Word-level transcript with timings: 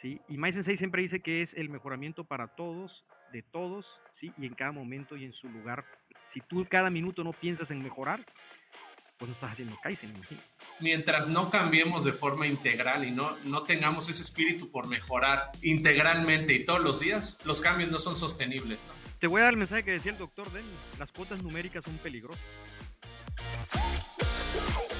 ¿sí? 0.00 0.20
Y 0.28 0.38
Mai 0.38 0.52
Sensei 0.52 0.76
siempre 0.76 1.02
dice 1.02 1.20
que 1.20 1.42
es 1.42 1.54
el 1.54 1.68
mejoramiento 1.68 2.24
para 2.24 2.48
todos, 2.48 3.04
de 3.32 3.42
todos, 3.42 4.00
¿sí? 4.12 4.32
Y 4.38 4.46
en 4.46 4.54
cada 4.54 4.72
momento 4.72 5.16
y 5.16 5.24
en 5.24 5.32
su 5.32 5.48
lugar. 5.48 5.84
Si 6.26 6.40
tú 6.40 6.66
cada 6.68 6.90
minuto 6.90 7.22
no 7.22 7.32
piensas 7.32 7.70
en 7.70 7.82
mejorar, 7.82 8.24
pues 9.18 9.28
no 9.28 9.34
estás 9.34 9.52
haciendo 9.52 9.76
Kaizen, 9.82 10.14
imagino. 10.16 10.40
Mientras 10.80 11.28
no 11.28 11.50
cambiemos 11.50 12.04
de 12.04 12.12
forma 12.12 12.46
integral 12.46 13.04
y 13.04 13.10
no, 13.10 13.36
no 13.44 13.64
tengamos 13.64 14.08
ese 14.08 14.22
espíritu 14.22 14.70
por 14.70 14.88
mejorar 14.88 15.50
integralmente 15.60 16.54
y 16.54 16.64
todos 16.64 16.80
los 16.80 17.00
días, 17.00 17.38
los 17.44 17.60
cambios 17.60 17.90
no 17.90 17.98
son 17.98 18.16
sostenibles. 18.16 18.80
Te 19.18 19.26
voy 19.26 19.42
a 19.42 19.44
dar 19.44 19.52
el 19.52 19.58
mensaje 19.58 19.84
que 19.84 19.90
decía 19.90 20.12
el 20.12 20.18
doctor 20.18 20.50
Denny. 20.50 20.72
Las 20.98 21.12
cuotas 21.12 21.42
numéricas 21.42 21.84
son 21.84 21.98
peligrosas. 21.98 22.42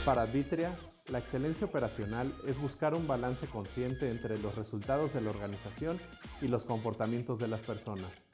Para 0.04 0.26
Vitria, 0.26 0.74
la 1.10 1.18
excelencia 1.18 1.66
operacional 1.66 2.32
es 2.46 2.58
buscar 2.60 2.94
un 2.94 3.06
balance 3.06 3.46
consciente 3.46 4.10
entre 4.10 4.38
los 4.38 4.54
resultados 4.54 5.12
de 5.12 5.20
la 5.20 5.30
organización 5.30 5.98
y 6.40 6.48
los 6.48 6.64
comportamientos 6.64 7.38
de 7.40 7.48
las 7.48 7.62
personas. 7.62 8.26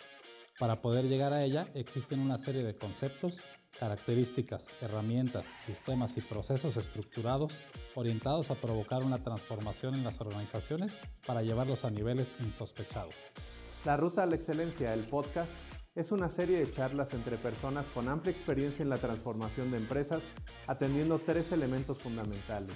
Para 0.58 0.80
poder 0.80 1.06
llegar 1.06 1.32
a 1.32 1.44
ella 1.44 1.66
existen 1.74 2.20
una 2.20 2.38
serie 2.38 2.62
de 2.62 2.76
conceptos, 2.76 3.38
características, 3.78 4.66
herramientas, 4.80 5.44
sistemas 5.64 6.16
y 6.16 6.20
procesos 6.20 6.76
estructurados 6.76 7.52
orientados 7.94 8.50
a 8.50 8.54
provocar 8.54 9.02
una 9.02 9.18
transformación 9.18 9.94
en 9.94 10.04
las 10.04 10.20
organizaciones 10.20 10.96
para 11.26 11.42
llevarlos 11.42 11.84
a 11.84 11.90
niveles 11.90 12.28
insospechados. 12.40 13.14
La 13.84 13.96
Ruta 13.96 14.22
a 14.22 14.26
la 14.26 14.34
Excelencia, 14.34 14.92
el 14.92 15.04
podcast, 15.04 15.52
es 15.96 16.12
una 16.12 16.28
serie 16.28 16.58
de 16.58 16.70
charlas 16.70 17.14
entre 17.14 17.38
personas 17.38 17.88
con 17.88 18.08
amplia 18.08 18.32
experiencia 18.32 18.82
en 18.82 18.90
la 18.90 18.98
transformación 18.98 19.70
de 19.70 19.78
empresas, 19.78 20.24
atendiendo 20.66 21.18
tres 21.18 21.52
elementos 21.52 21.98
fundamentales. 21.98 22.74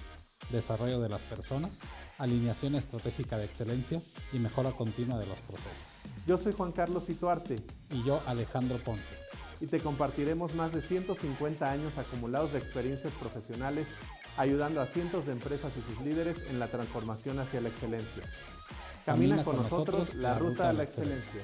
Desarrollo 0.50 1.00
de 1.00 1.10
las 1.10 1.20
personas, 1.22 1.78
alineación 2.16 2.74
estratégica 2.74 3.36
de 3.36 3.44
excelencia 3.44 4.00
y 4.32 4.38
mejora 4.38 4.72
continua 4.72 5.18
de 5.18 5.26
los 5.26 5.38
procesos. 5.40 5.70
Yo 6.26 6.38
soy 6.38 6.54
Juan 6.54 6.72
Carlos 6.72 7.10
Ituarte. 7.10 7.56
Y 7.90 8.02
yo 8.04 8.22
Alejandro 8.26 8.78
Ponce. 8.82 9.16
Y 9.60 9.66
te 9.66 9.80
compartiremos 9.80 10.54
más 10.54 10.72
de 10.72 10.80
150 10.80 11.70
años 11.70 11.98
acumulados 11.98 12.54
de 12.54 12.58
experiencias 12.58 13.12
profesionales, 13.12 13.92
ayudando 14.38 14.80
a 14.80 14.86
cientos 14.86 15.26
de 15.26 15.32
empresas 15.32 15.76
y 15.76 15.82
sus 15.82 16.00
líderes 16.00 16.42
en 16.48 16.58
la 16.58 16.68
transformación 16.68 17.38
hacia 17.38 17.60
la 17.60 17.68
excelencia. 17.68 18.22
Camina, 19.04 19.44
con, 19.44 19.56
nosotros, 19.56 20.14
la 20.14 20.38
ruta 20.38 20.70
a 20.70 20.72
la 20.72 20.84
excelencia. 20.84 21.42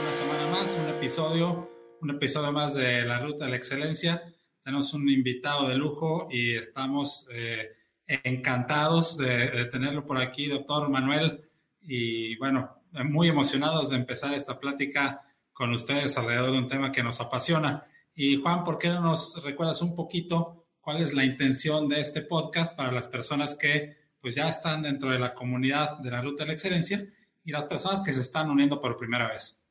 Una 0.00 0.12
semana 0.12 0.46
más, 0.50 0.76
un 0.76 0.88
episodio, 0.88 1.70
un 2.00 2.10
episodio 2.10 2.52
más 2.52 2.74
de 2.74 3.04
la 3.04 3.18
ruta 3.18 3.46
a 3.46 3.48
la 3.48 3.56
excelencia. 3.56 4.22
Tenemos 4.62 4.92
un 4.92 5.08
invitado 5.08 5.68
de 5.68 5.74
lujo 5.74 6.26
y 6.30 6.54
estamos 6.54 7.28
eh, 7.32 7.72
encantados 8.06 9.16
de, 9.16 9.50
de 9.50 9.64
tenerlo 9.66 10.06
por 10.06 10.18
aquí, 10.18 10.46
doctor 10.46 10.88
Manuel 10.88 11.48
y 11.80 12.36
bueno, 12.36 12.82
muy 13.04 13.28
emocionados 13.28 13.90
de 13.90 13.96
empezar 13.96 14.34
esta 14.34 14.58
plática 14.58 15.22
con 15.52 15.72
ustedes 15.72 16.16
alrededor 16.18 16.52
de 16.52 16.58
un 16.58 16.68
tema 16.68 16.92
que 16.92 17.02
nos 17.02 17.20
apasiona. 17.20 17.86
Y 18.14 18.36
Juan, 18.36 18.64
¿por 18.64 18.78
qué 18.78 18.88
no 18.88 19.00
nos 19.00 19.42
recuerdas 19.44 19.82
un 19.82 19.94
poquito 19.94 20.66
cuál 20.80 21.02
es 21.02 21.14
la 21.14 21.24
intención 21.24 21.88
de 21.88 22.00
este 22.00 22.22
podcast 22.22 22.76
para 22.76 22.92
las 22.92 23.08
personas 23.08 23.54
que 23.54 23.96
pues 24.20 24.34
ya 24.34 24.48
están 24.48 24.82
dentro 24.82 25.10
de 25.10 25.18
la 25.18 25.34
comunidad 25.34 25.98
de 25.98 26.10
la 26.10 26.20
Ruta 26.20 26.42
de 26.42 26.48
la 26.48 26.52
Excelencia 26.54 27.06
y 27.44 27.52
las 27.52 27.66
personas 27.66 28.02
que 28.02 28.12
se 28.12 28.20
están 28.20 28.50
uniendo 28.50 28.80
por 28.80 28.96
primera 28.96 29.28
vez? 29.28 29.65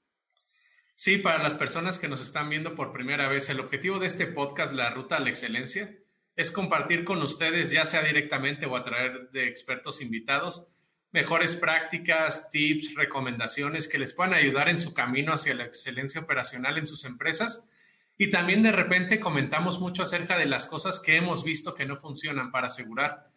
Sí, 0.95 1.17
para 1.17 1.43
las 1.43 1.55
personas 1.55 1.99
que 1.99 2.07
nos 2.07 2.21
están 2.21 2.49
viendo 2.49 2.73
por 2.73 2.93
primera 2.93 3.27
vez, 3.27 3.49
el 3.49 3.59
objetivo 3.59 3.99
de 3.99 4.07
este 4.07 4.27
podcast, 4.27 4.73
La 4.73 4.89
Ruta 4.91 5.17
a 5.17 5.19
la 5.19 5.29
Excelencia, 5.29 5.93
es 6.37 6.51
compartir 6.51 7.03
con 7.03 7.21
ustedes, 7.21 7.69
ya 7.69 7.83
sea 7.85 8.01
directamente 8.01 8.65
o 8.65 8.77
a 8.77 8.83
través 8.83 9.31
de 9.33 9.47
expertos 9.47 10.01
invitados, 10.01 10.73
mejores 11.11 11.55
prácticas, 11.55 12.49
tips, 12.49 12.95
recomendaciones 12.95 13.89
que 13.89 13.99
les 13.99 14.13
puedan 14.13 14.33
ayudar 14.33 14.69
en 14.69 14.79
su 14.79 14.93
camino 14.93 15.33
hacia 15.33 15.53
la 15.53 15.65
excelencia 15.65 16.21
operacional 16.21 16.77
en 16.77 16.87
sus 16.87 17.03
empresas. 17.03 17.69
Y 18.17 18.31
también 18.31 18.63
de 18.63 18.71
repente 18.71 19.19
comentamos 19.19 19.81
mucho 19.81 20.03
acerca 20.03 20.37
de 20.37 20.45
las 20.45 20.65
cosas 20.65 21.01
que 21.01 21.17
hemos 21.17 21.43
visto 21.43 21.75
que 21.75 21.85
no 21.85 21.97
funcionan 21.97 22.51
para 22.51 22.67
asegurar 22.67 23.29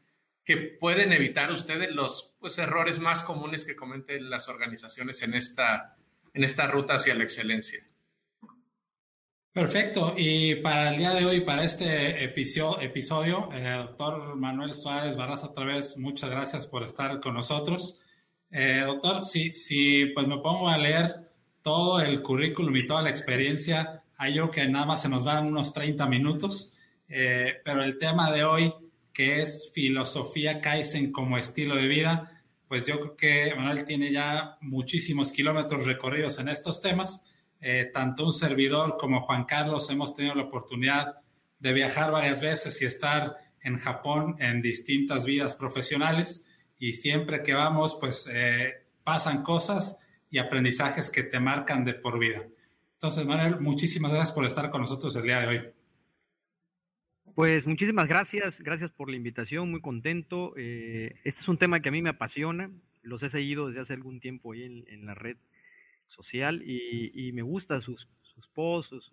que 0.49 0.57
pueden 0.57 1.13
evitar 1.13 1.53
ustedes 1.53 1.95
los 1.95 2.35
pues, 2.41 2.57
errores 2.57 3.01
más 3.01 3.23
comunes 3.23 3.67
que 3.67 3.77
cometen 3.77 4.31
las 4.31 4.49
organizaciones 4.49 5.21
en 5.21 5.35
esta, 5.35 5.99
en 6.38 6.44
esta 6.44 6.69
ruta 6.69 6.94
hacia 6.94 7.16
la 7.16 7.25
excelencia. 7.25 7.81
Perfecto. 9.53 10.15
Y 10.16 10.54
para 10.56 10.91
el 10.91 10.99
día 10.99 11.15
de 11.15 11.25
hoy, 11.25 11.41
para 11.41 11.65
este 11.65 12.22
episodio, 12.22 12.81
episodio 12.81 13.49
eh, 13.53 13.75
doctor 13.76 14.37
Manuel 14.37 14.72
Suárez 14.72 15.16
Barras, 15.16 15.43
otra 15.43 15.65
vez, 15.65 15.99
muchas 15.99 16.31
gracias 16.31 16.69
por 16.69 16.84
estar 16.84 17.19
con 17.19 17.34
nosotros. 17.34 17.99
Eh, 18.53 18.84
doctor, 18.87 19.25
si, 19.25 19.53
si 19.53 20.06
pues 20.15 20.28
me 20.28 20.38
pongo 20.38 20.69
a 20.69 20.78
leer 20.78 21.28
todo 21.60 22.00
el 22.00 22.22
currículum 22.22 22.76
y 22.76 22.87
toda 22.87 23.03
la 23.03 23.10
experiencia, 23.10 24.05
hay 24.16 24.34
yo 24.34 24.49
que 24.53 24.69
nada 24.69 24.87
más 24.87 25.03
se 25.03 25.09
nos 25.09 25.25
van 25.25 25.49
unos 25.49 25.72
30 25.72 26.06
minutos, 26.06 26.75
eh, 27.09 27.56
pero 27.65 27.82
el 27.82 27.99
tema 27.99 28.31
de 28.31 28.44
hoy, 28.44 28.72
que 29.12 29.43
es 29.43 29.72
filosofía 29.75 30.60
Kaizen 30.60 31.10
como 31.10 31.37
estilo 31.37 31.75
de 31.75 31.88
vida, 31.88 32.38
pues 32.69 32.84
yo 32.84 33.01
creo 33.01 33.17
que 33.17 33.55
Manuel 33.56 33.84
tiene 33.84 34.12
ya 34.12 34.59
muchísimos 34.61 35.33
kilómetros 35.33 35.87
recorridos 35.87 36.39
en 36.39 36.49
estos 36.49 36.81
temas 36.81 37.33
eh, 37.61 37.91
tanto 37.93 38.25
un 38.25 38.33
servidor 38.33 38.97
como 38.99 39.21
Juan 39.21 39.45
Carlos 39.45 39.91
hemos 39.91 40.15
tenido 40.15 40.34
la 40.37 40.45
oportunidad 40.45 41.17
de 41.59 41.73
viajar 41.73 42.12
varias 42.12 42.41
veces 42.41 42.81
y 42.83 42.84
estar 42.84 43.37
en 43.61 43.79
Japón 43.79 44.37
en 44.39 44.62
distintas 44.62 45.25
vidas 45.25 45.56
profesionales 45.56 46.47
y 46.79 46.93
siempre 46.93 47.43
que 47.43 47.55
vamos 47.55 47.97
pues 47.99 48.29
eh, 48.33 48.85
pasan 49.03 49.43
cosas 49.43 49.99
y 50.31 50.39
aprendizajes 50.39 51.11
que 51.11 51.25
te 51.25 51.41
marcan 51.41 51.85
de 51.85 51.95
por 51.95 52.19
vida. 52.19 52.47
Entonces, 52.93 53.25
Manuel, 53.25 53.61
muchísimas 53.61 54.12
gracias 54.12 54.33
por 54.33 54.45
estar 54.45 54.71
con 54.71 54.83
nosotros 54.83 55.17
el 55.17 55.23
día 55.23 55.41
de 55.41 55.47
hoy. 55.47 55.78
Pues 57.38 57.69
muchísimas 57.69 58.09
gracias, 58.09 58.60
gracias 58.60 58.91
por 58.91 59.09
la 59.09 59.15
invitación, 59.15 59.71
muy 59.71 59.81
contento. 59.81 60.54
Eh, 60.56 61.15
este 61.22 61.41
es 61.41 61.47
un 61.47 61.56
tema 61.56 61.78
que 61.78 61.88
a 61.88 61.93
mí 61.93 62.03
me 62.03 62.10
apasiona, 62.10 62.69
los 63.03 63.22
he 63.22 63.31
seguido 63.31 63.69
desde 63.69 63.81
hace 63.81 63.94
algún 63.94 64.19
tiempo 64.19 64.53
ahí 64.54 64.65
en, 64.65 64.84
en 64.88 65.06
la 65.06 65.15
red 65.15 65.37
social 66.09 66.65
y, 66.66 67.31
me 67.32 67.43
gusta 67.43 67.81
sus, 67.81 68.09
sus 68.22 68.49
posts, 68.49 69.12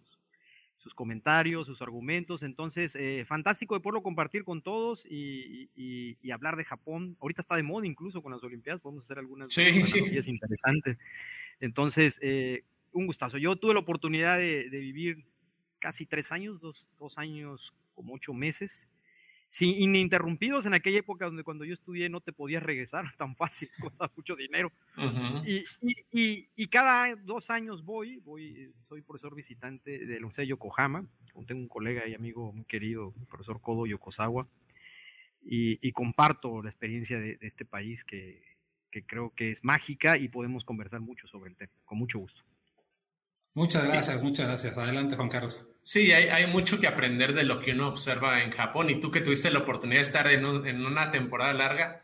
sus, 0.77 0.95
comentarios, 0.95 1.67
sus 1.67 1.83
argumentos. 1.83 2.41
Entonces, 2.41 2.95
eh, 2.95 3.25
fantástico 3.27 3.75
de 3.75 3.81
poderlo 3.81 4.01
compartir 4.01 4.43
con 4.43 4.63
todos 4.63 5.05
y, 5.05 6.17
hablar 6.33 6.55
de 6.55 6.65
Japón. 6.65 7.15
Ahorita 7.21 7.41
está 7.41 7.55
de 7.55 7.61
moda 7.61 7.85
incluso 7.85 8.23
con 8.23 8.31
las 8.31 8.43
Olimpiadas, 8.43 8.81
podemos 8.81 9.03
hacer 9.03 9.19
algunas 9.19 9.53
sí. 9.53 9.61
interesantes. 10.31 10.97
Entonces, 11.59 12.17
eh, 12.23 12.63
un 12.91 13.05
gustazo. 13.05 13.37
Yo 13.37 13.55
tuve 13.55 13.75
la 13.75 13.81
oportunidad 13.81 14.39
de, 14.39 14.67
vivir 14.71 15.27
casi 15.77 16.07
tres 16.07 16.31
años, 16.31 16.59
dos, 16.59 16.87
dos 16.97 17.19
años 17.19 17.71
como 17.95 18.13
ocho 18.13 18.33
meses 18.33 18.87
sin 19.47 19.69
ininterrumpidos 19.81 20.65
en 20.65 20.73
aquella 20.73 20.99
época 20.99 21.25
donde 21.25 21.43
cuando 21.43 21.65
yo 21.65 21.73
estudié 21.73 22.09
no 22.09 22.19
te 22.19 22.33
podías 22.33 22.61
regresar 22.61 23.05
tan 23.17 23.35
fácil, 23.35 23.69
costaba 23.79 24.11
mucho 24.15 24.35
dinero. 24.35 24.71
y, 25.45 25.63
y, 26.11 26.49
y, 26.55 26.67
cada 26.67 27.15
dos 27.15 27.49
años 27.49 27.83
voy, 27.83 28.17
voy, 28.17 28.73
soy 28.87 29.01
profesor 29.01 29.35
visitante 29.35 29.91
de 29.91 30.05
la 30.05 30.17
Universidad 30.17 30.43
de 30.43 30.47
Yokohama, 30.49 31.07
tengo 31.47 31.61
un 31.61 31.67
colega 31.67 32.07
y 32.07 32.13
amigo 32.13 32.51
muy 32.51 32.65
querido, 32.65 33.13
el 33.19 33.27
profesor 33.27 33.61
Kodo 33.61 33.85
Yokosawa, 33.85 34.47
y, 35.41 35.91
comparto 35.91 36.61
la 36.61 36.69
experiencia 36.69 37.19
de, 37.19 37.37
de 37.37 37.47
este 37.47 37.65
país 37.65 38.03
que, 38.03 38.41
que 38.91 39.05
creo 39.05 39.33
que 39.35 39.51
es 39.51 39.63
mágica 39.63 40.17
y 40.17 40.27
podemos 40.27 40.65
conversar 40.65 41.01
mucho 41.01 41.27
sobre 41.27 41.51
el 41.51 41.55
tema, 41.55 41.71
con 41.85 41.97
mucho 41.97 42.19
gusto. 42.19 42.43
Muchas 43.55 43.85
gracias, 43.85 44.21
muchas 44.21 44.47
gracias. 44.47 44.77
Adelante, 44.77 45.15
Juan 45.15 45.29
Carlos. 45.29 45.65
Sí, 45.81 46.11
hay, 46.11 46.45
mucho 46.47 46.79
que 46.79 46.87
aprender 46.87 47.33
de 47.33 47.43
lo 47.45 47.61
que 47.61 47.71
uno 47.71 47.87
observa 47.87 48.43
en 48.43 48.51
Japón 48.51 48.89
y 48.89 48.99
tú 48.99 49.11
que 49.11 49.21
tuviste 49.21 49.49
la 49.49 49.59
oportunidad 49.59 49.99
de 49.99 50.05
estar 50.05 50.27
en, 50.27 50.45
una 50.45 51.11
temporada 51.11 51.53
larga, 51.53 52.03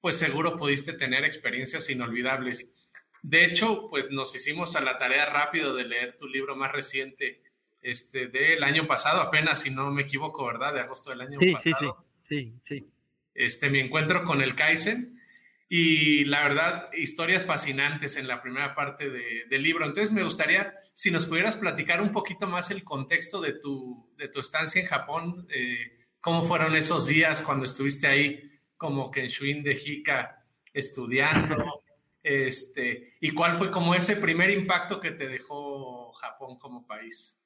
pues 0.00 0.16
seguro 0.16 0.56
pudiste 0.56 0.92
tener 0.92 1.24
experiencias 1.24 1.90
inolvidables. 1.90 2.88
De 3.22 3.44
hecho, 3.44 3.88
pues 3.90 4.12
nos 4.12 4.34
hicimos 4.36 4.76
a 4.76 4.82
la 4.82 4.96
tarea 4.98 5.26
rápido 5.26 5.74
de 5.74 5.84
leer 5.84 6.16
tu 6.16 6.28
libro 6.28 6.54
más 6.54 6.70
reciente 6.70 7.42
este, 7.82 8.28
del 8.28 8.62
año 8.62 8.86
pasado, 8.86 9.20
apenas 9.20 9.62
si 9.62 9.70
no 9.70 9.90
me 9.90 10.02
equivoco, 10.02 10.46
¿verdad? 10.46 10.74
De 10.74 10.80
agosto 10.80 11.10
del 11.10 11.22
año 11.22 11.38
pasado. 11.54 12.06
Sí, 12.22 12.52
sí, 12.52 12.52
sí, 12.52 12.60
sí. 12.62 12.88
Este, 13.34 13.68
mi 13.68 13.80
encuentro 13.80 14.22
con 14.24 14.42
el 14.42 14.54
Kaizen 14.54 15.20
y 15.68 16.24
la 16.26 16.42
verdad, 16.42 16.88
historias 16.92 17.46
fascinantes 17.46 18.16
en 18.16 18.28
la 18.28 18.40
primera 18.42 18.74
parte 18.74 19.10
del 19.10 19.62
libro. 19.62 19.84
Entonces 19.84 20.12
me 20.12 20.22
gustaría, 20.22 20.74
si 20.94 21.10
nos 21.10 21.26
pudieras 21.26 21.56
platicar 21.56 22.00
un 22.00 22.12
poquito 22.12 22.46
más 22.46 22.70
el 22.70 22.84
contexto 22.84 23.40
de 23.40 23.54
tu, 23.54 24.08
de 24.16 24.28
tu 24.28 24.38
estancia 24.38 24.80
en 24.80 24.86
Japón, 24.86 25.46
eh, 25.50 25.98
cómo 26.20 26.44
fueron 26.44 26.76
esos 26.76 27.08
días 27.08 27.42
cuando 27.42 27.64
estuviste 27.64 28.06
ahí 28.06 28.50
como 28.76 29.10
Kenshuin 29.10 29.62
de 29.64 29.72
Hika 29.72 30.46
estudiando, 30.72 31.82
este, 32.22 33.16
y 33.20 33.32
cuál 33.32 33.58
fue 33.58 33.70
como 33.70 33.94
ese 33.94 34.16
primer 34.16 34.50
impacto 34.50 35.00
que 35.00 35.10
te 35.10 35.28
dejó 35.28 36.12
Japón 36.12 36.58
como 36.58 36.86
país. 36.86 37.43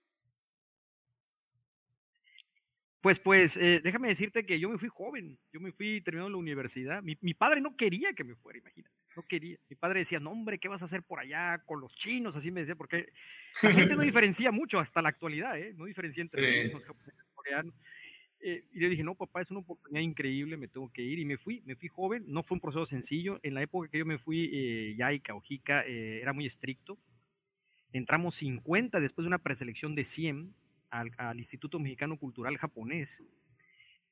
Pues, 3.00 3.20
pues, 3.20 3.56
eh, 3.56 3.80
déjame 3.82 4.08
decirte 4.08 4.44
que 4.44 4.58
yo 4.58 4.68
me 4.68 4.78
fui 4.78 4.88
joven, 4.88 5.38
yo 5.52 5.60
me 5.60 5.70
fui 5.70 6.00
terminando 6.00 6.30
la 6.30 6.36
universidad. 6.36 7.00
Mi, 7.00 7.16
mi, 7.20 7.32
padre 7.32 7.60
no 7.60 7.76
quería 7.76 8.12
que 8.12 8.24
me 8.24 8.34
fuera, 8.34 8.58
imagínate, 8.58 8.94
no 9.14 9.22
quería. 9.22 9.56
Mi 9.68 9.76
padre 9.76 10.00
decía, 10.00 10.18
no, 10.18 10.30
hombre, 10.30 10.58
¿qué 10.58 10.68
vas 10.68 10.82
a 10.82 10.86
hacer 10.86 11.04
por 11.04 11.20
allá 11.20 11.62
con 11.64 11.80
los 11.80 11.94
chinos? 11.94 12.34
Así 12.34 12.50
me 12.50 12.60
decía, 12.60 12.74
porque 12.74 13.12
la 13.62 13.70
gente 13.70 13.94
no 13.94 14.02
diferencia 14.02 14.50
mucho 14.50 14.80
hasta 14.80 15.00
la 15.00 15.10
actualidad, 15.10 15.56
¿eh? 15.58 15.74
No 15.74 15.84
diferencia 15.84 16.22
entre 16.22 16.42
los 16.42 16.66
chinos, 16.66 16.84
japoneses, 16.84 17.24
coreanos. 17.34 17.74
Eh, 18.40 18.64
y 18.72 18.80
le 18.80 18.88
dije, 18.88 19.02
no, 19.02 19.14
papá, 19.14 19.42
es 19.42 19.50
una 19.50 19.60
oportunidad 19.60 20.00
increíble, 20.00 20.56
me 20.56 20.68
tengo 20.68 20.90
que 20.92 21.02
ir. 21.02 21.20
Y 21.20 21.24
me 21.24 21.38
fui, 21.38 21.62
me 21.66 21.76
fui 21.76 21.88
joven, 21.88 22.24
no 22.26 22.42
fue 22.42 22.56
un 22.56 22.60
proceso 22.60 22.84
sencillo. 22.84 23.38
En 23.44 23.54
la 23.54 23.62
época 23.62 23.88
que 23.88 23.98
yo 23.98 24.06
me 24.06 24.18
fui, 24.18 24.50
eh, 24.52 24.94
Yaica 24.96 25.34
o 25.34 25.40
Jica 25.40 25.84
eh, 25.86 26.20
era 26.20 26.32
muy 26.32 26.46
estricto. 26.46 26.98
Entramos 27.92 28.34
50 28.36 29.00
después 29.00 29.24
de 29.24 29.28
una 29.28 29.38
preselección 29.38 29.94
de 29.94 30.04
100 30.04 30.54
al, 30.90 31.12
al, 31.16 31.38
Instituto 31.38 31.78
Mexicano 31.78 32.18
Cultural 32.18 32.56
Japonés. 32.56 33.22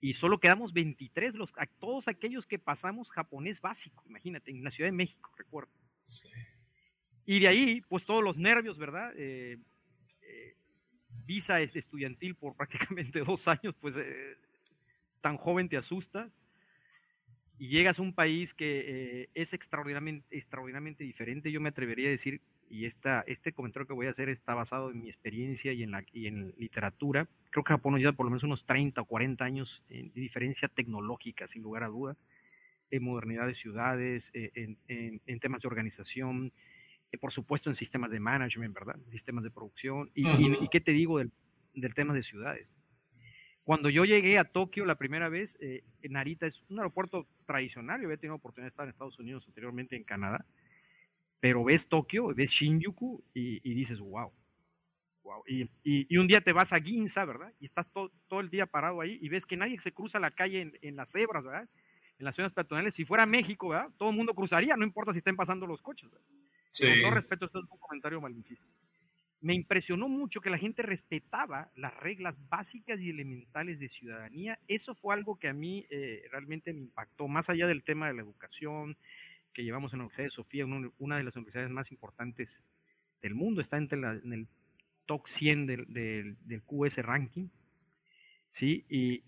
Y 0.00 0.14
solo 0.14 0.38
quedamos 0.38 0.72
23, 0.72 1.34
los, 1.34 1.52
a 1.56 1.66
todos 1.66 2.08
aquellos 2.08 2.46
que 2.46 2.58
pasamos 2.58 3.10
japonés 3.10 3.60
básico, 3.60 4.04
imagínate, 4.06 4.50
en 4.50 4.62
la 4.62 4.70
Ciudad 4.70 4.88
de 4.88 4.96
México, 4.96 5.32
recuerdo. 5.36 5.70
Sí. 6.00 6.28
Y 7.26 7.40
de 7.40 7.48
ahí, 7.48 7.82
pues 7.88 8.06
todos 8.06 8.22
los 8.22 8.38
nervios, 8.38 8.78
¿verdad? 8.78 9.12
Eh, 9.16 9.58
eh, 10.22 10.56
visa 11.26 11.60
estudiantil 11.60 12.36
por 12.36 12.54
prácticamente 12.56 13.18
dos 13.20 13.48
años, 13.48 13.74
pues 13.80 13.96
eh, 13.96 14.36
tan 15.20 15.36
joven 15.36 15.68
te 15.68 15.76
asusta. 15.76 16.30
Y 17.58 17.68
llegas 17.68 17.98
a 17.98 18.02
un 18.02 18.12
país 18.12 18.52
que 18.52 19.30
es 19.32 19.54
extraordinariamente, 19.54 20.26
extraordinariamente 20.36 21.04
diferente. 21.04 21.50
Yo 21.50 21.58
me 21.58 21.70
atrevería 21.70 22.08
a 22.08 22.10
decir 22.10 22.42
y 22.68 22.86
esta, 22.86 23.22
este 23.26 23.52
comentario 23.52 23.86
que 23.86 23.94
voy 23.94 24.06
a 24.06 24.10
hacer 24.10 24.28
está 24.28 24.54
basado 24.54 24.90
en 24.90 25.00
mi 25.00 25.08
experiencia 25.08 25.72
y 25.72 25.82
en, 25.82 25.90
la, 25.90 26.04
y 26.12 26.26
en 26.26 26.54
literatura. 26.58 27.28
Creo 27.50 27.64
que 27.64 27.72
Japón 27.72 27.92
nos 27.92 28.00
lleva 28.00 28.12
por 28.12 28.26
lo 28.26 28.30
menos 28.30 28.44
unos 28.44 28.64
30 28.64 29.00
o 29.00 29.04
40 29.04 29.44
años 29.44 29.82
de 29.88 30.10
diferencia 30.14 30.68
tecnológica, 30.68 31.46
sin 31.46 31.62
lugar 31.62 31.84
a 31.84 31.88
duda, 31.88 32.16
en 32.90 33.02
modernidad 33.02 33.46
de 33.46 33.54
ciudades, 33.54 34.30
eh, 34.34 34.50
en, 34.54 34.78
en, 34.88 35.20
en 35.26 35.40
temas 35.40 35.62
de 35.62 35.68
organización, 35.68 36.52
eh, 37.12 37.18
por 37.18 37.32
supuesto 37.32 37.70
en 37.70 37.76
sistemas 37.76 38.10
de 38.10 38.20
management, 38.20 38.74
¿verdad? 38.74 38.96
Sistemas 39.10 39.44
de 39.44 39.50
producción. 39.50 40.10
¿Y, 40.14 40.24
uh 40.24 40.28
-huh. 40.28 40.58
y, 40.60 40.64
y 40.64 40.68
qué 40.68 40.80
te 40.80 40.92
digo 40.92 41.18
del, 41.18 41.32
del, 41.74 41.94
tema 41.94 42.14
de 42.14 42.22
ciudades? 42.22 42.68
Cuando 43.64 43.90
yo 43.90 44.04
llegué 44.04 44.38
a 44.38 44.44
Tokio 44.44 44.84
la 44.84 44.96
primera 44.96 45.28
vez, 45.28 45.58
eh, 45.60 45.82
Narita 46.08 46.46
es 46.46 46.64
un 46.68 46.78
aeropuerto 46.78 47.26
tradicional, 47.46 48.00
yo 48.00 48.06
había 48.06 48.16
tenido 48.16 48.36
oportunidad 48.36 48.66
de 48.66 48.70
estar 48.70 48.84
en 48.84 48.90
Estados 48.90 49.18
Unidos 49.18 49.44
anteriormente 49.48 49.96
en 49.96 50.04
Canadá, 50.04 50.46
pero 51.40 51.64
ves 51.64 51.88
Tokio, 51.88 52.34
ves 52.34 52.50
Shinjuku 52.50 53.22
y, 53.34 53.60
y 53.68 53.74
dices, 53.74 54.00
wow. 54.00 54.32
wow. 55.22 55.42
Y, 55.46 55.62
y, 55.84 56.06
y, 56.08 56.16
un 56.18 56.26
día 56.26 56.40
te 56.40 56.52
vas 56.52 56.72
a 56.72 56.80
Ginza, 56.80 57.24
¿verdad? 57.24 57.52
Y 57.60 57.66
estás 57.66 57.90
to, 57.92 58.10
todo 58.28 58.40
el 58.40 58.50
día 58.50 58.66
parado 58.66 59.00
ahí 59.00 59.18
y 59.20 59.28
ves 59.28 59.46
que 59.46 59.56
nadie 59.56 59.78
se 59.80 59.92
cruza 59.92 60.18
la 60.18 60.30
calle 60.30 60.62
en, 60.62 60.78
en, 60.82 60.96
las 60.96 61.12
cebras, 61.12 61.44
¿verdad? 61.44 61.68
En 62.18 62.24
las 62.24 62.34
zonas 62.34 62.52
peatonales. 62.52 62.94
Si 62.94 63.04
fuera 63.04 63.26
México, 63.26 63.68
¿verdad? 63.68 63.90
Todo 63.98 64.10
el 64.10 64.16
mundo 64.16 64.34
cruzaría, 64.34 64.76
no 64.76 64.84
importa 64.84 65.12
si 65.12 65.18
estén 65.18 65.36
pasando 65.36 65.66
los 65.66 65.82
coches. 65.82 66.10
¿verdad? 66.10 66.26
Sí. 66.70 66.86
Con 66.88 67.02
todo 67.02 67.10
respeto, 67.12 67.46
esto 67.46 67.58
es 67.58 67.70
un 67.70 67.78
comentario 67.78 68.20
malinchista. 68.20 68.66
Me 69.40 69.54
impresionó 69.54 70.08
mucho 70.08 70.40
que 70.40 70.50
la 70.50 70.58
gente 70.58 70.82
respetaba 70.82 71.70
las 71.76 71.94
reglas 71.94 72.36
básicas 72.48 73.00
y 73.00 73.10
elementales 73.10 73.78
de 73.78 73.88
ciudadanía. 73.88 74.58
Eso 74.66 74.94
fue 74.94 75.14
algo 75.14 75.38
que 75.38 75.48
a 75.48 75.52
mí 75.52 75.86
eh, 75.90 76.24
realmente 76.30 76.72
me 76.72 76.80
impactó, 76.80 77.28
más 77.28 77.48
allá 77.50 77.66
del 77.66 77.84
tema 77.84 78.08
de 78.08 78.14
la 78.14 78.22
educación, 78.22 78.96
que 79.56 79.64
llevamos 79.64 79.94
en 79.94 80.00
la 80.00 80.04
Universidad 80.04 80.26
de 80.26 80.30
Sofía, 80.30 80.66
una 80.98 81.16
de 81.16 81.24
las 81.24 81.34
universidades 81.34 81.70
más 81.70 81.90
importantes 81.90 82.62
del 83.22 83.34
mundo, 83.34 83.62
está 83.62 83.78
entre 83.78 83.98
la, 83.98 84.12
en 84.12 84.34
el 84.34 84.48
top 85.06 85.26
100 85.26 85.66
del, 85.66 85.86
del, 85.88 86.36
del, 86.44 86.62
QS 86.62 86.98
ranking, 86.98 87.48
¿sí? 88.50 88.84
Y, 88.90 89.24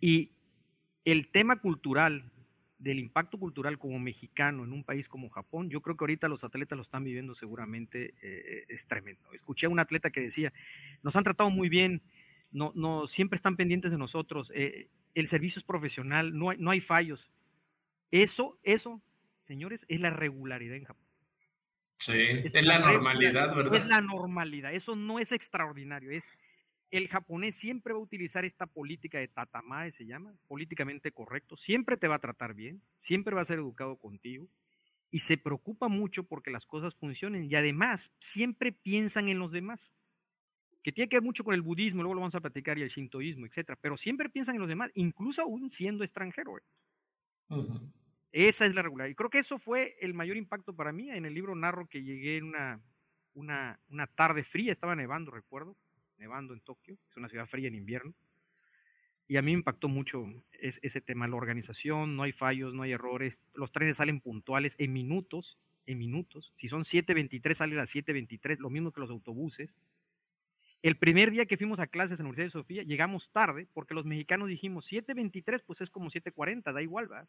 y 0.00 0.30
el 1.04 1.32
tema 1.32 1.56
cultural, 1.56 2.30
del 2.78 3.00
impacto 3.00 3.36
cultural 3.36 3.80
como 3.80 3.98
mexicano 3.98 4.62
en 4.62 4.72
un 4.72 4.84
país 4.84 5.08
como 5.08 5.28
Japón, 5.28 5.70
yo 5.70 5.80
creo 5.80 5.96
que 5.96 6.04
ahorita 6.04 6.28
los 6.28 6.44
atletas 6.44 6.76
lo 6.76 6.82
están 6.82 7.02
viviendo 7.02 7.34
seguramente, 7.34 8.14
eh, 8.22 8.64
es 8.68 8.86
tremendo. 8.86 9.32
Escuché 9.32 9.66
a 9.66 9.70
un 9.70 9.80
atleta 9.80 10.10
que 10.10 10.20
decía, 10.20 10.52
nos 11.02 11.16
han 11.16 11.24
tratado 11.24 11.50
muy 11.50 11.68
bien, 11.68 12.00
no, 12.52 12.70
no, 12.76 13.08
siempre 13.08 13.34
están 13.34 13.56
pendientes 13.56 13.90
de 13.90 13.98
nosotros, 13.98 14.52
eh, 14.54 14.88
el 15.16 15.26
servicio 15.26 15.58
es 15.58 15.64
profesional, 15.64 16.38
no 16.38 16.50
hay, 16.50 16.58
no 16.58 16.70
hay 16.70 16.80
fallos. 16.80 17.28
Eso, 18.12 18.60
eso 18.62 19.02
señores, 19.46 19.84
es 19.88 20.00
la 20.00 20.10
regularidad 20.10 20.76
en 20.76 20.84
Japón. 20.84 21.06
Sí, 21.98 22.12
es, 22.44 22.54
es 22.54 22.64
la, 22.64 22.78
la 22.78 22.92
normalidad, 22.92 23.54
¿verdad? 23.56 23.74
Es 23.74 23.86
la 23.86 24.00
normalidad, 24.00 24.74
eso 24.74 24.96
no 24.96 25.18
es 25.18 25.32
extraordinario, 25.32 26.10
es 26.10 26.30
el 26.90 27.08
japonés 27.08 27.56
siempre 27.56 27.92
va 27.92 27.98
a 27.98 28.02
utilizar 28.02 28.44
esta 28.44 28.66
política 28.66 29.18
de 29.18 29.28
tatamae, 29.28 29.90
se 29.90 30.06
llama, 30.06 30.36
políticamente 30.46 31.10
correcto, 31.12 31.56
siempre 31.56 31.96
te 31.96 32.08
va 32.08 32.16
a 32.16 32.20
tratar 32.20 32.54
bien, 32.54 32.82
siempre 32.96 33.34
va 33.34 33.40
a 33.42 33.44
ser 33.46 33.58
educado 33.58 33.98
contigo 33.98 34.48
y 35.10 35.20
se 35.20 35.38
preocupa 35.38 35.88
mucho 35.88 36.24
porque 36.24 36.50
las 36.50 36.66
cosas 36.66 36.94
funcionen 36.94 37.44
y 37.44 37.54
además 37.54 38.12
siempre 38.20 38.72
piensan 38.72 39.28
en 39.28 39.38
los 39.38 39.52
demás, 39.52 39.94
que 40.82 40.92
tiene 40.92 41.08
que 41.08 41.16
ver 41.16 41.24
mucho 41.24 41.44
con 41.44 41.54
el 41.54 41.62
budismo, 41.62 42.02
luego 42.02 42.14
lo 42.14 42.20
vamos 42.20 42.34
a 42.36 42.40
platicar 42.40 42.78
y 42.78 42.82
el 42.82 42.90
shintoísmo, 42.90 43.46
etcétera, 43.46 43.78
pero 43.80 43.96
siempre 43.96 44.30
piensan 44.30 44.56
en 44.56 44.60
los 44.60 44.68
demás, 44.68 44.90
incluso 44.94 45.42
aún 45.42 45.70
siendo 45.70 46.04
extranjero. 46.04 46.52
Uh 47.50 47.56
-huh. 47.56 47.92
Esa 48.36 48.66
es 48.66 48.74
la 48.74 48.82
regularidad. 48.82 49.12
Y 49.12 49.14
creo 49.14 49.30
que 49.30 49.38
eso 49.38 49.58
fue 49.58 49.96
el 49.98 50.12
mayor 50.12 50.36
impacto 50.36 50.76
para 50.76 50.92
mí. 50.92 51.08
En 51.08 51.24
el 51.24 51.32
libro 51.32 51.54
narro 51.54 51.88
que 51.88 52.02
llegué 52.02 52.36
en 52.36 52.44
una, 52.44 52.82
una, 53.32 53.80
una 53.88 54.06
tarde 54.08 54.44
fría, 54.44 54.72
estaba 54.72 54.94
nevando, 54.94 55.30
recuerdo, 55.30 55.74
nevando 56.18 56.52
en 56.52 56.60
Tokio, 56.60 56.98
es 57.08 57.16
una 57.16 57.30
ciudad 57.30 57.46
fría 57.46 57.68
en 57.68 57.74
invierno. 57.74 58.12
Y 59.26 59.38
a 59.38 59.42
mí 59.42 59.52
me 59.52 59.60
impactó 59.60 59.88
mucho 59.88 60.26
es, 60.52 60.78
ese 60.82 61.00
tema, 61.00 61.26
la 61.26 61.36
organización, 61.36 62.14
no 62.14 62.24
hay 62.24 62.32
fallos, 62.32 62.74
no 62.74 62.82
hay 62.82 62.92
errores, 62.92 63.40
los 63.54 63.72
trenes 63.72 63.96
salen 63.96 64.20
puntuales 64.20 64.76
en 64.78 64.92
minutos, 64.92 65.58
en 65.86 65.96
minutos. 65.96 66.52
Si 66.56 66.68
son 66.68 66.82
7.23, 66.82 67.54
salen 67.54 67.78
a 67.78 67.80
las 67.80 67.94
7.23, 67.94 68.58
lo 68.58 68.68
mismo 68.68 68.92
que 68.92 69.00
los 69.00 69.08
autobuses. 69.08 69.74
El 70.82 70.98
primer 70.98 71.30
día 71.30 71.46
que 71.46 71.56
fuimos 71.56 71.80
a 71.80 71.86
clases 71.86 72.20
en 72.20 72.24
la 72.24 72.28
Universidad 72.28 72.48
de 72.48 72.62
Sofía, 72.62 72.82
llegamos 72.82 73.30
tarde, 73.30 73.66
porque 73.72 73.94
los 73.94 74.04
mexicanos 74.04 74.50
dijimos 74.50 74.92
7.23, 74.92 75.62
pues 75.66 75.80
es 75.80 75.88
como 75.88 76.10
7.40, 76.10 76.74
da 76.74 76.82
igual, 76.82 77.08
¿verdad? 77.08 77.28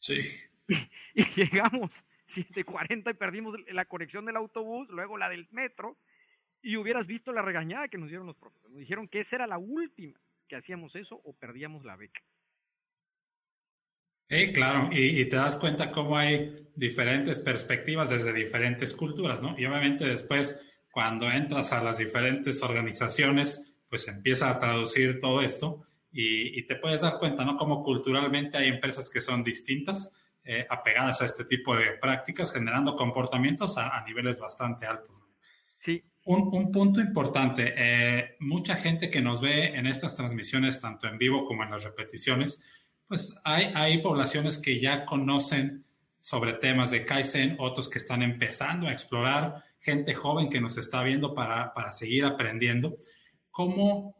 Sí. 0.00 0.20
Y, 0.66 0.74
y 1.14 1.24
llegamos 1.36 1.90
7.40 2.28 3.10
y 3.10 3.14
perdimos 3.14 3.56
la 3.68 3.84
conexión 3.84 4.24
del 4.24 4.36
autobús, 4.36 4.88
luego 4.90 5.18
la 5.18 5.28
del 5.28 5.48
metro, 5.50 5.98
y 6.62 6.76
hubieras 6.76 7.06
visto 7.06 7.32
la 7.32 7.42
regañada 7.42 7.88
que 7.88 7.98
nos 7.98 8.08
dieron 8.08 8.26
los 8.26 8.36
profesores. 8.36 8.70
Nos 8.70 8.80
dijeron 8.80 9.08
que 9.08 9.20
esa 9.20 9.36
era 9.36 9.46
la 9.46 9.58
última 9.58 10.20
que 10.46 10.56
hacíamos 10.56 10.96
eso 10.96 11.20
o 11.24 11.32
perdíamos 11.32 11.84
la 11.84 11.96
beca. 11.96 12.20
Sí, 14.28 14.52
claro, 14.52 14.90
y, 14.92 15.20
y, 15.20 15.28
te 15.28 15.36
das 15.36 15.56
cuenta 15.56 15.90
cómo 15.90 16.16
hay 16.16 16.68
diferentes 16.76 17.40
perspectivas 17.40 18.10
desde 18.10 18.32
diferentes 18.32 18.94
culturas, 18.94 19.42
¿no? 19.42 19.58
Y 19.58 19.66
obviamente 19.66 20.04
después, 20.04 20.64
cuando 20.92 21.28
entras 21.28 21.72
a 21.72 21.82
las 21.82 21.98
diferentes 21.98 22.62
organizaciones, 22.62 23.76
pues 23.88 24.06
empieza 24.06 24.50
a 24.50 24.58
traducir 24.60 25.18
todo 25.18 25.42
esto 25.42 25.84
y, 26.12 26.58
y 26.58 26.66
te 26.66 26.76
puedes 26.76 27.00
dar 27.00 27.18
cuenta, 27.18 27.44
¿no? 27.44 27.56
Cómo 27.56 27.80
culturalmente 27.80 28.58
hay 28.58 28.68
empresas 28.68 29.08
que 29.10 29.20
son 29.20 29.42
distintas, 29.42 30.16
eh, 30.44 30.66
apegadas 30.68 31.22
a 31.22 31.26
este 31.26 31.44
tipo 31.44 31.76
de 31.76 31.92
prácticas, 32.00 32.52
generando 32.52 32.96
comportamientos 32.96 33.78
a, 33.78 33.96
a 33.96 34.04
niveles 34.04 34.38
bastante 34.40 34.86
altos. 34.86 35.20
Sí. 35.78 36.02
Un, 36.24 36.48
un 36.52 36.70
punto 36.70 37.00
importante, 37.00 37.72
eh, 37.76 38.36
mucha 38.40 38.74
gente 38.74 39.08
que 39.08 39.22
nos 39.22 39.40
ve 39.40 39.74
en 39.76 39.86
estas 39.86 40.16
transmisiones, 40.16 40.80
tanto 40.80 41.08
en 41.08 41.16
vivo 41.16 41.44
como 41.44 41.62
en 41.64 41.70
las 41.70 41.82
repeticiones, 41.82 42.62
pues 43.08 43.36
hay, 43.42 43.72
hay 43.74 44.02
poblaciones 44.02 44.58
que 44.58 44.78
ya 44.78 45.04
conocen 45.04 45.86
sobre 46.18 46.52
temas 46.52 46.90
de 46.90 47.06
Kaizen, 47.06 47.56
otros 47.58 47.88
que 47.88 47.98
están 47.98 48.22
empezando 48.22 48.86
a 48.86 48.92
explorar, 48.92 49.64
gente 49.80 50.12
joven 50.12 50.50
que 50.50 50.60
nos 50.60 50.76
está 50.76 51.02
viendo 51.02 51.34
para, 51.34 51.72
para 51.72 51.90
seguir 51.90 52.26
aprendiendo. 52.26 52.94
¿Cómo? 53.50 54.19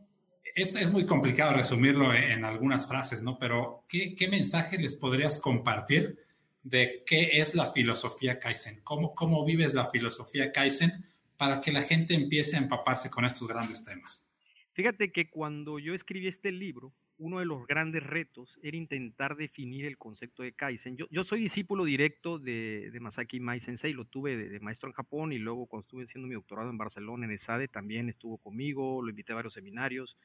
Es, 0.55 0.77
es 0.77 0.91
muy 0.91 1.07
complicado 1.07 1.55
resumirlo 1.55 2.13
en, 2.13 2.45
algunas 2.45 2.87
frases, 2.89 3.23
¿no? 3.23 3.39
Pero 3.39 3.85
¿qué, 3.89 4.15
¿qué 4.15 4.29
mensaje 4.29 4.79
les 4.79 4.95
podrías 4.95 5.39
compartir 5.39 6.19
de 6.63 7.03
qué 7.07 7.41
es 7.41 7.55
la 7.55 7.71
filosofía 7.71 8.39
Kaizen? 8.39 8.81
¿Cómo, 8.83 9.15
cómo 9.15 9.45
vives 9.45 9.75
la 9.75 9.87
filosofía 9.87 10.53
Kaizen? 10.53 11.05
para 11.41 11.59
que 11.59 11.73
la 11.73 11.81
gente 11.81 12.13
empiece 12.13 12.57
a 12.57 12.59
empaparse 12.59 13.09
con 13.09 13.25
estos 13.25 13.49
grandes 13.49 13.83
temas? 13.83 14.29
Fíjate 14.75 15.11
que 15.11 15.31
cuando 15.31 15.79
yo 15.79 15.95
escribí 15.95 16.29
este 16.29 16.53
libro, 16.53 16.93
uno 17.21 17.39
de 17.39 17.45
los 17.45 17.67
grandes 17.67 18.03
retos 18.03 18.59
era 18.63 18.79
intentar 18.79 19.37
definir 19.37 19.85
el 19.85 19.99
concepto 19.99 20.43
de 20.43 20.53
Kaizen. 20.53 20.97
Yo, 20.97 21.25
soy 21.25 21.41
discípulo 21.41 21.85
directo 21.85 22.39
de, 22.39 22.91
Masaki 22.99 23.41
Mai 23.41 23.61
Sensei, 23.61 23.93
lo 23.93 24.07
tuve 24.07 24.39
de, 24.39 24.49
de, 24.49 24.59
maestro 24.61 24.89
en 24.89 24.95
Japón 24.95 25.33
y 25.33 25.39
luego 25.39 25.67
cuando 25.67 25.83
estuve 25.83 26.05
haciendo 26.05 26.27
mi 26.27 26.35
doctorado 26.35 26.71
en 26.71 26.79
Barcelona, 26.79 27.27
en 27.27 27.33
ESADE, 27.33 27.69
también 27.69 28.09
estuvo 28.09 28.39
conmigo, 28.39 29.03
lo 29.03 29.11
invité 29.11 29.33
a 29.33 29.37
varios 29.37 29.53
seminarios. 29.53 30.17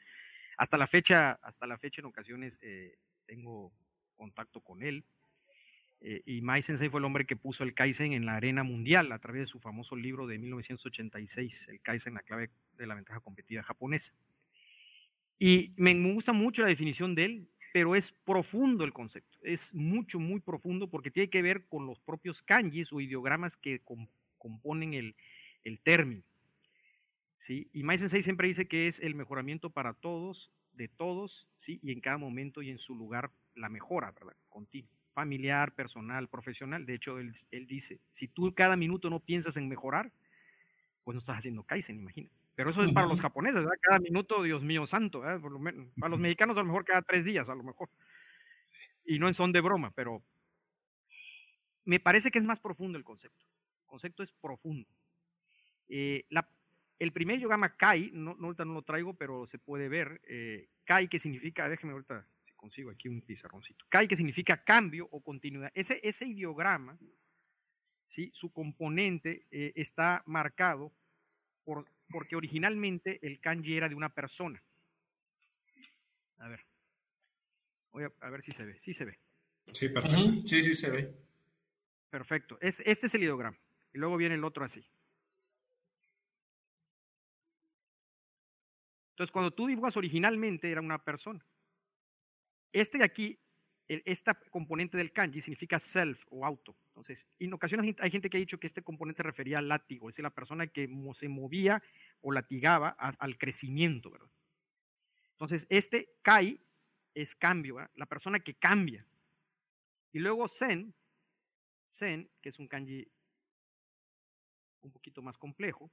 Hasta 0.57 0.77
la 0.77 0.87
fecha, 0.87 1.33
hasta 1.41 1.67
la 1.67 1.77
fecha 1.77 1.99
en 1.99 2.05
ocasiones 2.05 2.57
eh, 2.61 2.95
tengo 3.25 3.73
contacto 4.15 4.61
con 4.61 4.81
él. 4.81 5.03
Eh, 5.99 6.21
y 6.25 6.41
Mai 6.41 6.61
Sensei 6.61 6.87
fue 6.87 7.01
el 7.01 7.05
hombre 7.05 7.25
que 7.25 7.35
puso 7.35 7.65
el 7.65 7.73
Kaizen 7.73 8.13
en 8.13 8.25
la 8.25 8.35
arena 8.35 8.63
mundial 8.63 9.11
a 9.11 9.19
través 9.19 9.41
de 9.41 9.47
su 9.47 9.59
famoso 9.59 9.97
libro 9.97 10.27
de 10.27 10.37
1986, 10.37 11.67
El 11.69 11.81
Kaizen, 11.81 12.13
la 12.13 12.21
clave 12.21 12.51
de 12.77 12.87
la 12.87 12.95
ventaja 12.95 13.19
competitiva 13.19 13.63
japonesa. 13.63 14.13
Y 15.37 15.73
me 15.75 15.93
gusta 16.13 16.33
mucho 16.33 16.61
la 16.61 16.69
definición 16.69 17.15
de 17.15 17.25
él, 17.25 17.49
pero 17.73 17.95
es 17.95 18.11
profundo 18.11 18.85
el 18.85 18.93
concepto, 18.93 19.37
es 19.41 19.73
mucho, 19.73 20.17
muy 20.17 20.39
profundo 20.39 20.89
porque 20.89 21.11
tiene 21.11 21.29
que 21.29 21.41
ver 21.41 21.65
con 21.67 21.85
los 21.85 21.99
propios 21.99 22.41
kanjis 22.41 22.93
o 22.93 23.01
ideogramas 23.01 23.57
que 23.57 23.81
componen 24.37 24.93
el, 24.93 25.15
el 25.65 25.79
término. 25.81 26.23
¿sí? 27.35 27.67
Y 27.73 27.83
Mai 27.83 27.97
Sensei 27.97 28.23
siempre 28.23 28.47
dice 28.47 28.67
que 28.67 28.87
es 28.87 29.01
el 29.01 29.13
mejoramiento 29.13 29.71
para 29.71 29.93
todos, 29.93 30.51
de 30.71 30.87
todos, 30.87 31.47
¿sí? 31.57 31.79
y 31.83 31.91
en 31.91 31.99
cada 31.99 32.17
momento 32.17 32.61
y 32.61 32.69
en 32.69 32.79
su 32.79 32.95
lugar 32.95 33.31
la 33.55 33.67
mejora, 33.67 34.11
¿verdad? 34.11 34.35
Continua, 34.47 34.91
familiar, 35.13 35.73
personal, 35.73 36.29
profesional. 36.29 36.85
De 36.85 36.95
hecho, 36.95 37.19
él, 37.19 37.33
él 37.51 37.67
dice, 37.67 37.99
si 38.09 38.29
tú 38.29 38.53
cada 38.53 38.77
minuto 38.77 39.09
no 39.09 39.19
piensas 39.19 39.57
en 39.57 39.67
mejorar, 39.67 40.11
pues 41.03 41.15
no 41.15 41.19
estás 41.19 41.39
haciendo 41.39 41.63
Kaizen, 41.63 41.97
imagina. 41.97 42.29
Pero 42.55 42.69
eso 42.69 42.83
es 42.83 42.91
para 42.93 43.07
los 43.07 43.19
japoneses, 43.19 43.59
¿verdad? 43.59 43.77
Cada 43.81 43.99
minuto, 43.99 44.41
Dios 44.41 44.63
mío 44.63 44.87
santo, 44.87 45.21
Por 45.41 45.51
lo 45.51 45.59
menos. 45.59 45.89
Para 45.99 46.11
los 46.11 46.19
mexicanos 46.19 46.55
a 46.55 46.61
lo 46.61 46.67
mejor 46.67 46.85
cada 46.85 47.01
tres 47.01 47.25
días, 47.25 47.49
a 47.49 47.55
lo 47.55 47.63
mejor. 47.63 47.89
Y 49.05 49.19
no 49.19 49.27
en 49.27 49.33
son 49.33 49.51
de 49.51 49.61
broma, 49.61 49.91
pero 49.91 50.23
me 51.83 51.99
parece 51.99 52.31
que 52.31 52.39
es 52.39 52.45
más 52.45 52.59
profundo 52.59 52.97
el 52.97 53.03
concepto. 53.03 53.45
El 53.81 53.87
concepto 53.87 54.23
es 54.23 54.31
profundo. 54.31 54.89
Eh, 55.89 56.25
la, 56.29 56.49
el 56.97 57.11
primer 57.11 57.39
yogama 57.39 57.75
Kai, 57.75 58.09
no, 58.13 58.35
no, 58.35 58.47
ahorita 58.47 58.65
no 58.65 58.73
lo 58.73 58.81
traigo, 58.83 59.13
pero 59.15 59.45
se 59.47 59.59
puede 59.59 59.89
ver. 59.89 60.21
Eh, 60.27 60.69
kai, 60.85 61.07
que 61.07 61.19
significa, 61.19 61.67
déjeme 61.67 61.93
ahorita 61.93 62.25
si 62.41 62.53
consigo 62.53 62.89
aquí 62.89 63.09
un 63.09 63.21
pizarroncito. 63.21 63.85
Kai, 63.89 64.07
que 64.07 64.15
significa 64.15 64.63
cambio 64.63 65.07
o 65.11 65.21
continuidad. 65.21 65.71
Ese, 65.75 65.99
ese 66.03 66.25
ideograma, 66.25 66.97
¿sí? 68.05 68.31
su 68.33 68.51
componente 68.51 69.45
eh, 69.51 69.73
está 69.75 70.23
marcado 70.25 70.93
por 71.65 71.85
porque 72.09 72.35
originalmente 72.35 73.19
el 73.21 73.39
kanji 73.39 73.77
era 73.77 73.89
de 73.89 73.95
una 73.95 74.09
persona. 74.09 74.61
A 76.37 76.47
ver. 76.47 76.65
Voy 77.91 78.03
a, 78.03 78.29
ver 78.29 78.41
si 78.41 78.51
se 78.51 78.65
ve. 78.65 78.79
Sí 78.81 78.93
se 78.93 79.05
ve. 79.05 79.19
Sí, 79.71 79.89
perfecto. 79.89 80.47
Sí, 80.47 80.63
sí 80.63 80.75
se 80.75 80.91
ve. 80.91 81.15
Perfecto. 82.09 82.57
este 82.61 82.89
es 82.89 83.13
el 83.13 83.23
ideograma. 83.23 83.57
Y 83.93 83.97
luego 83.97 84.17
viene 84.17 84.35
el 84.35 84.43
otro 84.43 84.65
así. 84.65 84.85
Entonces, 89.11 89.31
cuando 89.31 89.51
tú 89.51 89.65
dibujas 89.67 89.95
originalmente 89.95 90.69
era 90.69 90.81
una 90.81 91.01
persona. 91.01 91.45
Este 92.73 92.97
de 92.97 93.05
aquí 93.05 93.39
esta 93.87 94.33
componente 94.33 94.97
del 94.97 95.11
kanji 95.11 95.41
significa 95.41 95.79
self 95.79 96.23
o 96.29 96.45
auto. 96.45 96.75
Entonces, 96.87 97.27
en 97.39 97.53
ocasiones 97.53 97.95
hay 97.99 98.11
gente 98.11 98.29
que 98.29 98.37
ha 98.37 98.39
dicho 98.39 98.59
que 98.59 98.67
este 98.67 98.81
componente 98.81 99.21
refería 99.21 99.59
al 99.59 99.67
látigo, 99.67 100.09
es 100.09 100.13
decir, 100.13 100.23
la 100.23 100.31
persona 100.31 100.67
que 100.67 100.89
se 101.19 101.29
movía 101.29 101.83
o 102.21 102.31
latigaba 102.31 102.89
al 102.89 103.37
crecimiento, 103.37 104.09
¿verdad? 104.09 104.29
Entonces, 105.31 105.67
este 105.69 106.09
kai 106.21 106.59
es 107.13 107.35
cambio, 107.35 107.77
la 107.95 108.05
persona 108.05 108.39
que 108.39 108.55
cambia. 108.55 109.05
Y 110.13 110.19
luego 110.19 110.47
zen, 110.47 110.93
zen, 111.89 112.29
que 112.41 112.49
es 112.49 112.59
un 112.59 112.67
kanji 112.67 113.07
un 114.81 114.91
poquito 114.91 115.21
más 115.21 115.37
complejo, 115.37 115.91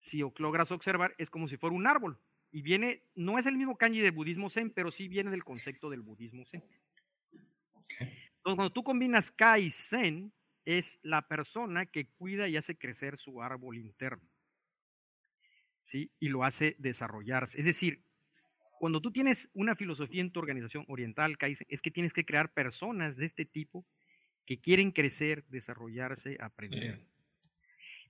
si 0.00 0.18
logras 0.38 0.72
observar, 0.72 1.14
es 1.18 1.30
como 1.30 1.46
si 1.46 1.56
fuera 1.56 1.76
un 1.76 1.86
árbol 1.86 2.18
y 2.52 2.60
viene, 2.60 3.02
no 3.14 3.38
es 3.38 3.46
el 3.46 3.56
mismo 3.56 3.76
kanji 3.76 4.00
del 4.00 4.12
budismo 4.12 4.50
zen, 4.50 4.70
pero 4.70 4.90
sí 4.90 5.08
viene 5.08 5.30
del 5.30 5.42
concepto 5.42 5.88
del 5.88 6.02
budismo 6.02 6.44
zen. 6.44 6.62
Entonces, 7.98 8.18
cuando 8.42 8.70
tú 8.70 8.84
combinas 8.84 9.30
kai 9.30 9.64
y 9.64 9.70
zen, 9.70 10.32
es 10.64 10.98
la 11.02 11.26
persona 11.26 11.86
que 11.86 12.06
cuida 12.06 12.48
y 12.48 12.56
hace 12.56 12.76
crecer 12.76 13.18
su 13.18 13.42
árbol 13.42 13.78
interno. 13.78 14.28
¿Sí? 15.82 16.12
Y 16.20 16.28
lo 16.28 16.44
hace 16.44 16.76
desarrollarse. 16.78 17.58
Es 17.58 17.64
decir, 17.64 18.04
cuando 18.78 19.00
tú 19.00 19.10
tienes 19.10 19.50
una 19.54 19.74
filosofía 19.74 20.20
en 20.20 20.30
tu 20.30 20.38
organización 20.38 20.84
oriental, 20.88 21.38
Kaizen, 21.38 21.66
es 21.70 21.80
que 21.80 21.90
tienes 21.90 22.12
que 22.12 22.24
crear 22.24 22.52
personas 22.52 23.16
de 23.16 23.26
este 23.26 23.44
tipo 23.44 23.86
que 24.44 24.60
quieren 24.60 24.90
crecer, 24.90 25.44
desarrollarse, 25.48 26.36
aprender. 26.38 27.00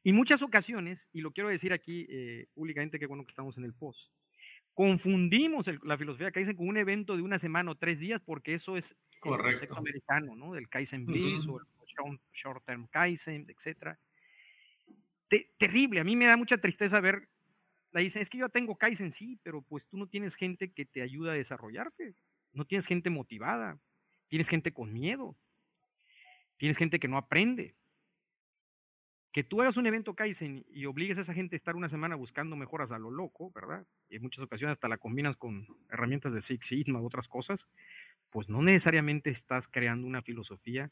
Y 0.02 0.12
muchas 0.12 0.42
ocasiones, 0.42 1.08
y 1.12 1.20
lo 1.20 1.30
quiero 1.30 1.48
decir 1.48 1.72
aquí 1.72 2.06
eh, 2.10 2.48
públicamente, 2.54 2.98
que 2.98 3.06
bueno 3.06 3.24
que 3.24 3.30
estamos 3.30 3.56
en 3.56 3.64
el 3.64 3.72
post, 3.72 4.10
confundimos 4.74 5.66
la 5.82 5.98
filosofía 5.98 6.26
de 6.26 6.32
Kaizen 6.32 6.56
con 6.56 6.68
un 6.68 6.76
evento 6.76 7.16
de 7.16 7.22
una 7.22 7.38
semana 7.38 7.70
o 7.70 7.74
tres 7.74 7.98
días, 7.98 8.20
porque 8.24 8.54
eso 8.54 8.76
es 8.76 8.96
el 9.12 9.20
concepto 9.20 9.76
americano, 9.76 10.34
¿no? 10.34 10.52
Del 10.54 10.68
Kaizen 10.68 11.06
Bliss 11.06 11.46
o 11.46 11.60
el 11.60 11.66
Short 12.32 12.64
Term 12.64 12.86
Kaizen, 12.88 13.46
etc. 13.48 13.96
terrible, 15.58 16.00
a 16.00 16.04
mí 16.04 16.16
me 16.16 16.26
da 16.26 16.36
mucha 16.36 16.58
tristeza 16.58 17.00
ver, 17.00 17.28
la 17.92 18.00
dicen, 18.00 18.22
es 18.22 18.30
que 18.30 18.38
yo 18.38 18.48
tengo 18.48 18.76
Kaizen, 18.76 19.12
sí, 19.12 19.38
pero 19.42 19.62
pues 19.62 19.86
tú 19.86 19.98
no 19.98 20.06
tienes 20.06 20.34
gente 20.34 20.72
que 20.72 20.84
te 20.84 21.02
ayuda 21.02 21.32
a 21.32 21.36
desarrollarte, 21.36 22.14
no 22.52 22.64
tienes 22.64 22.86
gente 22.86 23.10
motivada, 23.10 23.78
tienes 24.28 24.48
gente 24.48 24.72
con 24.72 24.92
miedo, 24.92 25.36
tienes 26.56 26.78
gente 26.78 26.98
que 26.98 27.08
no 27.08 27.18
aprende 27.18 27.74
que 29.32 29.42
tú 29.42 29.62
hagas 29.62 29.78
un 29.78 29.86
evento 29.86 30.14
Kaizen 30.14 30.66
y 30.70 30.84
obligues 30.84 31.16
a 31.16 31.22
esa 31.22 31.32
gente 31.32 31.56
a 31.56 31.58
estar 31.58 31.74
una 31.74 31.88
semana 31.88 32.16
buscando 32.16 32.54
mejoras 32.54 32.92
a 32.92 32.98
lo 32.98 33.10
loco, 33.10 33.50
¿verdad? 33.54 33.86
Y 34.10 34.16
en 34.16 34.22
muchas 34.22 34.44
ocasiones 34.44 34.74
hasta 34.74 34.88
la 34.88 34.98
combinas 34.98 35.36
con 35.36 35.66
herramientas 35.88 36.34
de 36.34 36.42
Six 36.42 36.66
Sigma 36.66 37.00
u 37.00 37.06
otras 37.06 37.28
cosas, 37.28 37.66
pues 38.30 38.50
no 38.50 38.60
necesariamente 38.60 39.30
estás 39.30 39.68
creando 39.68 40.06
una 40.06 40.22
filosofía 40.22 40.90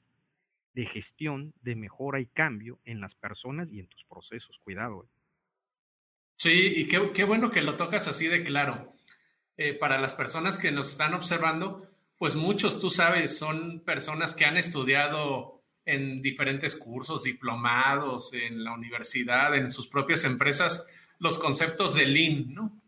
de 0.72 0.86
gestión, 0.86 1.52
de 1.60 1.76
mejora 1.76 2.20
y 2.20 2.26
cambio 2.26 2.78
en 2.84 3.00
las 3.00 3.14
personas 3.14 3.70
y 3.70 3.80
en 3.80 3.88
tus 3.88 4.04
procesos. 4.04 4.58
Cuidado. 4.58 5.04
¿eh? 5.04 5.08
Sí, 6.36 6.72
y 6.76 6.88
qué, 6.88 7.24
bueno 7.24 7.50
que 7.50 7.60
lo 7.60 7.76
tocas 7.76 8.08
así 8.08 8.26
de 8.26 8.42
claro. 8.42 8.94
Eh, 9.58 9.74
para 9.74 10.00
las 10.00 10.14
personas 10.14 10.58
que 10.58 10.72
nos 10.72 10.92
están 10.92 11.12
observando, 11.12 11.86
pues 12.16 12.36
muchos, 12.36 12.80
tú 12.80 12.88
sabes, 12.88 13.38
son 13.38 13.80
personas 13.80 14.34
que 14.34 14.46
han 14.46 14.56
estudiado 14.56 15.59
en 15.84 16.20
diferentes 16.20 16.76
cursos, 16.76 17.22
diplomados, 17.22 18.32
en 18.32 18.62
la 18.64 18.72
universidad, 18.72 19.54
en 19.54 19.70
sus 19.70 19.88
propias 19.88 20.24
empresas, 20.24 20.88
los 21.18 21.38
conceptos 21.38 21.94
de 21.94 22.06
Lean, 22.06 22.54
¿no? 22.54 22.80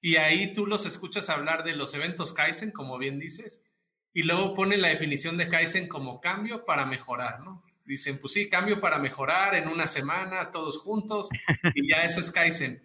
Y 0.00 0.16
ahí 0.16 0.52
tú 0.52 0.66
los 0.66 0.84
escuchas 0.86 1.30
hablar 1.30 1.64
de 1.64 1.74
los 1.74 1.94
eventos 1.94 2.32
Kaizen, 2.34 2.72
como 2.72 2.98
bien 2.98 3.18
dices, 3.18 3.64
y 4.12 4.22
luego 4.22 4.54
ponen 4.54 4.82
la 4.82 4.88
definición 4.88 5.36
de 5.36 5.48
Kaizen 5.48 5.88
como 5.88 6.20
cambio 6.20 6.64
para 6.64 6.84
mejorar, 6.84 7.40
¿no? 7.40 7.64
Dicen, 7.84 8.18
pues 8.18 8.32
sí, 8.32 8.48
cambio 8.48 8.80
para 8.80 8.98
mejorar 8.98 9.54
en 9.54 9.68
una 9.68 9.86
semana, 9.86 10.50
todos 10.50 10.78
juntos, 10.78 11.28
y 11.74 11.88
ya 11.88 12.02
eso 12.04 12.20
es 12.20 12.30
Kaizen. 12.30 12.82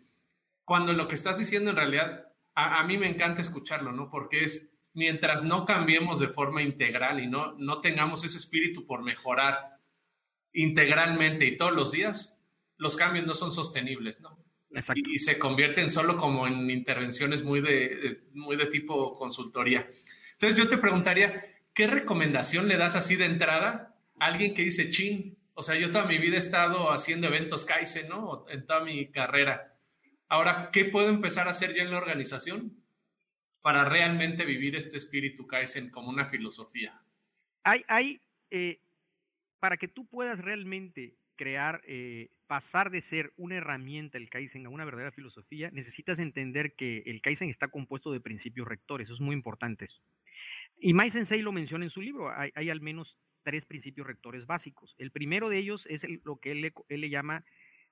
Cuando 0.65 0.93
lo 0.93 1.07
que 1.07 1.15
estás 1.15 1.37
diciendo 1.37 1.71
en 1.71 1.77
realidad, 1.77 2.27
a, 2.55 2.79
a 2.79 2.83
mí 2.85 2.97
me 2.97 3.07
encanta 3.07 3.41
escucharlo, 3.41 3.91
¿no? 3.91 4.09
Porque 4.09 4.43
es 4.43 4.78
mientras 4.99 5.43
no 5.43 5.65
cambiemos 5.65 6.19
de 6.19 6.27
forma 6.27 6.61
integral 6.61 7.21
y 7.21 7.27
no, 7.27 7.53
no 7.57 7.79
tengamos 7.79 8.25
ese 8.25 8.37
espíritu 8.37 8.85
por 8.85 9.01
mejorar 9.01 9.79
integralmente 10.51 11.45
y 11.45 11.55
todos 11.55 11.71
los 11.71 11.93
días, 11.93 12.43
los 12.75 12.97
cambios 12.97 13.25
no 13.25 13.33
son 13.33 13.49
sostenibles, 13.49 14.19
¿no? 14.19 14.37
Y, 14.93 15.19
se 15.19 15.39
convierten 15.39 15.89
solo 15.89 16.17
como 16.17 16.47
en 16.47 16.69
intervenciones 16.69 17.43
muy 17.43 17.61
de, 17.61 18.23
muy 18.33 18.57
de 18.57 18.65
tipo 18.65 19.15
consultoría. 19.15 19.87
Entonces 20.33 20.59
yo 20.59 20.67
te 20.67 20.77
preguntaría, 20.77 21.43
¿qué 21.73 21.87
recomendación 21.87 22.67
le 22.67 22.75
das 22.75 22.97
así 22.97 23.15
de 23.15 23.25
entrada 23.25 23.95
a 24.19 24.25
alguien 24.25 24.53
que 24.53 24.63
dice, 24.63 24.91
chin, 24.91 25.37
o 25.53 25.63
sea, 25.63 25.75
yo 25.75 25.91
toda 25.91 26.05
mi 26.05 26.17
vida 26.17 26.35
he 26.35 26.39
estado 26.39 26.91
haciendo 26.91 27.27
eventos 27.27 27.65
Kaizen, 27.65 28.09
¿no? 28.09 28.45
En 28.49 28.65
toda 28.65 28.83
mi 28.83 29.09
carrera. 29.11 29.77
Ahora, 30.27 30.71
¿qué 30.73 30.83
puedo 30.83 31.07
empezar 31.07 31.47
a 31.47 31.51
hacer 31.51 31.73
ya 31.73 31.83
en 31.83 31.91
la 31.91 31.97
organización? 31.99 32.83
Para 33.61 33.85
realmente 33.85 34.45
vivir 34.45 34.75
este 34.75 34.97
espíritu 34.97 35.47
Kaizen 35.47 35.89
como 35.89 36.09
una 36.09 36.25
filosofía? 36.25 37.01
Hay, 37.63 37.83
hay 37.87 38.21
eh, 38.51 38.79
para 39.59 39.77
que 39.77 39.87
tú 39.87 40.07
puedas 40.07 40.39
realmente 40.39 41.17
crear, 41.35 41.81
eh, 41.85 42.29
pasar 42.47 42.89
de 42.89 43.01
ser 43.01 43.33
una 43.37 43.55
herramienta 43.55 44.17
el 44.17 44.29
Kaizen 44.29 44.65
a 44.65 44.69
una 44.69 44.85
verdadera 44.85 45.11
filosofía, 45.11 45.69
necesitas 45.71 46.19
entender 46.19 46.73
que 46.75 47.03
el 47.05 47.21
Kaizen 47.21 47.49
está 47.49 47.67
compuesto 47.69 48.11
de 48.11 48.19
principios 48.19 48.67
rectores, 48.67 49.07
eso 49.07 49.13
es 49.13 49.21
muy 49.21 49.35
importante. 49.35 49.87
Y 50.79 50.93
Mai 50.93 51.09
Sensei 51.09 51.41
lo 51.41 51.51
menciona 51.51 51.85
en 51.85 51.89
su 51.89 52.01
libro, 52.01 52.31
hay, 52.31 52.69
al 52.69 52.81
menos 52.81 53.17
tres 53.43 53.65
principios 53.65 54.07
rectores 54.07 54.45
básicos. 54.45 54.95
El 54.97 55.11
primero 55.11 55.49
de 55.49 55.57
ellos 55.57 55.85
es 55.87 56.05
lo 56.23 56.37
que 56.37 56.51
él 56.51 56.73
él 56.89 57.01
le 57.01 57.09
llama 57.09 57.45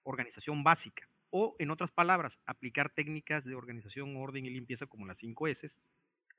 organización 0.04 0.64
básica 0.64 1.08
o, 1.30 1.56
en 1.60 1.72
otras 1.72 1.92
palabras, 1.92 2.40
aplicar 2.46 2.90
técnicas 2.94 3.44
de 3.46 3.56
organización, 3.56 4.16
orden 4.18 4.46
y 4.46 4.50
limpieza 4.50 4.88
como 4.88 5.06
las 5.06 5.18
5 5.20 5.48
S, 5.48 5.68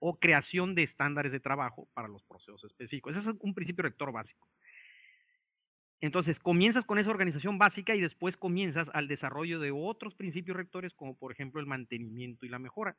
o 0.01 0.19
creación 0.19 0.75
de 0.75 0.83
estándares 0.83 1.33
de 1.33 1.41
trabajo 1.41 1.89
para 1.93 2.09
los 2.09 2.23
procesos 2.23 2.65
específicos. 2.65 3.17
Ese 3.17 3.31
es 3.31 3.37
un 3.41 3.55
principio 3.55 3.83
rector 3.83 4.13
básico. 4.13 4.49
Entonces, 6.01 6.39
comienzas 6.39 6.85
con 6.85 6.99
esa 6.99 7.11
organización 7.11 7.59
básica 7.59 7.95
y 7.95 8.01
después 8.01 8.37
comienzas 8.37 8.91
al 8.95 9.09
desarrollo 9.09 9.59
de 9.59 9.73
otros 9.73 10.15
principios 10.15 10.57
rectores, 10.57 10.95
como 10.95 11.17
por 11.17 11.33
ejemplo 11.33 11.61
el 11.61 11.67
mantenimiento 11.67 12.47
y 12.47 12.49
la 12.49 12.61
mejora. 12.61 12.97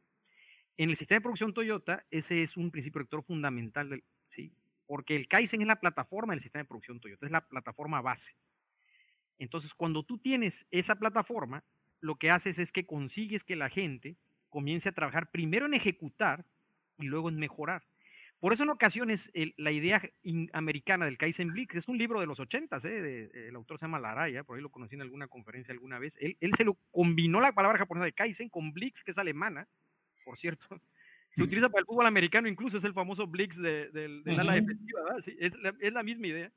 En 0.76 0.90
el 0.90 0.98
sistema 0.98 1.18
de 1.18 1.24
producción 1.24 1.54
Toyota, 1.54 2.06
ese 2.12 2.44
es 2.44 2.58
un 2.58 2.72
principio 2.72 3.00
rector 3.00 3.24
fundamental, 3.24 4.04
¿sí? 4.28 4.54
porque 4.86 5.16
el 5.16 5.28
Kaizen 5.28 5.62
es 5.62 5.68
la 5.68 5.80
plataforma 5.80 6.34
del 6.34 6.42
sistema 6.42 6.64
de 6.64 6.68
producción 6.68 7.00
Toyota, 7.00 7.26
es 7.26 7.32
la 7.32 7.48
plataforma 7.48 8.02
base. 8.02 8.36
Entonces, 9.38 9.74
cuando 9.74 10.04
tú 10.04 10.18
tienes 10.18 10.66
esa 10.72 10.96
plataforma, 10.96 11.64
lo 12.02 12.16
que 12.16 12.32
haces 12.32 12.60
es 12.60 12.72
que 12.72 12.86
consigues 12.86 13.44
que 13.44 13.56
la 13.56 13.70
gente 13.70 14.18
comience 14.50 14.90
a 14.90 14.94
trabajar 14.94 15.32
primero 15.32 15.66
en 15.66 15.74
ejecutar 15.74 16.46
y 16.98 17.06
luego 17.06 17.30
en 17.30 17.38
mejorar. 17.38 17.84
Por 18.40 18.54
eso 18.54 18.64
en 18.64 18.70
ocasiones 18.70 19.32
la 19.58 19.72
idea 19.72 20.02
americana 20.54 21.06
del 21.06 21.18
Kaizen 21.18 21.52
Blitz 21.52 21.76
es 21.76 21.90
un 21.90 21.98
libro 21.98 22.22
de 22.22 22.26
los 22.26 22.40
ochentas, 22.40 22.86
¿eh? 22.86 23.30
el 23.34 23.56
autor 23.56 23.78
se 23.78 23.86
llama 23.86 24.00
Laraya, 24.00 24.46
por 24.46 24.56
ahí 24.56 24.62
lo 24.62 24.72
conocí 24.72 24.96
en 24.96 25.02
alguna 25.02 25.28
conferencia 25.28 25.74
alguna 25.74 26.00
vez. 26.00 26.18
Él, 26.22 26.38
se 26.56 26.64
lo 26.64 26.76
combinó 26.92 27.42
la 27.42 27.52
palabra 27.52 27.78
japonesa 27.78 28.06
de 28.06 28.14
Kaizen 28.14 28.48
con 28.50 28.72
Blitz, 28.72 29.04
que 29.04 29.12
es 29.12 29.18
alemana, 29.18 29.68
por 30.24 30.38
cierto. 30.38 30.66
Se 31.32 31.44
utiliza 31.44 31.70
para 31.70 31.82
el 31.82 31.86
fútbol 31.86 32.08
americano, 32.08 32.48
incluso 32.48 32.80
es 32.80 32.84
el 32.86 32.94
famoso 32.94 33.28
Blitz 33.28 33.56
de, 33.58 33.92
del 33.92 34.40
ala 34.40 34.56
defensiva, 34.56 35.00
es, 35.38 35.94
la, 35.94 36.02
misma 36.02 36.26
idea. 36.26 36.52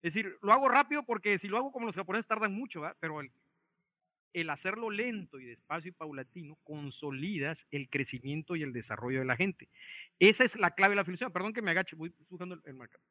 Es 0.00 0.14
decir, 0.14 0.38
lo 0.42 0.52
hago 0.52 0.68
rápido 0.68 1.02
porque 1.04 1.38
si 1.38 1.48
lo 1.48 1.56
hago 1.56 1.72
como 1.72 1.86
los 1.86 1.96
japoneses 1.96 2.28
tardan 2.28 2.54
mucho, 2.54 2.82
pero 3.00 3.20
el, 3.20 3.32
el 4.32 4.50
hacerlo 4.50 4.90
lento 4.90 5.38
y 5.38 5.44
despacio 5.44 5.90
y 5.90 5.92
paulatino, 5.92 6.56
consolidas 6.64 7.66
el 7.70 7.88
crecimiento 7.88 8.56
y 8.56 8.62
el 8.62 8.72
desarrollo 8.72 9.20
de 9.20 9.24
la 9.24 9.36
gente. 9.36 9.68
Esa 10.18 10.44
es 10.44 10.56
la 10.56 10.74
clave 10.74 10.92
de 10.92 10.96
la 10.96 11.04
filosofía. 11.04 11.32
Perdón 11.32 11.52
que 11.52 11.62
me 11.62 11.70
agache, 11.70 11.96
voy 11.96 12.12
buscando 12.28 12.60
el, 12.64 12.74
marcador. 12.74 13.04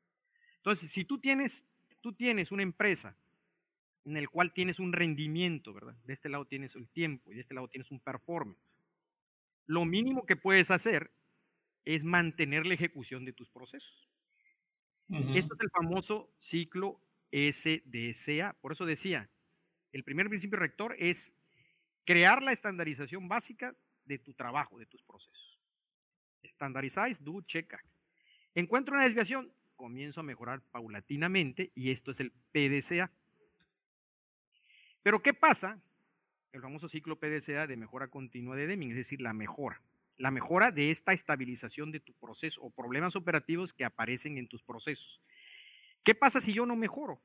Entonces, 0.57 0.91
si 0.91 1.05
tú 1.05 1.19
tienes, 1.19 1.65
tú 2.01 2.13
tienes 2.13 2.51
una 2.51 2.63
empresa 2.63 3.15
en 4.05 4.17
el 4.17 4.29
cual 4.29 4.53
tienes 4.53 4.79
un 4.79 4.93
rendimiento, 4.93 5.73
¿verdad? 5.73 5.95
De 6.05 6.13
este 6.13 6.29
lado 6.29 6.45
tienes 6.45 6.75
el 6.75 6.87
tiempo 6.89 7.31
y 7.31 7.35
de 7.35 7.41
este 7.41 7.53
lado 7.53 7.67
tienes 7.67 7.91
un 7.91 7.99
performance. 7.99 8.75
Lo 9.65 9.85
mínimo 9.85 10.25
que 10.25 10.35
puedes 10.35 10.71
hacer 10.71 11.11
es 11.85 12.03
mantener 12.03 12.65
la 12.65 12.73
ejecución 12.73 13.25
de 13.25 13.33
tus 13.33 13.49
procesos. 13.49 14.09
Esto 15.09 15.55
es 15.55 15.61
el 15.61 15.69
famoso 15.71 16.31
ciclo 16.37 17.01
SDSA. 17.31 18.55
Por 18.61 18.73
eso 18.73 18.85
decía, 18.85 19.29
el 19.91 20.03
primer 20.03 20.29
principio 20.29 20.59
rector 20.59 20.95
es 20.99 21.33
crear 22.05 22.41
la 22.41 22.51
estandarización 22.51 23.27
básica 23.27 23.75
de 24.05 24.19
tu 24.19 24.33
trabajo, 24.33 24.79
de 24.79 24.85
tus 24.85 25.03
procesos. 25.03 25.59
Standardize, 26.43 27.17
do, 27.19 27.41
check. 27.41 27.75
Encuentro 28.55 28.95
una 28.95 29.05
desviación, 29.05 29.53
comienzo 29.75 30.19
a 30.19 30.23
mejorar 30.23 30.61
paulatinamente 30.71 31.71
y 31.75 31.91
esto 31.91 32.11
es 32.11 32.19
el 32.19 32.31
PDCA. 32.51 33.11
Pero 35.03 35.21
¿qué 35.21 35.33
pasa? 35.33 35.79
El 36.51 36.61
famoso 36.61 36.89
ciclo 36.89 37.19
PDCA 37.19 37.67
de 37.67 37.77
mejora 37.77 38.07
continua 38.07 38.55
de 38.55 38.67
Deming, 38.67 38.91
es 38.91 38.97
decir, 38.97 39.21
la 39.21 39.33
mejora. 39.33 39.81
La 40.17 40.31
mejora 40.31 40.71
de 40.71 40.89
esta 40.89 41.13
estabilización 41.13 41.91
de 41.91 41.99
tu 41.99 42.13
proceso 42.13 42.61
o 42.61 42.71
problemas 42.71 43.15
operativos 43.15 43.73
que 43.73 43.85
aparecen 43.85 44.37
en 44.37 44.47
tus 44.47 44.63
procesos. 44.63 45.21
¿Qué 46.03 46.15
pasa 46.15 46.41
si 46.41 46.53
yo 46.53 46.65
no 46.65 46.75
mejoro? 46.75 47.21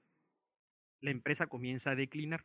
La 1.01 1.11
empresa 1.11 1.47
comienza 1.47 1.91
a 1.91 1.97
declinar. 1.97 2.45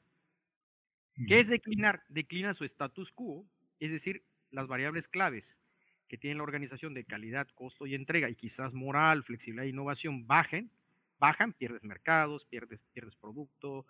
¿Qué 1.28 1.40
es 1.40 1.48
declinar? 1.48 2.04
Declina 2.10 2.54
su 2.54 2.64
status 2.64 3.12
quo, 3.12 3.46
es 3.80 3.92
decir, 3.92 4.24
las 4.52 4.68
variables 4.68 5.08
claves 5.08 5.60
que 6.08 6.18
tiene 6.18 6.38
la 6.38 6.44
organización 6.44 6.94
de 6.94 7.06
calidad, 7.06 7.48
costo 7.54 7.86
y 7.86 7.94
entrega, 7.94 8.30
y 8.30 8.36
quizás 8.36 8.74
moral, 8.74 9.24
flexibilidad 9.24 9.66
e 9.66 9.70
innovación 9.70 10.26
bajen, 10.26 10.72
bajan, 11.20 11.54
pierdes 11.54 11.84
mercados, 11.84 12.46
pierdes, 12.46 12.84
pierdes 12.94 13.16
producto, 13.16 13.86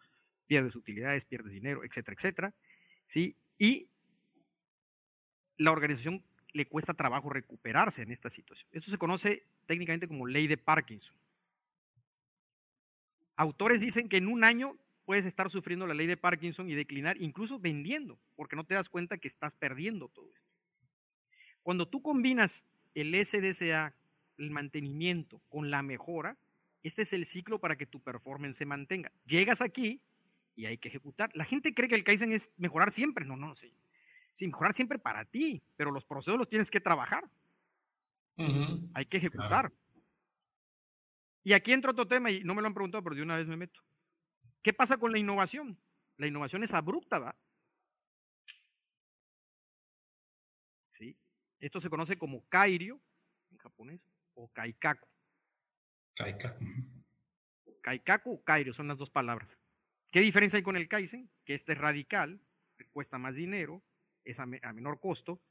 pierdes 0.45 0.75
utilidades, 0.75 1.25
pierdes 1.25 1.53
dinero, 1.53 1.83
etcétera, 1.83 2.15
etcétera. 2.17 2.53
¿sí? 3.05 3.37
Y 3.57 3.87
la 5.57 5.71
organización 5.71 6.23
le 6.51 6.67
cuesta 6.67 6.93
trabajo 6.93 7.29
recuperarse 7.29 8.01
en 8.01 8.11
esta 8.11 8.29
situación. 8.29 8.67
Esto 8.71 8.91
se 8.91 8.97
conoce 8.97 9.45
técnicamente 9.65 10.07
como 10.07 10.27
ley 10.27 10.47
de 10.47 10.57
Parkinson. 10.57 11.15
Autores 13.35 13.79
dicen 13.79 14.09
que 14.09 14.17
en 14.17 14.27
un 14.27 14.43
año 14.43 14.75
puedes 15.09 15.25
estar 15.25 15.49
sufriendo 15.49 15.87
la 15.87 15.95
ley 15.95 16.05
de 16.05 16.17
Parkinson 16.17 16.69
y 16.69 16.75
declinar, 16.75 17.19
incluso 17.19 17.57
vendiendo, 17.57 18.19
porque 18.35 18.55
no 18.55 18.63
te 18.63 18.75
das 18.75 18.89
cuenta 18.89 19.17
que 19.17 19.27
estás 19.27 19.55
perdiendo 19.55 20.07
todo 20.09 20.31
esto. 20.35 20.53
Cuando 21.63 21.87
tú 21.87 22.03
combinas 22.03 22.67
el 22.93 23.15
SDSA, 23.15 23.95
el 24.37 24.51
mantenimiento, 24.51 25.41
con 25.49 25.71
la 25.71 25.81
mejora, 25.81 26.37
este 26.83 27.01
es 27.01 27.13
el 27.13 27.25
ciclo 27.25 27.57
para 27.57 27.75
que 27.75 27.87
tu 27.87 27.99
performance 27.99 28.57
se 28.57 28.67
mantenga. 28.67 29.11
Llegas 29.25 29.61
aquí 29.61 29.99
y 30.55 30.67
hay 30.67 30.77
que 30.77 30.89
ejecutar. 30.89 31.31
La 31.33 31.45
gente 31.45 31.73
cree 31.73 31.89
que 31.89 31.95
el 31.95 32.03
Kaizen 32.03 32.31
es 32.31 32.51
mejorar 32.57 32.91
siempre. 32.91 33.25
No, 33.25 33.35
no, 33.35 33.55
sí. 33.55 33.73
Sí, 34.33 34.45
mejorar 34.45 34.75
siempre 34.75 34.99
para 34.99 35.25
ti, 35.25 35.59
pero 35.75 35.89
los 35.89 36.05
procesos 36.05 36.37
los 36.37 36.47
tienes 36.47 36.69
que 36.69 36.81
trabajar. 36.81 37.27
Hay 38.93 39.05
que 39.07 39.17
ejecutar. 39.17 39.73
Y 41.43 41.53
aquí 41.53 41.73
entra 41.73 41.89
otro 41.89 42.07
tema, 42.07 42.29
y 42.29 42.43
no 42.43 42.53
me 42.53 42.61
lo 42.61 42.67
han 42.67 42.75
preguntado, 42.75 43.03
pero 43.03 43.15
de 43.15 43.23
una 43.23 43.37
vez 43.37 43.47
me 43.47 43.57
meto. 43.57 43.81
¿Qué 44.61 44.73
pasa 44.73 44.97
con 44.97 45.11
la 45.11 45.17
innovación? 45.17 45.77
La 46.17 46.27
innovación 46.27 46.63
es 46.63 46.73
abrupta, 46.73 47.19
¿va? 47.19 47.35
¿Sí? 50.89 51.17
Esto 51.59 51.79
se 51.79 51.89
conoce 51.89 52.17
como 52.17 52.47
kairio 52.49 52.99
en 53.51 53.57
japonés 53.57 54.01
o 54.33 54.49
kaikaku. 54.51 55.07
Kaikaku. 56.15 56.65
Kaikaku 57.81 58.33
o 58.33 58.43
kairio 58.43 58.73
son 58.73 58.87
las 58.87 58.97
dos 58.97 59.09
palabras. 59.09 59.57
¿Qué 60.11 60.19
diferencia 60.21 60.57
hay 60.57 60.63
con 60.63 60.75
el 60.75 60.87
kaizen? 60.87 61.29
Que 61.45 61.53
este 61.53 61.73
es 61.73 61.77
radical, 61.77 62.41
cuesta 62.91 63.17
más 63.17 63.35
dinero, 63.35 63.81
es 64.25 64.39
a, 64.39 64.45
menor 64.45 64.99
costo 64.99 65.41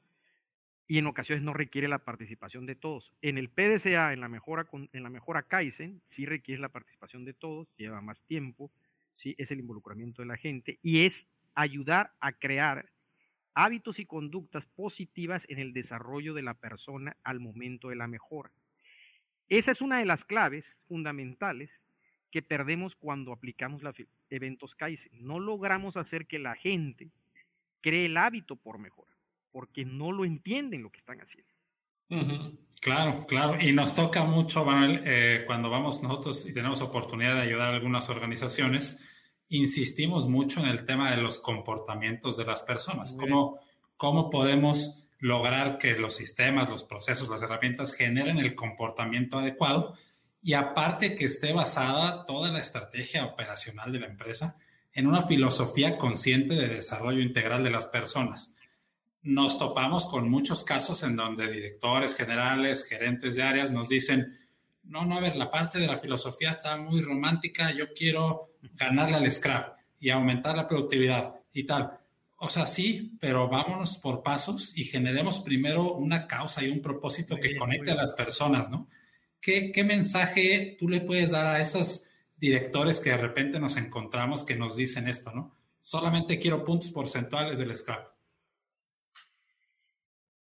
y 0.87 0.97
en 0.97 1.07
ocasiones 1.07 1.43
no 1.43 1.53
requiere 1.53 1.87
la 1.87 1.99
participación 1.99 2.65
de 2.65 2.75
todos. 2.75 3.13
En 3.21 3.37
el 3.37 3.49
PDCA, 3.49 4.13
en 4.13 4.21
la 4.21 4.27
mejora, 4.27 4.67
en 4.71 5.03
la 5.03 5.09
mejora 5.09 5.43
kaizen, 5.43 6.01
sí 6.03 6.25
requiere 6.25 6.61
la 6.61 6.69
participación 6.69 7.25
de 7.25 7.33
todos, 7.33 7.67
lleva 7.77 8.01
más 8.01 8.23
tiempo, 8.23 8.71
¿sí? 9.19 9.35
es 9.37 9.51
el 9.51 9.59
involucramiento 9.59 10.21
de 10.21 10.27
la 10.27 10.37
gente 10.37 10.79
y 10.81 11.05
es 11.05 11.27
ayudar 11.53 12.13
a 12.21 12.31
crear 12.31 12.89
hábitos 13.53 13.99
y 13.99 14.05
conductas 14.05 14.65
positivas 14.65 15.45
en 15.49 15.59
el 15.59 15.73
desarrollo 15.73 16.33
de 16.33 16.41
la 16.41 16.53
persona 16.53 17.17
al 17.23 17.41
momento 17.41 17.89
de 17.89 17.97
la 17.97 18.07
mejora. 18.07 18.51
Esa 19.49 19.71
es 19.71 19.81
una 19.81 19.99
de 19.99 20.05
las 20.05 20.23
claves 20.23 20.79
fundamentales 20.87 21.83
que 22.31 22.41
perdemos 22.41 22.95
cuando 22.95 23.33
aplicamos 23.33 23.83
los 23.83 23.95
eventos 24.29 24.75
Kaizen. 24.75 25.11
No 25.13 25.39
logramos 25.39 25.97
hacer 25.97 26.25
que 26.25 26.39
la 26.39 26.55
gente 26.55 27.11
cree 27.81 28.05
el 28.05 28.15
hábito 28.15 28.55
por 28.55 28.77
mejora, 28.77 29.17
porque 29.51 29.83
no 29.83 30.11
lo 30.13 30.23
entienden 30.23 30.83
lo 30.83 30.91
que 30.91 30.99
están 30.99 31.19
haciendo. 31.19 31.51
Claro, 32.81 33.25
claro. 33.27 33.59
Y 33.59 33.71
nos 33.71 33.93
toca 33.93 34.23
mucho, 34.23 34.63
Manuel, 34.63 35.01
eh, 35.05 35.43
cuando 35.45 35.69
vamos 35.69 36.01
nosotros 36.01 36.45
y 36.45 36.53
tenemos 36.53 36.81
oportunidad 36.81 37.35
de 37.35 37.41
ayudar 37.41 37.69
a 37.69 37.75
algunas 37.75 38.09
organizaciones, 38.09 39.01
insistimos 39.49 40.27
mucho 40.27 40.61
en 40.61 40.67
el 40.67 40.85
tema 40.85 41.11
de 41.11 41.17
los 41.17 41.39
comportamientos 41.39 42.37
de 42.37 42.45
las 42.45 42.61
personas. 42.61 43.13
Cómo, 43.13 43.59
cómo 43.97 44.29
podemos 44.29 45.05
lograr 45.19 45.77
que 45.77 45.97
los 45.97 46.15
sistemas, 46.15 46.69
los 46.69 46.83
procesos, 46.83 47.29
las 47.29 47.41
herramientas 47.41 47.93
generen 47.93 48.37
el 48.37 48.55
comportamiento 48.55 49.37
adecuado 49.37 49.95
y 50.41 50.53
aparte 50.53 51.15
que 51.15 51.25
esté 51.25 51.51
basada 51.51 52.25
toda 52.25 52.51
la 52.51 52.59
estrategia 52.59 53.25
operacional 53.25 53.91
de 53.91 53.99
la 53.99 54.07
empresa 54.07 54.57
en 54.93 55.07
una 55.07 55.21
filosofía 55.21 55.97
consciente 55.97 56.55
de 56.55 56.69
desarrollo 56.69 57.19
integral 57.19 57.63
de 57.63 57.71
las 57.71 57.87
personas 57.87 58.55
nos 59.21 59.57
topamos 59.57 60.05
con 60.05 60.29
muchos 60.29 60.63
casos 60.63 61.03
en 61.03 61.15
donde 61.15 61.51
directores 61.51 62.15
generales, 62.15 62.85
gerentes 62.85 63.35
de 63.35 63.43
áreas 63.43 63.71
nos 63.71 63.89
dicen, 63.89 64.37
no, 64.83 65.05
no, 65.05 65.17
a 65.17 65.21
ver, 65.21 65.35
la 65.35 65.51
parte 65.51 65.79
de 65.79 65.87
la 65.87 65.97
filosofía 65.97 66.49
está 66.49 66.77
muy 66.77 67.01
romántica, 67.01 67.71
yo 67.71 67.93
quiero 67.93 68.53
ganarle 68.73 69.17
al 69.17 69.31
scrap 69.31 69.77
y 69.99 70.09
aumentar 70.09 70.55
la 70.55 70.67
productividad 70.67 71.35
y 71.53 71.65
tal. 71.65 71.99
O 72.37 72.49
sea, 72.49 72.65
sí, 72.65 73.17
pero 73.19 73.49
vámonos 73.49 73.97
por 73.97 74.23
pasos 74.23 74.75
y 74.77 74.85
generemos 74.85 75.41
primero 75.41 75.93
una 75.93 76.25
causa 76.25 76.63
y 76.63 76.69
un 76.69 76.81
propósito 76.81 77.35
que 77.35 77.57
conecte 77.57 77.91
a 77.91 77.95
las 77.95 78.13
personas, 78.13 78.69
¿no? 78.69 78.87
¿Qué, 79.41 79.71
¿Qué 79.71 79.83
mensaje 79.83 80.75
tú 80.79 80.87
le 80.87 81.01
puedes 81.01 81.31
dar 81.31 81.47
a 81.47 81.61
esos 81.61 82.09
directores 82.37 82.99
que 83.01 83.09
de 83.09 83.17
repente 83.17 83.59
nos 83.59 83.75
encontramos 83.75 84.45
que 84.45 84.55
nos 84.55 84.77
dicen 84.77 85.07
esto, 85.07 85.33
¿no? 85.33 85.55
Solamente 85.81 86.39
quiero 86.39 86.63
puntos 86.63 86.91
porcentuales 86.91 87.59
del 87.59 87.75
scrap. 87.75 88.18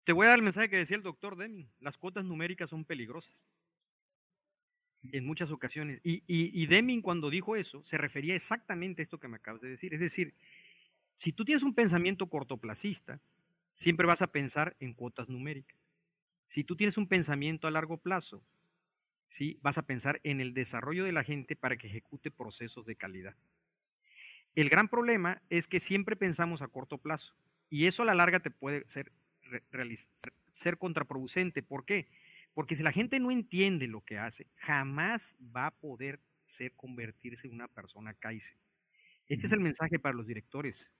Te 0.03 0.13
voy 0.13 0.25
a 0.25 0.29
dar 0.29 0.39
el 0.39 0.43
mensaje 0.43 0.69
que 0.69 0.77
decía 0.77 0.97
el 0.97 1.03
doctor 1.03 1.37
Deming. 1.37 1.69
Las 1.79 1.97
cuotas 1.97 2.25
numéricas 2.25 2.69
son 2.69 2.85
peligrosas. 2.85 3.45
En 5.11 5.25
muchas 5.25 5.51
ocasiones. 5.51 6.01
Y, 6.03 6.65
Deming 6.67 7.01
cuando 7.01 7.29
dijo 7.29 7.55
eso 7.55 7.83
se 7.85 7.97
refería 7.97 8.35
exactamente 8.35 9.01
a 9.01 9.03
esto 9.03 9.19
que 9.19 9.27
me 9.27 9.37
acabas 9.37 9.61
de 9.61 9.69
decir. 9.69 9.93
Es 9.93 9.99
decir, 9.99 10.33
si 11.17 11.31
tú 11.31 11.45
tienes 11.45 11.63
un 11.63 11.73
pensamiento 11.73 12.27
cortoplacista, 12.27 13.21
siempre 13.73 14.07
vas 14.07 14.21
a 14.21 14.31
pensar 14.31 14.75
en 14.79 14.93
cuotas 14.93 15.29
numéricas. 15.29 15.77
Si 16.47 16.63
tú 16.63 16.75
tienes 16.75 16.97
un 16.97 17.07
pensamiento 17.07 17.67
a 17.67 17.71
largo 17.71 17.97
plazo, 17.97 18.43
¿sí? 19.27 19.59
vas 19.61 19.77
a 19.77 19.85
pensar 19.85 20.19
en 20.23 20.41
el 20.41 20.53
desarrollo 20.53 21.05
de 21.05 21.11
la 21.11 21.23
gente 21.23 21.55
para 21.55 21.77
que 21.77 21.87
ejecute 21.87 22.31
procesos 22.31 22.85
de 22.85 22.95
calidad. 22.95 23.35
El 24.55 24.69
gran 24.69 24.89
problema 24.89 25.41
es 25.49 25.67
que 25.67 25.79
siempre 25.79 26.15
pensamos 26.15 26.61
a 26.61 26.67
corto 26.67 26.97
plazo 26.97 27.35
y 27.69 27.85
eso 27.85 28.01
a 28.01 28.05
la 28.05 28.15
larga 28.15 28.39
te 28.39 28.51
puede 28.51 28.87
ser 28.89 29.11
ser 30.53 30.77
contraproducente. 30.77 31.63
¿Por 31.63 31.85
qué? 31.85 32.07
Porque 32.53 32.75
si 32.75 32.83
la 32.83 32.91
gente 32.91 33.19
no 33.19 33.31
entiende 33.31 33.87
lo 33.87 34.01
que 34.01 34.17
hace, 34.17 34.47
jamás 34.55 35.35
va 35.55 35.67
a 35.67 35.71
poder 35.71 36.19
ser 36.45 36.73
convertirse 36.75 37.47
en 37.47 37.53
una 37.53 37.67
persona 37.67 38.13
Kaizen. 38.13 38.57
Este 39.27 39.45
es 39.47 39.53
el 39.53 39.59
mensaje 39.61 39.99
para 39.99 40.15
los 40.15 40.27
directores. 40.27 40.91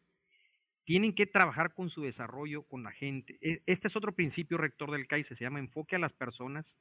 tienen 0.85 1.13
que 1.13 1.27
trabajar 1.27 1.73
con 1.73 1.89
su 1.89 2.01
desarrollo 2.01 2.63
con 2.63 2.83
la 2.83 2.91
gente. 2.91 3.38
E, 3.41 3.62
este 3.67 3.88
es 3.88 3.95
otro 3.95 4.15
principio 4.15 4.57
rector 4.57 4.91
del 4.91 5.07
Kaizen, 5.07 5.38
se 5.38 5.43
llama 5.43 5.59
enfoque 5.59 5.95
a 5.95 5.99
las 5.99 6.13
personas 6.13 6.79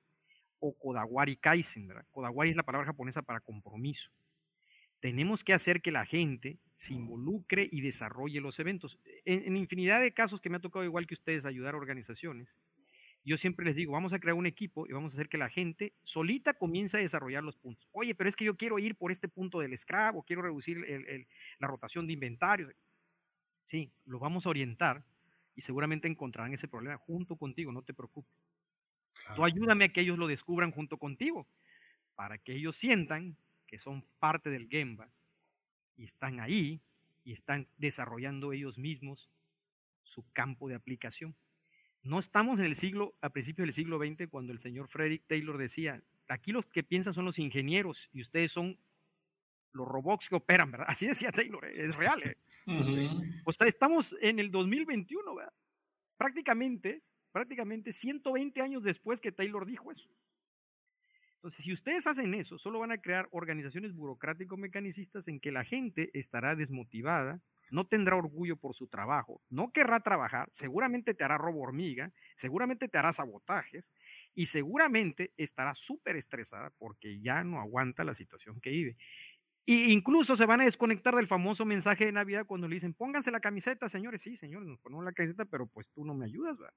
o 0.61 0.77
Kodawari 0.79 1.37
Kaizen, 1.37 1.89
¿verdad? 1.89 2.07
Kodawari 2.11 2.51
es 2.51 2.57
la 2.57 2.63
palabra 2.65 2.87
japonesa 2.87 3.23
para 3.23 3.41
compromiso. 3.41 4.11
Tenemos 5.01 5.45
que 5.45 5.53
hacer 5.53 5.81
que 5.81 5.93
la 5.93 6.07
gente 6.07 6.59
se 6.77 6.95
involucre 6.95 7.69
y 7.71 7.81
desarrolle 7.81 8.41
los 8.41 8.59
eventos. 8.59 8.99
En, 9.25 9.45
en 9.45 9.57
infinidad 9.57 10.01
de 10.01 10.13
casos 10.13 10.41
que 10.41 10.51
me 10.51 10.57
ha 10.57 10.61
tocado, 10.61 10.85
igual 10.85 11.07
que 11.07 11.15
ustedes, 11.15 11.45
ayudar 11.45 11.75
a 11.75 11.79
organizaciones, 11.79 12.57
yo 13.25 13.37
siempre 13.37 13.67
les 13.67 13.77
digo, 13.77 13.93
vamos 13.93 14.13
a 14.13 14.19
crear 14.19 14.35
un 14.35 14.47
equipo 14.47 14.87
y 14.87 14.93
vamos 14.93 15.13
a 15.13 15.17
hacer 15.17 15.29
que 15.29 15.39
la 15.39 15.51
gente 15.51 15.93
solita 16.03 16.55
comience 16.55 16.97
a 16.97 17.01
desarrollar 17.01 17.45
los 17.45 17.57
puntos. 17.57 17.87
Oye, 17.93 18.15
pero 18.15 18.29
es 18.29 18.37
que 18.37 18.45
yo 18.45 18.57
quiero 18.57 18.79
ir 18.79 18.97
por 18.97 19.13
este 19.13 19.29
punto 19.29 19.61
del 19.61 19.77
scrap 19.77 20.17
o 20.17 20.23
quiero 20.23 20.43
reducir 20.43 20.79
la 21.59 21.69
rotación 21.69 22.07
de 22.07 22.15
inventario. 22.15 22.73
Sí, 23.67 23.93
los 24.07 24.21
vamos 24.21 24.47
a 24.47 24.49
orientar 24.49 25.05
y 25.55 25.61
seguramente 25.61 26.09
encontrarán 26.09 26.55
ese 26.55 26.69
problema 26.69 26.97
junto 26.97 27.37
contigo, 27.37 27.71
no 27.71 27.83
te 27.83 27.93
preocupes. 27.93 28.47
Tú 29.35 29.45
ayúdame 29.45 29.87
a 29.87 29.89
que 29.89 30.01
ellos 30.01 30.17
lo 30.17 30.27
descubran 30.27 30.71
junto 30.71 30.97
contigo, 30.97 31.47
para 32.15 32.39
que 32.39 32.55
ellos 32.55 32.77
sientan 32.77 33.37
que 33.69 33.79
son 33.79 34.05
parte 34.19 34.51
del 34.51 34.69
Gemba 34.69 35.09
y 35.97 36.05
están 36.05 36.41
ahí 36.41 36.81
y 37.23 37.33
están 37.33 37.69
desarrollando 37.77 38.53
ellos 38.53 38.79
mismos 38.79 39.31
su 40.03 40.25
campo 40.33 40.69
de 40.69 40.75
aplicación. 40.75 41.37
No 42.03 42.19
estamos 42.19 42.59
en 42.59 42.65
el 42.65 42.75
siglo, 42.75 43.15
a 43.21 43.29
principios 43.31 43.67
del 43.67 43.75
siglo 43.75 43.99
XX, 43.99 44.29
cuando 44.29 44.53
el 44.53 44.59
señor 44.59 44.89
Frederick 44.89 45.25
Taylor 45.27 45.59
decía, 45.59 46.03
aquí 46.29 46.53
los 46.53 46.67
que 46.67 46.83
piensan 46.83 47.13
son 47.13 47.27
los 47.27 47.39
ingenieros 47.39 48.09
y 48.13 48.23
ustedes 48.23 48.51
son 48.51 48.79
los 49.73 49.87
robots 49.87 50.29
que 50.29 50.37
operan, 50.37 50.71
¿verdad? 50.71 50.87
Así 50.89 51.07
decía 51.07 51.31
Taylor, 51.31 51.65
¿eh? 51.67 51.73
es 51.75 51.97
real. 51.97 52.23
¿eh? 52.23 52.37
O 53.45 53.53
sea, 53.53 53.67
estamos 53.67 54.17
en 54.21 54.39
el 54.39 54.51
2021, 54.51 55.35
¿verdad? 55.35 55.53
Prácticamente, 56.17 57.03
prácticamente 57.31 57.93
120 57.93 58.61
años 58.63 58.83
después 58.83 59.21
que 59.21 59.33
Taylor 59.33 59.67
dijo 59.67 59.93
eso. 59.93 60.09
Entonces, 61.39 61.65
si 61.65 61.73
ustedes 61.73 62.07
hacen 62.07 62.35
eso, 62.35 62.59
solo 62.59 62.81
van 62.81 62.91
a 62.91 62.99
crear 63.01 63.29
organizaciones 63.31 63.95
burocrático-mecanicistas 63.95 65.29
en 65.29 65.39
que 65.41 65.53
la 65.53 65.65
gente 65.65 66.11
estará 66.19 66.57
desmotivada, 66.57 67.41
no 67.71 67.87
tendrá 67.87 68.17
orgullo 68.17 68.57
por 68.57 68.75
su 68.75 68.89
trabajo, 68.89 69.41
no 69.49 69.71
querrá 69.73 70.01
trabajar, 70.01 70.49
seguramente 70.53 71.15
te 71.15 71.23
hará 71.23 71.39
robo 71.39 71.61
hormiga, 71.61 72.13
seguramente 72.35 72.89
te 72.89 72.99
hará 72.99 73.13
sabotajes 73.13 73.93
y 74.35 74.47
seguramente 74.47 75.33
estará 75.37 75.75
súper 75.75 76.17
estresada 76.17 76.73
porque 76.79 77.21
ya 77.21 77.45
no 77.45 77.61
aguanta 77.61 78.05
la 78.05 78.15
situación 78.15 78.61
que 78.61 78.71
vive. 78.71 78.97
E 79.67 79.93
incluso 79.93 80.37
se 80.37 80.47
van 80.47 80.63
a 80.63 80.65
desconectar 80.65 81.15
del 81.15 81.29
famoso 81.29 81.65
mensaje 81.65 82.07
de 82.07 82.13
Navidad 82.13 82.47
cuando 82.47 82.69
le 82.69 82.77
dicen, 82.77 82.95
pónganse 82.95 83.31
la 83.31 83.41
camiseta, 83.41 83.89
señores. 83.89 84.23
Sí, 84.23 84.37
señores, 84.37 84.69
nos 84.69 84.81
ponemos 84.81 85.05
la 85.05 85.13
camiseta, 85.13 85.45
pero 85.45 85.67
pues 85.67 85.89
tú 85.95 86.05
no 86.05 86.15
me 86.15 86.27
ayudas, 86.27 86.59
¿verdad? 86.59 86.75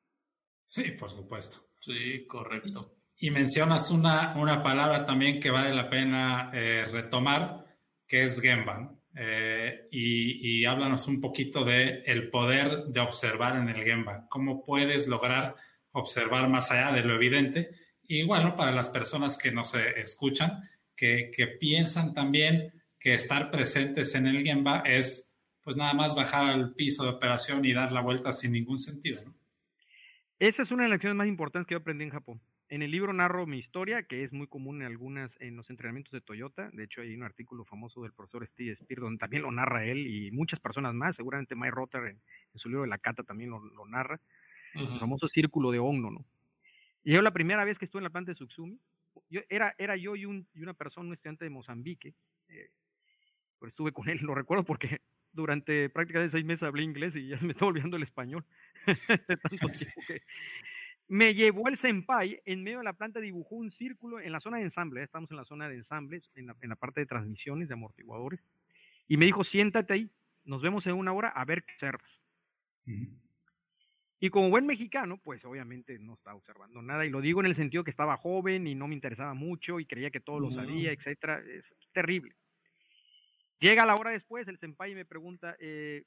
Sí, 0.64 0.94
por 0.94 1.12
supuesto. 1.12 1.60
Sí, 1.80 2.26
correcto. 2.26 3.01
Y, 3.22 3.32
mencionas 3.32 3.92
una, 3.92 4.36
una 4.36 4.62
palabra 4.62 5.06
también 5.06 5.40
que 5.40 5.52
vale 5.52 5.74
la 5.74 5.90
pena 5.90 6.50
eh, 6.54 6.86
retomar, 6.92 7.66
que 8.08 8.24
es 8.24 8.42
Gemba. 8.42 8.94
Eh, 9.16 9.88
y, 9.92 10.66
háblanos 10.66 11.08
un 11.08 11.22
poquito 11.22 11.64
de 11.64 12.02
el 12.06 12.30
poder 12.30 12.86
de 12.86 13.00
observar 13.00 13.56
en 13.56 13.70
el 13.70 13.84
Gemba. 13.84 14.28
¿Cómo 14.28 14.64
puedes 14.64 15.08
lograr 15.08 15.56
observar 15.92 16.50
más 16.50 16.72
allá 16.72 16.92
de 16.92 17.04
lo 17.04 17.16
evidente? 17.16 17.72
Y 18.04 18.24
bueno, 18.24 18.56
para 18.56 18.72
las 18.72 18.90
personas 18.90 19.38
que 19.38 19.52
nos 19.52 19.76
escuchan, 19.76 20.70
que, 20.96 21.32
que 21.36 21.48
piensan 21.48 22.14
también 22.14 22.74
que 23.00 23.14
estar 23.14 23.52
presentes 23.52 24.16
en 24.16 24.28
el 24.28 24.44
Gemba 24.44 24.84
es 24.86 25.32
pues 25.64 25.76
nada 25.76 25.94
más 25.94 26.16
bajar 26.16 26.50
al 26.50 26.74
piso 26.74 27.04
de 27.04 27.10
operación 27.10 27.64
y 27.66 27.74
dar 27.74 27.92
la 27.92 28.02
vuelta 28.02 28.34
sin 28.34 28.52
ningún 28.52 28.80
sentido, 28.80 29.24
¿no? 29.24 29.36
Esa 30.40 30.64
es 30.64 30.72
una 30.72 30.84
de 30.84 30.90
las 30.90 30.96
lecciones 30.96 31.16
más 31.16 31.28
importantes 31.28 31.68
que 31.68 31.76
yo 31.76 31.80
aprendí 31.80 32.04
en 32.04 32.10
Japón. 32.10 32.42
En 32.72 32.82
el 32.82 32.90
libro 32.90 33.12
narro 33.12 33.46
mi 33.46 33.58
historia, 33.58 34.04
que 34.04 34.24
es 34.24 34.32
muy 34.32 34.48
común 34.48 34.82
en 34.82 34.88
algunas, 34.88 35.36
en 35.42 35.58
los 35.58 35.70
entrenamientos 35.70 36.14
de 36.14 36.22
Toyota. 36.22 36.70
De 36.72 36.86
hecho, 36.86 37.02
hay 37.02 37.14
un 37.14 37.22
artículo 37.22 37.66
famoso 37.66 38.04
del 38.04 38.14
profesor 38.14 38.48
Steve 38.48 38.78
Spear 38.78 39.02
donde 39.02 39.20
también 39.20 39.44
lo 39.44 39.52
narra 39.52 39.84
él 39.84 40.08
y 40.08 40.32
muchas 40.32 40.62
personas 40.62 40.94
más. 40.94 41.18
Seguramente 41.18 41.54
Mike 41.54 41.72
Rotter 41.72 42.06
en, 42.06 42.22
su 42.56 42.70
libro 42.70 42.84
de 42.84 42.88
la 42.88 42.98
cata 42.98 43.24
también 43.24 43.50
lo, 43.50 43.86
narra. 43.88 44.22
El 44.74 44.88
famoso 45.02 45.28
círculo 45.28 45.70
de 45.72 45.80
Ogno, 45.80 46.12
¿no? 46.12 46.26
Y 47.04 47.12
yo 47.12 47.22
la 47.22 47.34
primera 47.34 47.66
vez 47.66 47.78
que 47.78 47.84
estuve 47.84 48.00
en 48.00 48.06
la 48.06 48.10
planta 48.10 48.32
de 48.32 48.36
Suxumi, 48.36 48.80
yo, 49.30 49.42
era, 49.50 49.76
era 49.78 49.98
yo 49.98 50.16
y, 50.16 50.26
un, 50.26 50.48
y 50.54 50.62
una 50.62 50.74
persona, 50.74 51.08
un 51.08 51.14
estudiante 51.14 51.44
de 51.44 51.50
Mozambique. 51.50 52.14
Eh, 52.48 52.72
pues 53.60 53.72
estuve 53.72 53.92
con 53.92 54.08
él, 54.08 54.18
lo 54.22 54.34
recuerdo 54.34 54.64
porque 54.64 55.02
durante 55.34 55.90
prácticamente 55.90 56.32
seis 56.32 56.46
meses 56.46 56.64
hablé 56.64 56.84
inglés 56.84 57.18
y 57.18 57.28
ya 57.28 57.38
me 57.42 57.52
está 57.52 57.66
olvidando 57.66 57.98
el 57.98 58.04
español. 58.04 58.46
Tanto 59.28 59.68
tiempo 59.78 60.02
que, 60.08 60.22
me 61.12 61.34
llevó 61.34 61.68
el 61.68 61.76
senpai, 61.76 62.42
en 62.46 62.64
medio 62.64 62.78
de 62.78 62.86
la 62.86 62.94
planta 62.94 63.20
dibujó 63.20 63.56
un 63.56 63.70
círculo 63.70 64.22
en 64.22 64.32
la 64.32 64.40
zona 64.40 64.60
de 64.60 64.64
ensamble, 64.64 65.04
estamos 65.04 65.30
en 65.30 65.36
la 65.36 65.44
zona 65.44 65.68
de 65.68 65.76
ensambles, 65.76 66.32
en 66.36 66.48
la, 66.48 66.76
parte 66.78 67.02
de 67.02 67.06
transmisiones, 67.06 67.68
de 67.68 67.74
amortiguadores, 67.74 68.40
y 69.10 69.18
me 69.18 69.26
dijo, 69.26 69.44
siéntate 69.44 69.94
ahí, 69.94 70.10
nos 70.46 70.62
vemos 70.62 70.88
en 70.88 70.94
una 70.94 71.12
hora 71.12 71.28
a 71.28 71.44
ver 71.44 71.66
qué 71.66 71.74
observas. 71.74 72.24
Y 74.22 74.30
como 74.30 74.50
buen 74.50 74.66
mexicano, 74.66 75.18
pues 75.18 75.44
obviamente 75.44 76.00
no 76.00 76.14
estaba 76.14 76.38
observando 76.38 76.82
nada, 76.82 77.06
y 77.06 77.10
lo 77.10 77.20
digo 77.20 77.42
en 77.42 77.48
el 77.48 77.56
sentido 77.56 77.84
que 77.84 77.92
estaba 77.92 78.16
joven 78.16 78.66
y 78.66 78.76
no 78.76 78.88
me 78.88 78.96
interesaba 78.96 79.34
mucho 79.34 79.82
y 79.82 79.86
creía 79.86 80.12
que 80.12 80.22
todo 80.22 80.40
lo 80.40 80.50
sabía, 80.50 80.94
etcétera, 80.94 81.44
es 81.46 81.76
terrible. 81.92 82.36
Llega 83.60 83.86
la 83.86 83.96
hora 83.96 84.12
después, 84.12 84.48
el 84.48 84.58
senpai 84.58 84.96
me 84.96 85.04
pregunta, 85.04 85.58
eh, 85.60 86.06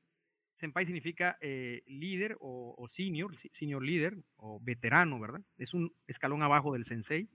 Senpai 0.54 0.86
significa 0.86 1.36
eh, 1.40 1.82
líder 1.86 2.36
o, 2.40 2.86
senior, 2.88 3.36
senior 3.52 3.82
líder 3.82 4.16
o 4.36 4.60
veterano, 4.60 5.18
¿verdad? 5.18 5.42
Es 5.58 5.74
un 5.74 5.92
escalón 6.06 6.42
abajo 6.42 6.72
del 6.72 6.84
sensei. 6.84 7.28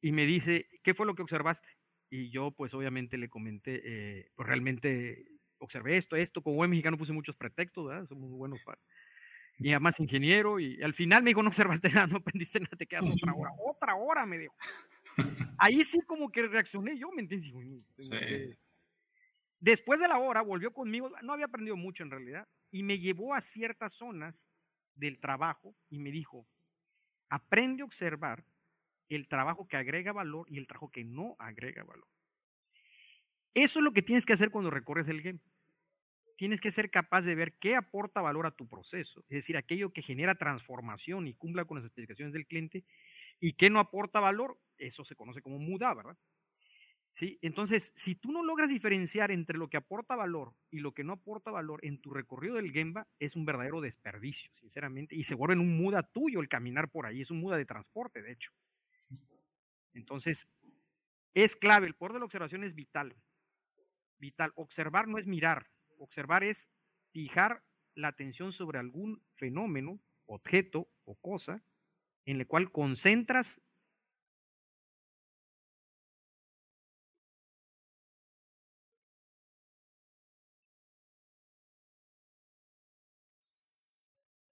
Y 0.00 0.12
me 0.12 0.24
dice, 0.24 0.68
¿qué 0.84 0.94
fue 0.94 1.06
lo 1.06 1.16
que 1.16 1.22
observaste? 1.22 1.68
Y 2.08 2.30
yo, 2.30 2.52
pues 2.52 2.72
obviamente 2.74 3.18
le 3.18 3.28
comenté, 3.28 3.82
eh, 3.84 4.30
pues 4.36 4.46
realmente 4.46 5.26
observé 5.58 5.96
esto, 5.96 6.14
esto. 6.14 6.42
Como 6.42 6.56
buen 6.56 6.70
mexicano 6.70 6.96
puse 6.96 7.12
muchos 7.12 7.34
pretextos, 7.34 7.88
¿verdad? 7.88 8.06
Somos 8.06 8.30
muy 8.30 8.38
buenos 8.38 8.60
para. 8.62 8.80
Y 9.58 9.70
además 9.72 9.98
ingeniero. 9.98 10.60
Y, 10.60 10.80
al 10.82 10.94
final 10.94 11.24
me 11.24 11.30
dijo, 11.30 11.42
no 11.42 11.48
observaste 11.48 11.88
nada, 11.90 12.06
no 12.06 12.18
aprendiste 12.18 12.60
nada, 12.60 12.76
te 12.76 12.86
quedas 12.86 13.10
otra 13.10 13.34
hora. 13.34 13.50
Otra 13.66 13.96
hora, 13.96 14.24
me 14.26 14.38
dijo. 14.38 14.54
Ahí 15.58 15.84
sí 15.84 16.00
como 16.06 16.30
que 16.30 16.42
reaccioné 16.42 16.96
yo, 16.98 17.10
¿me 17.10 17.22
entiendes? 17.22 17.52
Sí. 17.98 18.56
Después 19.66 19.98
de 19.98 20.06
la 20.06 20.20
hora 20.20 20.42
volvió 20.42 20.72
conmigo, 20.72 21.10
no 21.24 21.32
había 21.32 21.46
aprendido 21.46 21.76
mucho 21.76 22.04
en 22.04 22.12
realidad, 22.12 22.46
y 22.70 22.84
me 22.84 23.00
llevó 23.00 23.34
a 23.34 23.40
ciertas 23.40 23.94
zonas 23.94 24.48
del 24.94 25.18
trabajo 25.18 25.74
y 25.88 25.98
me 25.98 26.12
dijo, 26.12 26.46
aprende 27.30 27.82
a 27.82 27.86
observar 27.86 28.44
el 29.08 29.26
trabajo 29.26 29.66
que 29.66 29.76
agrega 29.76 30.12
valor 30.12 30.46
y 30.48 30.58
el 30.58 30.68
trabajo 30.68 30.92
que 30.92 31.02
no 31.02 31.34
agrega 31.40 31.82
valor. 31.82 32.06
Eso 33.54 33.80
es 33.80 33.84
lo 33.84 33.92
que 33.92 34.02
tienes 34.02 34.24
que 34.24 34.34
hacer 34.34 34.52
cuando 34.52 34.70
recorres 34.70 35.08
el 35.08 35.20
game. 35.20 35.40
Tienes 36.36 36.60
que 36.60 36.70
ser 36.70 36.88
capaz 36.88 37.22
de 37.22 37.34
ver 37.34 37.58
qué 37.58 37.74
aporta 37.74 38.20
valor 38.20 38.46
a 38.46 38.54
tu 38.54 38.68
proceso, 38.68 39.24
es 39.28 39.34
decir, 39.38 39.56
aquello 39.56 39.92
que 39.92 40.02
genera 40.02 40.36
transformación 40.36 41.26
y 41.26 41.34
cumpla 41.34 41.64
con 41.64 41.78
las 41.78 41.86
especificaciones 41.86 42.32
del 42.32 42.46
cliente 42.46 42.84
y 43.40 43.54
qué 43.54 43.68
no 43.68 43.80
aporta 43.80 44.20
valor, 44.20 44.60
eso 44.78 45.04
se 45.04 45.16
conoce 45.16 45.42
como 45.42 45.58
muda, 45.58 45.92
¿verdad? 45.92 46.16
¿Sí? 47.16 47.38
Entonces, 47.40 47.94
si 47.96 48.14
tú 48.14 48.30
no 48.30 48.44
logras 48.44 48.68
diferenciar 48.68 49.30
entre 49.30 49.56
lo 49.56 49.70
que 49.70 49.78
aporta 49.78 50.16
valor 50.16 50.52
y 50.70 50.80
lo 50.80 50.92
que 50.92 51.02
no 51.02 51.14
aporta 51.14 51.50
valor 51.50 51.80
en 51.82 51.98
tu 51.98 52.10
recorrido 52.10 52.56
del 52.56 52.72
Gemba, 52.72 53.08
es 53.18 53.36
un 53.36 53.46
verdadero 53.46 53.80
desperdicio, 53.80 54.52
sinceramente, 54.60 55.16
y 55.16 55.24
se 55.24 55.34
vuelve 55.34 55.54
en 55.54 55.60
un 55.60 55.78
muda 55.78 56.02
tuyo 56.02 56.40
el 56.40 56.50
caminar 56.50 56.90
por 56.90 57.06
ahí, 57.06 57.22
es 57.22 57.30
un 57.30 57.40
muda 57.40 57.56
de 57.56 57.64
transporte, 57.64 58.20
de 58.20 58.32
hecho. 58.32 58.52
Entonces, 59.94 60.46
es 61.32 61.56
clave, 61.56 61.86
el 61.86 61.94
poder 61.94 62.12
de 62.12 62.18
la 62.18 62.26
observación 62.26 62.64
es 62.64 62.74
vital, 62.74 63.16
vital. 64.18 64.52
Observar 64.54 65.08
no 65.08 65.16
es 65.16 65.26
mirar, 65.26 65.70
observar 65.96 66.44
es 66.44 66.68
fijar 67.12 67.64
la 67.94 68.08
atención 68.08 68.52
sobre 68.52 68.78
algún 68.78 69.22
fenómeno, 69.36 69.98
objeto 70.26 70.86
o 71.06 71.14
cosa 71.14 71.62
en 72.26 72.40
el 72.40 72.46
cual 72.46 72.70
concentras 72.70 73.62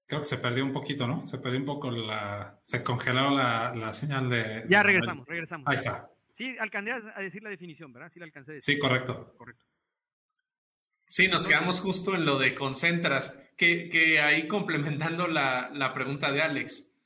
Creo 0.06 0.20
que 0.20 0.26
se 0.26 0.36
perdió 0.38 0.64
un 0.64 0.72
poquito, 0.72 1.06
¿no? 1.06 1.26
Se 1.26 1.38
perdió 1.38 1.58
un 1.58 1.64
poco 1.64 1.90
la. 1.90 2.58
Se 2.62 2.82
congeló 2.82 3.30
la, 3.30 3.74
la 3.74 3.92
señal 3.94 4.28
de. 4.28 4.64
Ya 4.68 4.82
regresamos, 4.82 5.26
regresamos. 5.26 5.66
Ahí 5.66 5.76
está. 5.76 6.10
Sí, 6.32 6.56
alcancé 6.58 6.92
a 6.92 7.20
decir 7.20 7.42
la 7.42 7.50
definición, 7.50 7.92
¿verdad? 7.92 8.10
Sí, 8.12 8.18
la 8.18 8.26
alcancé 8.26 8.52
a 8.52 8.54
decir. 8.54 8.74
Sí, 8.74 8.80
correcto. 8.80 9.34
Correcto. 9.36 9.64
Sí, 11.06 11.28
nos 11.28 11.46
quedamos 11.46 11.80
justo 11.80 12.14
en 12.14 12.24
lo 12.24 12.38
de 12.38 12.54
concentras, 12.54 13.40
que, 13.56 13.88
que 13.88 14.20
ahí 14.20 14.48
complementando 14.48 15.28
la, 15.28 15.70
la 15.72 15.94
pregunta 15.94 16.32
de 16.32 16.42
Alex, 16.42 16.98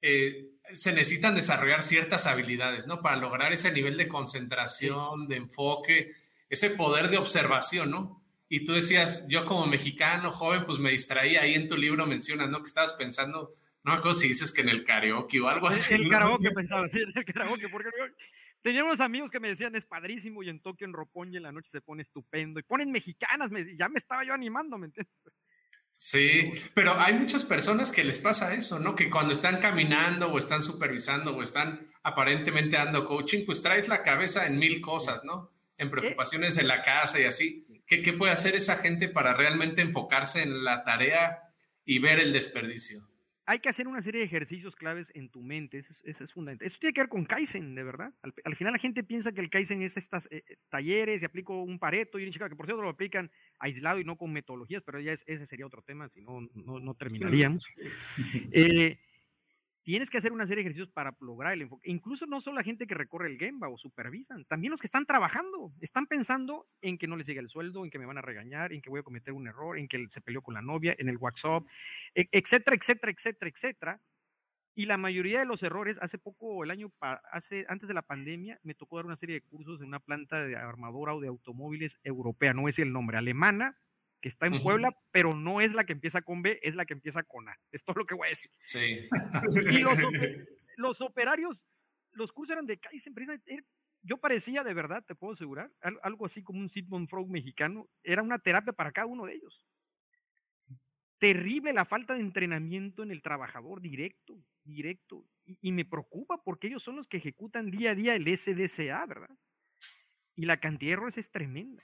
eh, 0.00 0.48
se 0.74 0.92
necesitan 0.92 1.34
desarrollar 1.34 1.82
ciertas 1.82 2.26
habilidades, 2.26 2.86
¿no? 2.86 3.02
Para 3.02 3.16
lograr 3.16 3.52
ese 3.52 3.72
nivel 3.72 3.96
de 3.96 4.08
concentración, 4.08 5.28
de 5.28 5.36
enfoque, 5.36 6.12
ese 6.48 6.70
poder 6.70 7.08
de 7.08 7.18
observación, 7.18 7.90
¿no? 7.90 8.21
Y 8.52 8.64
tú 8.64 8.74
decías, 8.74 9.26
yo 9.30 9.46
como 9.46 9.66
mexicano 9.66 10.30
joven, 10.30 10.66
pues 10.66 10.78
me 10.78 10.90
distraía, 10.90 11.40
ahí 11.40 11.54
en 11.54 11.66
tu 11.66 11.74
libro 11.74 12.06
mencionas, 12.06 12.50
¿no? 12.50 12.58
Que 12.58 12.66
estabas 12.68 12.92
pensando, 12.92 13.54
no 13.82 13.92
me 13.92 13.96
acuerdo 13.96 14.12
si 14.12 14.28
dices 14.28 14.52
que 14.52 14.60
en 14.60 14.68
el 14.68 14.84
karaoke 14.84 15.40
o 15.40 15.48
algo 15.48 15.68
así. 15.68 15.94
El, 15.94 16.10
karaoke 16.10 16.50
pensaba, 16.50 16.86
sí, 16.86 17.00
en 17.00 17.12
el 17.16 17.24
karaoke, 17.24 17.70
porque 17.70 17.88
tenía 18.60 18.84
unos 18.84 19.00
amigos 19.00 19.30
que 19.30 19.40
me 19.40 19.48
decían, 19.48 19.74
es 19.74 19.86
padrísimo, 19.86 20.42
y 20.42 20.50
en 20.50 20.60
Tokio, 20.60 20.86
en 20.86 20.92
Roppongi, 20.92 21.38
en 21.38 21.44
la 21.44 21.52
noche 21.52 21.70
se 21.72 21.80
pone 21.80 22.02
estupendo, 22.02 22.60
y 22.60 22.62
ponen 22.62 22.92
mexicanas, 22.92 23.50
me, 23.50 23.74
ya 23.74 23.88
me 23.88 23.98
estaba 23.98 24.22
yo 24.22 24.34
animando, 24.34 24.76
¿me 24.76 24.88
entiendes? 24.88 25.14
Sí, 25.96 26.52
pero 26.74 26.92
hay 26.92 27.14
muchas 27.14 27.46
personas 27.46 27.90
que 27.90 28.04
les 28.04 28.18
pasa 28.18 28.52
eso, 28.52 28.78
¿no? 28.78 28.94
Que 28.94 29.08
cuando 29.08 29.32
están 29.32 29.60
caminando 29.60 30.30
o 30.30 30.36
están 30.36 30.62
supervisando 30.62 31.34
o 31.34 31.42
están 31.42 31.90
aparentemente 32.02 32.76
dando 32.76 33.06
coaching, 33.06 33.46
pues 33.46 33.62
traes 33.62 33.88
la 33.88 34.02
cabeza 34.02 34.46
en 34.46 34.58
mil 34.58 34.82
cosas, 34.82 35.24
¿no? 35.24 35.50
En 35.78 35.90
preocupaciones 35.90 36.54
de 36.56 36.64
la 36.64 36.82
casa 36.82 37.18
y 37.18 37.24
así. 37.24 37.64
¿Qué, 37.86 38.12
puede 38.12 38.32
hacer 38.32 38.54
esa 38.54 38.76
gente 38.76 39.08
para 39.08 39.34
realmente 39.34 39.82
enfocarse 39.82 40.42
en 40.42 40.64
la 40.64 40.84
tarea 40.84 41.42
y 41.84 41.98
ver 41.98 42.18
el 42.18 42.32
desperdicio? 42.32 43.00
Hay 43.44 43.58
que 43.58 43.68
hacer 43.68 43.88
una 43.88 44.00
serie 44.00 44.20
de 44.20 44.26
ejercicios 44.26 44.76
claves 44.76 45.10
en 45.14 45.28
tu 45.28 45.42
mente, 45.42 45.78
eso, 45.78 45.94
es 46.04 46.32
fundamental. 46.32 46.66
Esto 46.66 46.78
tiene 46.78 46.94
que 46.94 47.00
ver 47.00 47.08
con 47.08 47.24
Kaizen, 47.24 47.74
de 47.74 47.82
verdad. 47.82 48.14
Al, 48.44 48.56
final 48.56 48.72
la 48.72 48.78
gente 48.78 49.02
piensa 49.02 49.32
que 49.32 49.40
el 49.40 49.50
Kaizen 49.50 49.82
es 49.82 49.96
estos 49.96 50.26
eh, 50.30 50.44
eh, 50.48 50.56
talleres 50.68 51.22
y 51.22 51.24
aplico 51.24 51.60
un 51.60 51.78
pareto 51.78 52.18
y 52.18 52.24
un 52.24 52.30
chica 52.30 52.48
que 52.48 52.54
por 52.54 52.66
cierto 52.66 52.82
lo 52.82 52.88
aplican 52.88 53.30
aislado 53.58 53.98
y 53.98 54.04
no 54.04 54.16
con 54.16 54.32
metodologías, 54.32 54.82
pero 54.84 55.00
ya 55.00 55.12
ese 55.12 55.46
sería 55.46 55.66
otro 55.66 55.82
tema, 55.82 56.08
si 56.08 56.22
no, 56.22 56.38
no, 56.54 56.78
no 56.78 56.94
terminaríamos. 56.94 57.66
Eh, 58.52 58.98
tienes 59.82 60.10
que 60.10 60.18
hacer 60.18 60.32
una 60.32 60.46
serie 60.46 60.62
de 60.62 60.70
ejercicios 60.70 60.90
para 60.90 61.16
lograr 61.20 61.52
el 61.52 61.62
enfoque. 61.62 61.90
Incluso 61.90 62.26
no 62.26 62.40
solo 62.40 62.56
la 62.56 62.62
gente 62.62 62.86
que 62.86 62.94
recorre 62.94 63.28
el 63.28 63.38
Gemba 63.38 63.68
o 63.68 63.76
supervisan, 63.76 64.44
también 64.44 64.70
los 64.70 64.80
que 64.80 64.86
están 64.86 65.06
trabajando, 65.06 65.72
están 65.80 66.06
pensando 66.06 66.66
en 66.80 66.98
que 66.98 67.06
no 67.06 67.16
les 67.16 67.26
llega 67.26 67.40
el 67.40 67.48
sueldo, 67.48 67.84
en 67.84 67.90
que 67.90 67.98
me 67.98 68.06
van 68.06 68.18
a 68.18 68.22
regañar, 68.22 68.72
en 68.72 68.80
que 68.80 68.90
voy 68.90 69.00
a 69.00 69.02
cometer 69.02 69.32
un 69.32 69.46
error, 69.46 69.78
en 69.78 69.88
que 69.88 70.06
se 70.10 70.20
peleó 70.20 70.42
con 70.42 70.54
la 70.54 70.62
novia, 70.62 70.94
en 70.98 71.08
el 71.08 71.16
WhatsApp, 71.16 71.64
e, 72.14 72.28
etcétera, 72.32 72.76
etcétera, 72.76 73.12
etcétera, 73.12 73.50
etcétera. 73.50 74.00
Y 74.74 74.86
la 74.86 74.96
mayoría 74.96 75.40
de 75.40 75.44
los 75.44 75.62
errores, 75.62 75.98
hace 76.00 76.16
poco, 76.18 76.64
el 76.64 76.70
año, 76.70 76.90
hace, 77.30 77.66
antes 77.68 77.88
de 77.88 77.94
la 77.94 78.02
pandemia, 78.02 78.58
me 78.62 78.74
tocó 78.74 78.96
dar 78.96 79.06
una 79.06 79.16
serie 79.16 79.34
de 79.34 79.42
cursos 79.42 79.80
en 79.82 79.88
una 79.88 80.00
planta 80.00 80.42
de 80.44 80.56
armadora 80.56 81.14
o 81.14 81.20
de 81.20 81.28
automóviles 81.28 81.98
europea, 82.04 82.54
no 82.54 82.68
es 82.68 82.78
el 82.78 82.92
nombre, 82.92 83.18
alemana, 83.18 83.76
que 84.22 84.28
está 84.28 84.46
en 84.46 84.62
Puebla, 84.62 84.96
pero 85.10 85.34
no 85.34 85.60
es 85.60 85.74
la 85.74 85.84
que 85.84 85.92
empieza 85.92 86.22
con 86.22 86.42
B, 86.42 86.60
es 86.62 86.76
la 86.76 86.86
que 86.86 86.94
empieza 86.94 87.24
con 87.24 87.48
A. 87.48 87.58
Es 87.72 87.84
todo 87.84 87.96
lo 87.98 88.06
que 88.06 88.14
voy 88.14 88.28
a 88.28 88.30
decir. 88.30 88.50
Sí. 88.64 89.08
Y 89.68 89.78
los, 90.76 91.00
operarios, 91.00 91.62
los 92.12 92.32
cursos 92.32 92.52
eran 92.52 92.64
de 92.64 92.78
Kaizen, 92.78 93.14
er, 93.46 93.66
yo 94.00 94.18
parecía 94.18 94.62
de 94.62 94.72
verdad, 94.74 95.04
te 95.04 95.16
puedo 95.16 95.32
asegurar, 95.32 95.72
algo 96.02 96.24
así 96.24 96.42
como 96.42 96.60
un 96.60 96.68
Sigmund 96.68 97.08
Frog 97.08 97.28
mexicano, 97.28 97.88
era 98.04 98.22
una 98.22 98.38
terapia 98.38 98.72
para 98.72 98.92
cada 98.92 99.08
uno 99.08 99.26
de 99.26 99.34
ellos. 99.34 99.66
Terrible 101.18 101.72
la 101.72 101.84
falta 101.84 102.14
de 102.14 102.20
entrenamiento 102.20 103.02
en 103.02 103.10
el 103.10 103.22
trabajador 103.22 103.80
directo, 103.80 104.40
directo. 104.62 105.26
Y, 105.44 105.58
y 105.60 105.72
me 105.72 105.84
preocupa 105.84 106.42
porque 106.44 106.68
ellos 106.68 106.82
son 106.82 106.94
los 106.94 107.08
que 107.08 107.16
ejecutan 107.16 107.72
día 107.72 107.90
a 107.90 107.94
día 107.96 108.14
el 108.14 108.26
SDCA, 108.26 109.04
¿verdad? 109.06 109.36
Y 110.36 110.46
la 110.46 110.58
cantidad 110.58 110.90
de 110.90 110.92
errores 110.92 111.18
es 111.18 111.30
tremenda. 111.30 111.82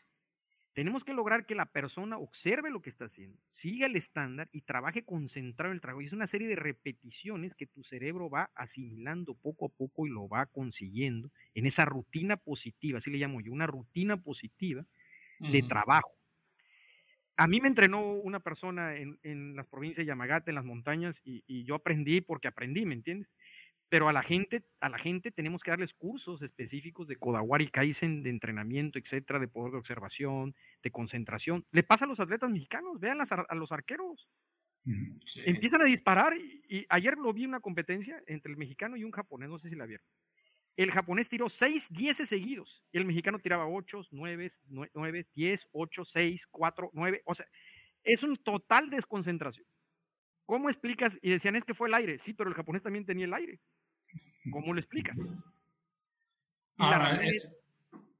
Tenemos 0.78 1.02
que 1.02 1.12
lograr 1.12 1.44
que 1.44 1.56
la 1.56 1.72
persona 1.72 2.18
observe 2.18 2.70
lo 2.70 2.80
que 2.80 2.88
está 2.88 3.06
haciendo, 3.06 3.36
siga 3.50 3.86
el 3.86 3.96
estándar 3.96 4.48
y 4.52 4.60
trabaje 4.60 5.04
concentrado 5.04 5.72
en 5.72 5.74
el 5.74 5.80
trabajo. 5.80 6.02
Y 6.02 6.06
es 6.06 6.12
una 6.12 6.28
serie 6.28 6.46
de 6.46 6.54
repeticiones 6.54 7.56
que 7.56 7.66
tu 7.66 7.82
cerebro 7.82 8.30
va 8.30 8.52
asimilando 8.54 9.34
poco 9.34 9.66
a 9.66 9.68
poco 9.70 10.06
y 10.06 10.10
lo 10.10 10.28
va 10.28 10.46
consiguiendo 10.46 11.32
en 11.54 11.66
esa 11.66 11.84
rutina 11.84 12.36
positiva, 12.36 12.98
así 12.98 13.10
le 13.10 13.18
llamo 13.18 13.40
yo, 13.40 13.50
una 13.50 13.66
rutina 13.66 14.22
positiva 14.22 14.86
de 15.40 15.64
trabajo. 15.64 16.14
A 17.36 17.48
mí 17.48 17.60
me 17.60 17.66
entrenó 17.66 18.12
una 18.12 18.38
persona 18.38 18.94
en, 18.94 19.56
las 19.56 19.66
provincias 19.66 20.06
de 20.06 20.10
Yamagata, 20.10 20.52
en 20.52 20.54
las 20.54 20.64
montañas, 20.64 21.20
y, 21.24 21.42
y 21.48 21.64
yo 21.64 21.74
aprendí 21.74 22.20
porque 22.20 22.46
aprendí, 22.46 22.86
¿me 22.86 22.94
entiendes? 22.94 23.32
Pero 23.88 24.09
a 24.09 24.12
la 24.12 24.22
gente, 24.22 24.64
a 24.81 24.88
la 24.88 24.98
gente 24.98 25.31
tenemos 25.31 25.62
que 25.62 25.70
darles 25.70 25.94
cursos 25.94 26.42
específicos 26.42 27.09
de 27.09 27.16
Kodawari 27.16 27.68
Kaizen, 27.68 28.22
de 28.22 28.31
entrenamiento, 28.31 28.98
etcétera, 28.98 29.38
de 29.38 29.48
poder 29.48 29.72
de 29.72 29.79
observación, 29.79 30.55
de 30.83 30.90
concentración. 30.90 31.64
Le 31.70 31.83
pasa 31.83 32.05
a 32.05 32.09
los 32.09 32.20
atletas 32.20 32.51
mexicanos, 32.51 33.01
vean 33.01 33.20
a 33.20 33.55
los 33.55 33.72
arqueros. 33.72 34.29
Empiezan 35.44 35.83
a 35.83 35.85
disparar 35.85 36.35
y, 36.37 36.87
ayer 36.88 37.16
lo 37.18 37.33
vi 37.33 37.44
en 37.44 37.51
una 37.51 37.61
competencia 37.61 38.22
entre 38.27 38.53
el 38.53 38.59
mexicano 38.59 38.96
y 38.96 39.05
un 39.05 39.11
japonés, 39.11 39.48
no 39.48 39.59
sé 39.59 39.68
si 39.68 39.77
la 39.77 39.87
vieron. 39.87 40.07
El 40.77 40.92
japonés 40.92 41.29
tiró 41.29 41.48
6, 41.48 41.88
10 41.90 42.16
seguidos 42.18 42.85
y 42.92 42.98
el 42.98 43.05
mexicano 43.05 43.38
tiraba 43.38 43.66
8, 43.66 44.03
9, 44.12 44.48
9, 44.94 45.27
10, 45.35 45.68
8, 45.72 46.05
6, 46.05 46.46
4, 46.46 46.90
9. 46.94 47.22
O 47.24 47.35
sea, 47.35 47.46
es 48.05 48.22
un 48.22 48.37
total 48.37 48.88
desconcentración. 48.88 49.66
¿Cómo 50.48 50.70
explicas? 50.70 51.18
Y 51.20 51.28
decían, 51.28 51.56
es 51.56 51.64
que 51.66 51.74
fue 51.74 51.88
el 51.88 51.94
aire. 51.94 52.18
Sí, 52.18 52.32
pero 52.32 52.48
el 52.48 52.56
japonés 52.56 52.82
también 52.82 53.04
tenía 53.04 53.26
el 53.26 53.34
aire. 53.34 53.61
¿Cómo 54.50 54.72
lo 54.72 54.80
explicas? 54.80 55.18
la, 56.78 56.98
razón 56.98 57.22
es, 57.22 57.61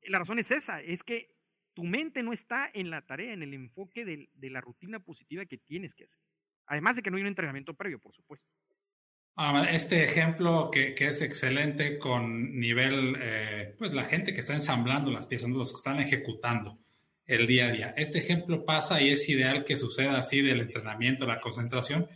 la, 0.02 0.18
razón 0.18 0.38
es, 0.38 0.50
esa, 0.50 0.82
es 0.82 1.02
que 1.02 1.34
tu 1.72 1.84
mente 1.84 2.22
no 2.22 2.34
está 2.34 2.70
en 2.74 2.90
la 2.90 3.06
tarea, 3.06 3.32
en 3.32 3.42
el 3.42 3.54
enfoque 3.54 4.04
de, 4.04 4.28
de 4.34 4.50
la 4.50 4.60
rutina 4.60 5.00
positiva 5.00 5.46
que 5.46 5.56
tienes 5.56 5.94
que 5.94 6.04
hacer. 6.04 6.20
Además 6.66 6.96
de 6.96 7.02
que 7.02 7.10
no 7.10 7.16
hay 7.16 7.22
un 7.22 7.28
entrenamiento 7.28 7.72
previo, 7.72 7.98
por 7.98 8.12
supuesto. 8.12 8.46
Este 9.70 10.04
ejemplo 10.04 10.68
que, 10.70 10.94
que, 10.94 11.06
es 11.06 11.22
excelente 11.22 11.96
con 11.96 12.60
nivel, 12.60 13.16
eh, 13.20 13.74
pues 13.78 13.94
la 13.94 14.04
gente 14.04 14.34
que 14.34 14.40
está 14.40 14.52
ensamblando 14.52 15.10
las 15.10 15.26
piezas, 15.26 15.48
los 15.48 15.72
que 15.72 15.78
están 15.78 15.98
ejecutando 15.98 16.78
el 17.28 17.46
día 17.46 17.68
a 17.68 17.70
día. 17.70 17.94
Este 17.96 18.18
ejemplo 18.18 18.64
pasa 18.64 19.00
y 19.00 19.10
es 19.10 19.28
ideal 19.28 19.62
que 19.64 19.76
suceda 19.76 20.18
así 20.18 20.42
del 20.42 20.60
entrenamiento, 20.60 21.26
la 21.26 21.40
concentración, 21.40 22.08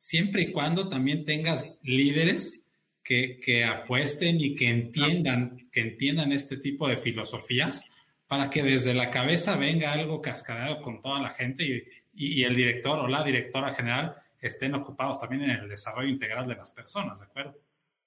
siempre 0.00 0.42
y 0.42 0.50
cuando 0.50 0.88
también 0.88 1.26
tengas 1.26 1.78
líderes 1.82 2.66
que, 3.04 3.64
apuesten 3.64 4.40
y 4.40 4.54
que 4.54 4.68
entiendan, 4.68 5.68
que 5.70 5.80
entiendan 5.80 6.32
este 6.32 6.56
tipo 6.56 6.88
de 6.88 6.96
filosofías 6.96 7.92
para 8.26 8.48
que 8.48 8.62
desde 8.62 8.94
la 8.94 9.10
cabeza 9.10 9.56
venga 9.56 9.92
algo 9.92 10.22
cascadeado 10.22 10.80
con 10.80 11.02
toda 11.02 11.20
la 11.20 11.30
gente 11.30 11.64
y, 11.64 11.82
y, 12.14 12.44
el 12.44 12.54
director 12.54 12.98
o 13.00 13.08
la 13.08 13.24
directora 13.24 13.72
general 13.72 14.14
estén 14.38 14.74
ocupados 14.74 15.20
también 15.20 15.42
en 15.42 15.50
el 15.50 15.68
desarrollo 15.68 16.08
integral 16.08 16.48
de 16.48 16.54
las 16.54 16.70
personas, 16.70 17.20
¿de 17.20 17.26
acuerdo? 17.26 17.58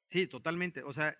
Sí, 0.07 0.25
totalmente. 0.25 0.81
O 0.83 0.93
sea, 0.93 1.15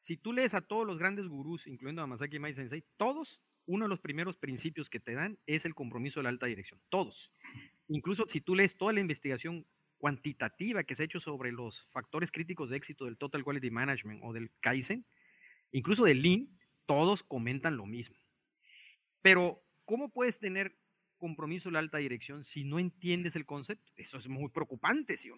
si 0.00 0.16
tú 0.16 0.32
lees 0.32 0.52
a 0.52 0.60
todos 0.60 0.86
los 0.86 0.98
grandes 0.98 1.26
gurús, 1.28 1.66
incluyendo 1.66 2.02
a 2.02 2.06
Masaki 2.06 2.38
Mai 2.38 2.52
Sensei, 2.52 2.84
todos, 2.96 3.40
uno 3.66 3.86
de 3.86 3.88
los 3.88 4.00
primeros 4.00 4.36
principios 4.36 4.90
que 4.90 5.00
te 5.00 5.14
dan 5.14 5.38
es 5.46 5.64
el 5.64 5.74
compromiso 5.74 6.20
de 6.20 6.24
la 6.24 6.30
alta 6.30 6.46
dirección. 6.46 6.80
Todos. 6.90 7.32
Incluso 7.88 8.26
si 8.28 8.40
tú 8.40 8.54
lees 8.54 8.76
toda 8.76 8.92
la 8.92 9.00
investigación 9.00 9.64
cuantitativa 9.98 10.84
que 10.84 10.94
se 10.94 11.02
ha 11.02 11.06
hecho 11.06 11.20
sobre 11.20 11.52
los 11.52 11.86
factores 11.90 12.32
críticos 12.32 12.70
de 12.70 12.76
éxito 12.76 13.04
del 13.04 13.18
Total 13.18 13.44
Quality 13.44 13.70
Management 13.70 14.20
o 14.24 14.32
del 14.32 14.50
Kaizen, 14.60 15.04
incluso 15.72 16.04
del 16.04 16.22
Lean, 16.22 16.48
todos 16.86 17.22
comentan 17.22 17.76
lo 17.76 17.84
mismo. 17.84 18.16
Pero, 19.20 19.62
¿cómo 19.84 20.10
puedes 20.10 20.38
tener 20.38 20.78
compromiso 21.18 21.68
en 21.68 21.74
la 21.74 21.80
alta 21.80 21.98
dirección 21.98 22.44
si 22.44 22.64
no 22.64 22.78
entiendes 22.78 23.36
el 23.36 23.44
concepto? 23.44 23.92
Eso 23.96 24.18
es 24.18 24.28
muy 24.28 24.48
preocupante, 24.50 25.16
¿sí? 25.16 25.30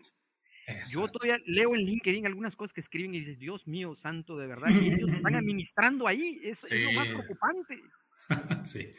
Yo 0.92 1.08
todavía 1.08 1.42
leo 1.46 1.74
en 1.74 1.82
LinkedIn 1.82 2.26
algunas 2.26 2.54
cosas 2.54 2.72
que 2.72 2.80
escriben 2.80 3.14
y 3.14 3.20
dices, 3.20 3.38
Dios 3.38 3.66
mío, 3.66 3.94
santo, 3.94 4.36
de 4.36 4.46
verdad, 4.46 4.68
y 4.70 4.88
ellos 4.88 5.10
están 5.12 5.34
administrando 5.44 6.06
ahí, 6.06 6.38
es, 6.44 6.70
lo 6.70 6.92
más 6.92 7.08
preocupante. 7.08 7.82
sí. 8.64 8.92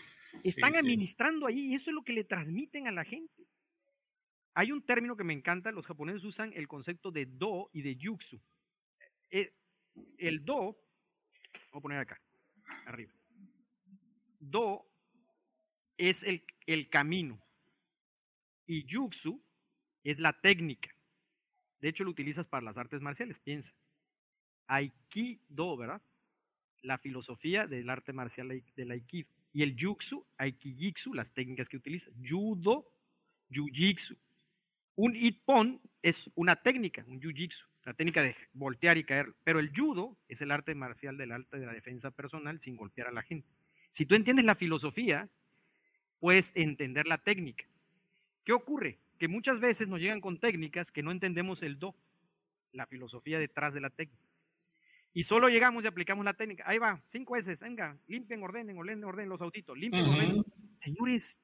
Están 0.44 0.76
administrando 0.76 1.48
ahí 1.48 1.72
y 1.72 1.76
eso 1.76 1.92
es 1.92 1.96
lo 1.96 2.04
que 2.04 2.14
le 2.14 2.24
transmiten 2.24 2.88
a 2.88 2.92
la 2.92 3.04
gente. 3.04 3.46
Hay 4.54 4.72
un 4.72 4.86
término 4.86 5.16
que 5.16 5.24
me 5.24 5.34
encanta, 5.34 5.72
los 5.72 5.86
japoneses 5.86 6.24
usan 6.24 6.52
el 6.54 6.68
concepto 6.68 7.12
de 7.12 7.26
do 7.26 7.70
y 7.74 7.82
de 7.82 7.96
yuxu. 7.96 8.42
Eh, 9.30 9.54
el 10.18 10.44
do, 10.44 10.78
voy 11.72 11.80
a 11.80 11.82
poner 11.82 12.00
acá, 12.00 12.22
arriba. 12.86 13.14
Do 14.40 14.86
es 15.98 16.24
el, 16.24 16.44
el 16.66 16.90
camino 16.90 17.42
y 18.66 18.86
yuxu 18.86 19.42
es 20.04 20.20
la 20.20 20.34
técnica. 20.34 20.90
De 21.80 21.90
hecho, 21.90 22.04
lo 22.04 22.12
utilizas 22.12 22.48
para 22.48 22.64
las 22.64 22.78
artes 22.78 23.02
marciales, 23.02 23.40
piensa. 23.40 23.74
Aikido, 24.68 25.78
¿verdad? 25.78 26.02
La 26.82 26.98
filosofía 26.98 27.68
del 27.68 27.90
arte 27.90 28.14
marcial 28.14 28.64
del 28.76 28.92
Aikido. 28.92 29.30
Y 29.54 29.64
el 29.64 29.76
Yuxu, 29.76 30.26
Aikijitsu, 30.38 31.14
las 31.14 31.34
técnicas 31.34 31.68
que 31.68 31.78
utiliza. 31.78 32.10
Judo, 32.24 32.88
Jujitsu. 33.54 34.16
Un 35.04 35.16
Ippon 35.16 35.82
es 36.04 36.30
una 36.36 36.56
técnica, 36.56 37.04
un 37.08 37.20
jiu-jitsu, 37.20 37.66
la 37.86 37.96
técnica 37.96 38.22
de 38.22 38.36
voltear 38.54 39.00
y 39.00 39.04
caer, 39.04 39.34
pero 39.44 39.58
el 39.58 39.72
judo 39.76 40.16
es 40.28 40.42
el 40.42 40.52
arte 40.52 40.76
marcial 40.76 41.18
del 41.18 41.32
arte 41.32 41.58
de 41.58 41.66
la 41.66 41.74
defensa 41.74 42.12
personal 42.12 42.60
sin 42.60 42.76
golpear 42.76 43.08
a 43.08 43.12
la 43.12 43.24
gente. 43.24 43.50
Si 43.90 44.06
tú 44.06 44.14
entiendes 44.14 44.46
la 44.46 44.54
filosofía, 44.54 45.28
puedes 46.20 46.52
entender 46.54 47.08
la 47.08 47.18
técnica. 47.18 47.66
¿Qué 48.44 48.54
ocurre? 48.54 49.00
Que 49.18 49.28
muchas 49.28 49.60
veces 49.60 49.88
nos 49.88 50.00
llegan 50.00 50.22
con 50.22 50.40
técnicas 50.40 50.92
que 50.92 51.02
no 51.02 51.10
entendemos 51.10 51.64
el 51.64 51.80
do, 51.80 51.96
la 52.72 52.86
filosofía 52.86 53.40
detrás 53.40 53.74
de 53.74 53.82
la 53.82 53.90
técnica. 53.90 54.30
Y 55.16 55.24
solo 55.24 55.50
llegamos 55.50 55.84
y 55.84 55.88
aplicamos 55.88 56.24
la 56.26 56.36
técnica. 56.36 56.64
Ahí 56.68 56.78
va, 56.78 57.02
cinco 57.08 57.34
veces, 57.34 57.60
venga, 57.62 57.98
limpien, 58.06 58.44
ordenen, 58.44 58.78
ordenen, 58.78 59.04
ordenen 59.04 59.30
los 59.30 59.42
autitos, 59.42 59.76
limpien, 59.76 60.06
ordenen. 60.06 60.44
Señores, 60.78 61.42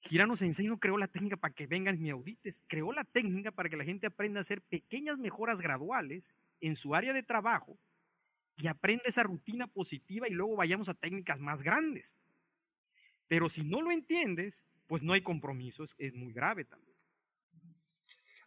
Girano 0.00 0.36
Sensei 0.36 0.66
no 0.66 0.78
creó 0.78 0.96
la 0.96 1.08
técnica 1.08 1.36
para 1.36 1.54
que 1.54 1.66
vengan 1.66 2.04
y 2.04 2.10
audites, 2.10 2.62
creó 2.66 2.92
la 2.92 3.04
técnica 3.04 3.50
para 3.50 3.68
que 3.68 3.76
la 3.76 3.84
gente 3.84 4.06
aprenda 4.06 4.40
a 4.40 4.42
hacer 4.42 4.62
pequeñas 4.62 5.18
mejoras 5.18 5.60
graduales 5.60 6.32
en 6.60 6.76
su 6.76 6.94
área 6.94 7.12
de 7.12 7.22
trabajo 7.22 7.78
y 8.56 8.68
aprenda 8.68 9.04
esa 9.06 9.22
rutina 9.22 9.66
positiva 9.66 10.28
y 10.28 10.32
luego 10.32 10.56
vayamos 10.56 10.88
a 10.88 10.94
técnicas 10.94 11.40
más 11.40 11.62
grandes. 11.62 12.16
Pero 13.26 13.48
si 13.48 13.62
no 13.62 13.82
lo 13.82 13.90
entiendes, 13.90 14.64
pues 14.86 15.02
no 15.02 15.12
hay 15.12 15.22
compromisos, 15.22 15.94
es 15.98 16.14
muy 16.14 16.32
grave 16.32 16.64
también. 16.64 16.96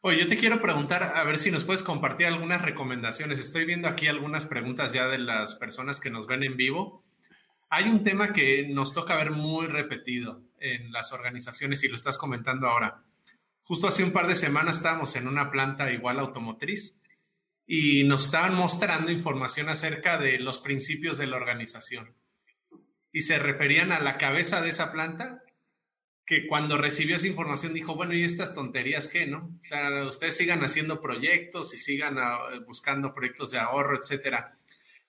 Oye, 0.03 0.19
yo 0.19 0.27
te 0.27 0.37
quiero 0.37 0.59
preguntar, 0.59 1.03
a 1.03 1.23
ver 1.23 1.37
si 1.37 1.51
nos 1.51 1.63
puedes 1.63 1.83
compartir 1.83 2.25
algunas 2.25 2.63
recomendaciones. 2.63 3.39
Estoy 3.39 3.65
viendo 3.65 3.87
aquí 3.87 4.07
algunas 4.07 4.47
preguntas 4.47 4.93
ya 4.93 5.07
de 5.07 5.19
las 5.19 5.53
personas 5.55 5.99
que 6.01 6.09
nos 6.09 6.25
ven 6.25 6.43
en 6.43 6.57
vivo. 6.57 7.03
Hay 7.69 7.87
un 7.87 8.01
tema 8.03 8.33
que 8.33 8.67
nos 8.67 8.93
toca 8.93 9.15
ver 9.15 9.29
muy 9.29 9.67
repetido 9.67 10.41
en 10.61 10.91
las 10.91 11.11
organizaciones 11.11 11.83
y 11.83 11.89
lo 11.89 11.95
estás 11.95 12.17
comentando 12.17 12.67
ahora. 12.67 13.03
Justo 13.63 13.87
hace 13.87 14.03
un 14.03 14.11
par 14.11 14.27
de 14.27 14.35
semanas 14.35 14.77
estábamos 14.77 15.15
en 15.15 15.27
una 15.27 15.51
planta 15.51 15.91
igual 15.91 16.19
automotriz 16.19 17.01
y 17.65 18.03
nos 18.03 18.25
estaban 18.25 18.55
mostrando 18.55 19.11
información 19.11 19.69
acerca 19.69 20.17
de 20.17 20.39
los 20.39 20.59
principios 20.59 21.17
de 21.17 21.27
la 21.27 21.37
organización. 21.37 22.15
Y 23.11 23.21
se 23.21 23.39
referían 23.39 23.91
a 23.91 23.99
la 23.99 24.17
cabeza 24.17 24.61
de 24.61 24.69
esa 24.69 24.91
planta 24.91 25.43
que 26.25 26.47
cuando 26.47 26.77
recibió 26.77 27.17
esa 27.17 27.27
información 27.27 27.73
dijo, 27.73 27.95
bueno, 27.95 28.13
¿y 28.13 28.23
estas 28.23 28.53
tonterías 28.53 29.09
qué, 29.09 29.27
no? 29.27 29.57
O 29.59 29.63
sea, 29.63 30.05
ustedes 30.05 30.37
sigan 30.37 30.63
haciendo 30.63 31.01
proyectos 31.01 31.73
y 31.73 31.77
sigan 31.77 32.17
ah, 32.19 32.39
buscando 32.65 33.13
proyectos 33.13 33.51
de 33.51 33.59
ahorro, 33.59 33.97
etcétera. 33.97 34.57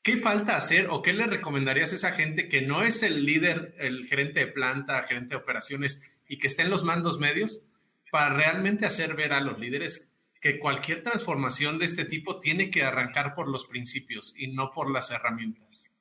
¿Qué 0.03 0.17
falta 0.17 0.57
hacer 0.57 0.89
o 0.91 1.03
qué 1.03 1.13
le 1.13 1.27
recomendarías 1.27 1.93
a 1.93 1.97
esa 1.97 2.13
gente 2.13 2.49
que 2.49 2.63
no 2.63 2.83
es 2.83 3.03
el 3.03 3.25
líder, 3.25 3.75
el 3.79 4.07
gerente 4.07 4.41
de 4.41 4.47
planta, 4.49 5.03
gerente 5.05 5.31
de 5.31 5.43
operaciones 5.43 6.21
y 6.29 6.39
que 6.39 6.49
está 6.49 6.63
en 6.63 6.71
los 6.71 6.83
mandos 6.83 7.21
medios 7.21 7.69
para 8.11 8.35
realmente 8.35 8.85
hacer 8.85 9.15
ver 9.15 9.33
a 9.33 9.41
los 9.41 9.59
líderes 9.59 10.17
que 10.41 10.59
cualquier 10.59 11.03
transformación 11.05 11.79
de 11.79 11.85
este 11.85 12.05
tipo 12.05 12.41
tiene 12.41 12.69
que 12.69 12.83
arrancar 12.83 13.35
por 13.35 13.49
los 13.49 13.67
principios 13.67 14.35
y 14.37 14.49
no 14.49 14.73
por 14.73 14.91
las 14.91 15.13
herramientas? 15.13 15.93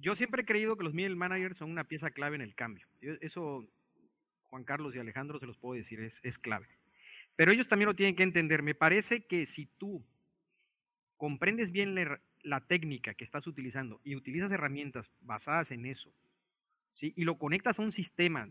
yo 0.00 0.16
siempre 0.16 0.42
he 0.42 0.46
creído 0.46 0.76
que 0.76 0.84
los 0.84 0.94
middle 0.94 1.14
managers 1.14 1.58
son 1.58 1.70
una 1.70 1.84
pieza 1.84 2.10
clave 2.10 2.36
en 2.36 2.42
el 2.42 2.54
cambio. 2.54 2.86
Eso 3.00 3.68
Juan 4.44 4.64
Carlos 4.64 4.94
y 4.94 4.98
Alejandro 4.98 5.38
se 5.38 5.46
los 5.46 5.58
puedo 5.58 5.74
decir, 5.74 6.00
es, 6.00 6.20
es 6.22 6.38
clave. 6.38 6.66
Pero 7.36 7.52
ellos 7.52 7.68
también 7.68 7.88
lo 7.88 7.94
tienen 7.94 8.16
que 8.16 8.22
entender. 8.22 8.62
Me 8.62 8.74
parece 8.74 9.26
que 9.26 9.46
si 9.46 9.66
tú 9.66 10.04
comprendes 11.20 11.70
bien 11.70 11.94
la, 12.42 12.60
técnica 12.66 13.12
que 13.12 13.24
estás 13.24 13.46
utilizando 13.46 14.00
y 14.02 14.16
utilizas 14.16 14.50
herramientas 14.52 15.12
basadas 15.20 15.70
en 15.70 15.84
eso, 15.84 16.10
y 16.98 17.24
lo 17.24 17.36
conectas 17.36 17.78
a 17.78 17.82
un 17.82 17.92
sistema 17.92 18.50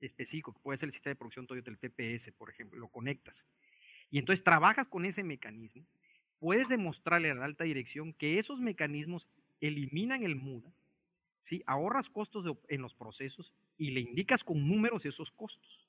específico, 0.00 0.52
que 0.54 0.60
puede 0.60 0.78
ser 0.78 0.86
el 0.86 0.92
sistema 0.92 1.10
de 1.10 1.18
producción 1.18 1.48
Toyota, 1.48 1.68
el 1.68 1.78
TPS, 1.78 2.30
por 2.30 2.48
ejemplo, 2.48 2.78
lo 2.78 2.86
conectas, 2.86 3.44
y 4.08 4.20
entonces 4.20 4.44
trabajas 4.44 4.86
con 4.86 5.04
ese 5.04 5.24
mecanismo, 5.24 5.84
puedes 6.38 6.68
demostrarle 6.68 7.32
a 7.32 7.34
la 7.34 7.44
alta 7.44 7.64
dirección 7.64 8.12
que 8.12 8.38
esos 8.38 8.60
mecanismos 8.60 9.26
eliminan 9.60 10.22
el 10.22 10.36
MUDA, 10.36 10.72
¿sí? 11.40 11.64
ahorras 11.66 12.08
costos 12.08 12.56
en 12.68 12.82
los 12.82 12.94
procesos 12.94 13.52
y 13.76 13.90
le 13.90 14.00
indicas 14.00 14.44
con 14.44 14.68
números 14.68 15.06
esos 15.06 15.32
costos. 15.32 15.88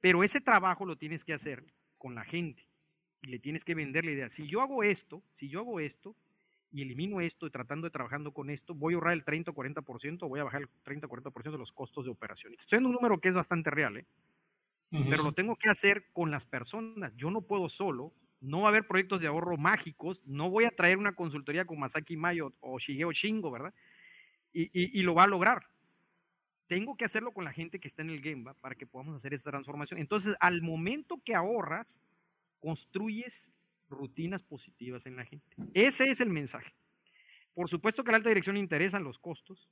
Pero 0.00 0.24
ese 0.24 0.40
trabajo 0.40 0.84
lo 0.84 0.98
tienes 0.98 1.24
que 1.24 1.34
hacer 1.34 1.64
con 1.98 2.16
la 2.16 2.24
gente 2.24 2.66
y 3.24 3.30
le 3.30 3.38
tienes 3.38 3.64
que 3.64 3.74
vender 3.74 4.04
la 4.04 4.12
idea. 4.12 4.28
Si 4.28 4.46
yo 4.46 4.60
hago 4.60 4.82
esto, 4.82 5.22
si 5.32 5.48
yo 5.48 5.60
hago 5.60 5.80
esto 5.80 6.14
y 6.70 6.82
elimino 6.82 7.20
esto 7.20 7.46
y 7.46 7.50
tratando 7.50 7.86
de 7.86 7.90
trabajando 7.90 8.32
con 8.32 8.50
esto, 8.50 8.74
voy 8.74 8.94
a 8.94 8.96
ahorrar 8.96 9.14
el 9.14 9.24
30 9.24 9.50
o 9.50 9.54
40%, 9.54 10.28
voy 10.28 10.40
a 10.40 10.44
bajar 10.44 10.62
el 10.62 10.68
30 10.82 11.06
o 11.06 11.10
40% 11.10 11.52
de 11.52 11.58
los 11.58 11.72
costos 11.72 12.04
de 12.04 12.10
operación. 12.10 12.54
Estoy 12.54 12.78
en 12.78 12.86
un 12.86 12.92
número 12.92 13.18
que 13.20 13.28
es 13.28 13.34
bastante 13.34 13.70
real, 13.70 13.96
¿eh? 13.96 14.06
pero 14.90 15.24
lo 15.24 15.32
tengo 15.32 15.56
que 15.56 15.68
hacer 15.68 16.06
con 16.12 16.30
las 16.30 16.46
personas. 16.46 17.12
Yo 17.16 17.28
no 17.28 17.42
puedo 17.42 17.68
solo 17.68 18.12
no 18.44 18.60
va 18.60 18.66
a 18.66 18.68
haber 18.68 18.86
proyectos 18.86 19.20
de 19.20 19.26
ahorro 19.26 19.56
mágicos, 19.56 20.22
no 20.26 20.50
voy 20.50 20.64
a 20.64 20.70
traer 20.70 20.98
una 20.98 21.14
consultoría 21.14 21.64
con 21.64 21.78
Masaki 21.78 22.16
Mayo 22.16 22.52
o 22.60 22.78
Shigeo 22.78 23.10
Shingo, 23.10 23.50
¿verdad? 23.50 23.74
Y, 24.52 25.02
lo 25.02 25.14
va 25.14 25.24
a 25.24 25.26
lograr. 25.26 25.66
Tengo 26.68 26.96
que 26.96 27.04
hacerlo 27.04 27.32
con 27.32 27.44
la 27.44 27.52
gente 27.52 27.80
que 27.80 27.88
está 27.88 28.02
en 28.02 28.10
el 28.10 28.22
Gemba 28.22 28.54
para 28.54 28.76
que 28.76 28.86
podamos 28.86 29.16
hacer 29.16 29.34
esta 29.34 29.50
transformación. 29.50 29.98
Entonces, 29.98 30.36
al 30.38 30.62
momento 30.62 31.20
que 31.24 31.34
ahorras, 31.34 32.00
construyes 32.64 33.52
rutinas 33.90 34.42
positivas 34.42 35.04
en 35.04 35.16
la 35.16 35.24
gente. 35.26 35.54
Ese 35.74 36.10
es 36.10 36.20
el 36.20 36.30
mensaje. 36.30 36.74
Por 37.52 37.68
supuesto 37.68 38.02
que 38.02 38.08
a 38.08 38.12
la 38.12 38.16
alta 38.16 38.30
dirección 38.30 38.54
le 38.54 38.60
interesan 38.60 39.04
los 39.04 39.18
costos, 39.18 39.68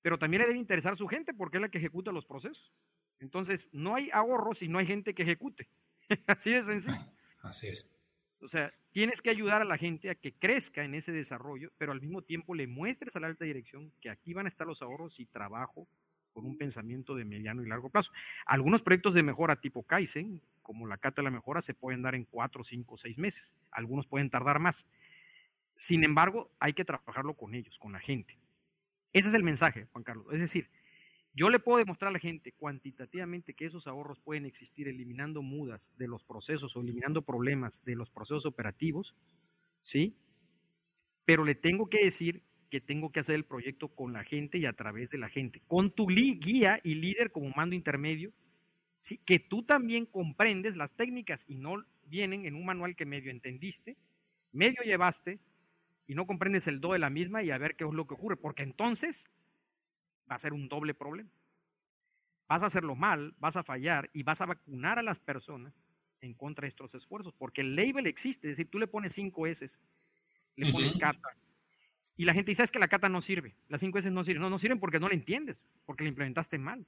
pero 0.00 0.18
también 0.18 0.40
le 0.40 0.46
debe 0.48 0.58
interesar 0.58 0.96
su 0.96 1.06
gente 1.06 1.34
porque 1.34 1.58
es 1.58 1.60
la 1.60 1.68
que 1.68 1.76
ejecuta 1.76 2.10
los 2.10 2.24
procesos. 2.24 2.72
Entonces, 3.18 3.68
no 3.72 3.94
hay 3.94 4.08
ahorro 4.14 4.54
si 4.54 4.66
no 4.66 4.78
hay 4.78 4.86
gente 4.86 5.14
que 5.14 5.24
ejecute. 5.24 5.68
Así 6.26 6.50
de 6.52 6.62
sencillo. 6.62 6.96
Así 7.42 7.68
es. 7.68 7.94
O 8.40 8.48
sea, 8.48 8.72
tienes 8.92 9.20
que 9.20 9.28
ayudar 9.28 9.60
a 9.60 9.66
la 9.66 9.76
gente 9.76 10.08
a 10.08 10.14
que 10.14 10.32
crezca 10.32 10.82
en 10.82 10.94
ese 10.94 11.12
desarrollo, 11.12 11.70
pero 11.76 11.92
al 11.92 12.00
mismo 12.00 12.22
tiempo 12.22 12.54
le 12.54 12.66
muestres 12.66 13.14
a 13.14 13.20
la 13.20 13.26
alta 13.26 13.44
dirección 13.44 13.92
que 14.00 14.08
aquí 14.08 14.32
van 14.32 14.46
a 14.46 14.48
estar 14.48 14.66
los 14.66 14.80
ahorros 14.80 15.20
y 15.20 15.26
trabajo 15.26 15.86
con 16.32 16.46
un 16.46 16.56
pensamiento 16.56 17.14
de 17.14 17.26
mediano 17.26 17.62
y 17.62 17.68
largo 17.68 17.90
plazo. 17.90 18.10
Algunos 18.46 18.80
proyectos 18.80 19.12
de 19.12 19.22
mejora 19.22 19.60
tipo 19.60 19.82
Kaizen, 19.82 20.40
como 20.70 20.86
la 20.86 20.98
Cata 20.98 21.20
de 21.20 21.24
la 21.24 21.32
Mejora, 21.32 21.60
se 21.60 21.74
pueden 21.74 22.00
dar 22.00 22.14
en 22.14 22.24
cuatro, 22.24 22.62
cinco, 22.62 22.96
seis 22.96 23.18
meses. 23.18 23.56
Algunos 23.72 24.06
pueden 24.06 24.30
tardar 24.30 24.60
más. 24.60 24.86
Sin 25.74 26.04
embargo, 26.04 26.48
hay 26.60 26.74
que 26.74 26.84
trabajarlo 26.84 27.34
con 27.34 27.56
ellos, 27.56 27.76
con 27.76 27.90
la 27.90 27.98
gente. 27.98 28.38
Ese 29.12 29.30
es 29.30 29.34
el 29.34 29.42
mensaje, 29.42 29.88
Juan 29.90 30.04
Carlos. 30.04 30.26
Es 30.32 30.40
decir, 30.40 30.70
yo 31.34 31.50
le 31.50 31.58
puedo 31.58 31.78
demostrar 31.78 32.10
a 32.10 32.12
la 32.12 32.20
gente 32.20 32.52
cuantitativamente 32.52 33.54
que 33.54 33.66
esos 33.66 33.88
ahorros 33.88 34.20
pueden 34.20 34.46
existir 34.46 34.86
eliminando 34.86 35.42
mudas 35.42 35.90
de 35.98 36.06
los 36.06 36.22
procesos 36.22 36.76
o 36.76 36.82
eliminando 36.82 37.22
problemas 37.22 37.84
de 37.84 37.96
los 37.96 38.08
procesos 38.08 38.46
operativos, 38.46 39.16
¿sí? 39.82 40.14
Pero 41.24 41.42
le 41.42 41.56
tengo 41.56 41.90
que 41.90 42.04
decir 42.04 42.44
que 42.70 42.80
tengo 42.80 43.10
que 43.10 43.18
hacer 43.18 43.34
el 43.34 43.44
proyecto 43.44 43.88
con 43.88 44.12
la 44.12 44.22
gente 44.22 44.58
y 44.58 44.66
a 44.66 44.74
través 44.74 45.10
de 45.10 45.18
la 45.18 45.30
gente, 45.30 45.62
con 45.66 45.90
tu 45.90 46.06
guía 46.06 46.78
y 46.84 46.94
líder 46.94 47.32
como 47.32 47.50
mando 47.56 47.74
intermedio, 47.74 48.32
¿sí? 49.00 49.18
Que 49.18 49.38
tú 49.38 49.62
también 49.62 50.06
comprendes 50.06 50.76
las 50.76 50.94
técnicas 50.94 51.44
y 51.48 51.56
no 51.56 51.84
vienen 52.04 52.46
en 52.46 52.54
un 52.54 52.64
manual 52.64 52.96
que 52.96 53.06
medio 53.06 53.30
entendiste, 53.30 53.96
medio 54.52 54.82
llevaste 54.82 55.38
y 56.06 56.14
no 56.14 56.26
comprendes 56.26 56.66
el 56.66 56.80
do 56.80 56.92
de 56.92 56.98
la 56.98 57.10
misma 57.10 57.42
y 57.42 57.50
a 57.50 57.58
ver 57.58 57.76
qué 57.76 57.84
es 57.84 57.92
lo 57.92 58.06
que 58.06 58.14
ocurre, 58.14 58.36
porque 58.36 58.62
entonces 58.62 59.28
va 60.30 60.36
a 60.36 60.40
ser 60.40 60.52
un 60.52 60.68
doble 60.68 60.94
problema. 60.94 61.30
Vas 62.48 62.62
a 62.62 62.66
hacerlo 62.66 62.96
mal, 62.96 63.34
vas 63.38 63.56
a 63.56 63.62
fallar 63.62 64.10
y 64.12 64.24
vas 64.24 64.40
a 64.40 64.46
vacunar 64.46 64.98
a 64.98 65.02
las 65.02 65.20
personas 65.20 65.72
en 66.20 66.34
contra 66.34 66.62
de 66.62 66.68
estos 66.68 66.94
esfuerzos, 66.94 67.32
porque 67.34 67.60
el 67.60 67.76
label 67.76 68.06
existe, 68.06 68.50
es 68.50 68.56
decir, 68.56 68.70
tú 68.70 68.78
le 68.78 68.86
pones 68.86 69.12
5 69.12 69.46
S, 69.46 69.66
le 70.56 70.72
pones 70.72 70.96
cata, 70.96 71.30
y 72.16 72.24
la 72.24 72.34
gente 72.34 72.50
dice, 72.50 72.62
es 72.62 72.70
que 72.70 72.78
la 72.78 72.88
cata 72.88 73.08
no 73.08 73.22
sirve, 73.22 73.54
las 73.68 73.80
5 73.80 73.98
S 73.98 74.10
no 74.10 74.24
sirven, 74.24 74.42
no, 74.42 74.50
no 74.50 74.58
sirven 74.58 74.78
porque 74.78 75.00
no 75.00 75.08
la 75.08 75.14
entiendes, 75.14 75.56
porque 75.86 76.04
la 76.04 76.10
implementaste 76.10 76.58
mal. 76.58 76.84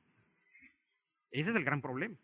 Ese 1.33 1.51
es 1.51 1.57
el 1.57 1.65
gran 1.65 1.81
problema. 1.81 2.17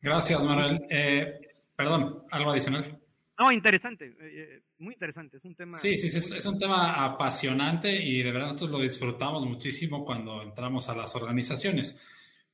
Gracias, 0.00 0.44
Manuel. 0.44 0.84
Eh, 0.90 1.40
perdón, 1.76 2.24
algo 2.30 2.50
adicional. 2.50 2.98
No, 3.38 3.52
interesante, 3.52 4.06
eh, 4.06 4.14
eh, 4.20 4.62
muy 4.78 4.94
interesante. 4.94 5.36
Es 5.36 5.44
un 5.44 5.54
tema. 5.54 5.76
Sí, 5.76 5.98
sí, 5.98 6.06
es, 6.06 6.30
es, 6.30 6.46
un 6.46 6.58
tema 6.58 7.04
apasionante 7.04 7.94
y 7.94 8.22
de 8.22 8.32
verdad 8.32 8.52
nosotros 8.52 8.70
lo 8.70 8.78
disfrutamos 8.78 9.44
muchísimo 9.44 10.04
cuando 10.04 10.42
entramos 10.42 10.88
a 10.88 10.96
las 10.96 11.14
organizaciones. 11.14 12.02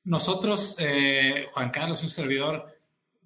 Nosotros, 0.04 0.76
eh, 0.80 1.46
Juan 1.52 1.70
Carlos, 1.70 2.02
un 2.02 2.10
servidor, 2.10 2.66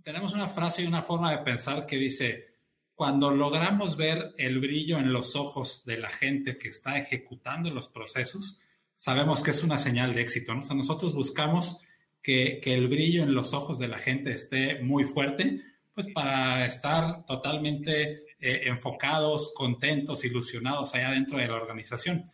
tenemos 0.02 0.34
una 0.34 0.48
frase 0.48 0.82
y 0.82 0.86
una 0.86 1.02
forma 1.02 1.30
de 1.30 1.38
pensar 1.38 1.86
que 1.86 1.96
dice: 1.96 2.56
cuando 2.94 3.30
logramos 3.30 3.96
ver 3.96 4.34
el 4.36 4.60
brillo 4.60 4.98
en 4.98 5.10
los 5.12 5.34
ojos 5.34 5.86
de 5.86 5.96
la 5.96 6.10
gente 6.10 6.58
que 6.58 6.68
está 6.68 6.98
ejecutando 6.98 7.70
los 7.70 7.88
procesos, 7.88 8.60
sabemos 8.96 9.42
que 9.42 9.52
es 9.52 9.62
una 9.62 9.78
señal 9.78 10.14
de 10.14 10.22
éxito. 10.22 10.52
¿no? 10.54 10.60
O 10.60 10.62
sea, 10.62 10.74
nosotros 10.74 11.12
buscamos 11.12 11.78
que, 12.22 12.60
que 12.60 12.74
el 12.74 12.88
brillo 12.88 13.22
en 13.22 13.34
los 13.34 13.52
ojos 13.52 13.78
de 13.78 13.88
la 13.88 13.98
gente 13.98 14.32
esté 14.32 14.82
muy 14.82 15.04
fuerte 15.04 15.60
pues 15.94 16.08
para 16.12 16.66
estar 16.66 17.24
totalmente 17.24 18.24
eh, 18.38 18.62
enfocados, 18.64 19.54
contentos, 19.54 20.24
ilusionados 20.24 20.94
allá 20.94 21.12
dentro 21.12 21.38
de 21.38 21.48
la 21.48 21.54
organización. 21.54 22.24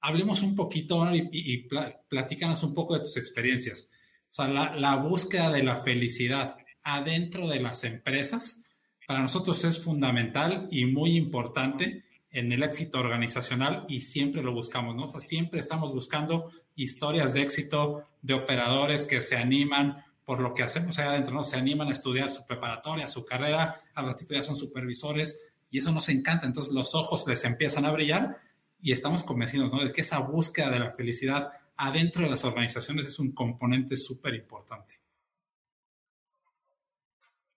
Hablemos 0.00 0.42
un 0.42 0.56
poquito 0.56 1.14
y, 1.14 1.28
y, 1.30 1.68
platícanos 2.08 2.64
un 2.64 2.74
poco 2.74 2.94
de 2.94 3.00
tus 3.00 3.16
experiencias. 3.16 3.92
O 4.30 4.34
sea, 4.34 4.48
la, 4.48 4.74
la 4.74 4.96
búsqueda 4.96 5.50
de 5.50 5.62
la 5.62 5.76
felicidad 5.76 6.56
adentro 6.82 7.46
de 7.46 7.60
las 7.60 7.84
empresas 7.84 8.64
para 9.06 9.22
nosotros 9.22 9.62
es 9.64 9.80
fundamental 9.80 10.66
y 10.72 10.86
muy 10.86 11.16
importante 11.16 12.05
en 12.36 12.52
el 12.52 12.62
éxito 12.62 13.00
organizacional 13.00 13.86
y 13.88 14.00
siempre 14.00 14.42
lo 14.42 14.52
buscamos, 14.52 14.94
¿no? 14.94 15.04
O 15.04 15.10
sea, 15.10 15.20
siempre 15.20 15.58
estamos 15.58 15.92
buscando 15.92 16.52
historias 16.74 17.32
de 17.32 17.40
éxito 17.40 18.04
de 18.20 18.34
operadores 18.34 19.06
que 19.06 19.22
se 19.22 19.36
animan 19.36 20.04
por 20.26 20.40
lo 20.40 20.52
que 20.52 20.62
hacemos 20.62 20.98
allá 20.98 21.12
adentro, 21.12 21.32
¿no? 21.32 21.42
Se 21.42 21.56
animan 21.56 21.88
a 21.88 21.92
estudiar 21.92 22.30
su 22.30 22.44
preparatoria, 22.44 23.08
su 23.08 23.24
carrera, 23.24 23.80
al 23.94 24.04
ratito 24.04 24.34
ya 24.34 24.42
son 24.42 24.54
supervisores 24.54 25.48
y 25.70 25.78
eso 25.78 25.92
nos 25.92 26.10
encanta. 26.10 26.46
Entonces 26.46 26.74
los 26.74 26.94
ojos 26.94 27.26
les 27.26 27.42
empiezan 27.44 27.86
a 27.86 27.90
brillar 27.90 28.38
y 28.82 28.92
estamos 28.92 29.24
convencidos, 29.24 29.72
¿no? 29.72 29.78
De 29.82 29.90
que 29.90 30.02
esa 30.02 30.18
búsqueda 30.18 30.68
de 30.68 30.80
la 30.80 30.90
felicidad 30.90 31.52
adentro 31.78 32.22
de 32.22 32.30
las 32.30 32.44
organizaciones 32.44 33.06
es 33.06 33.18
un 33.18 33.32
componente 33.32 33.96
súper 33.96 34.34
importante. 34.34 35.00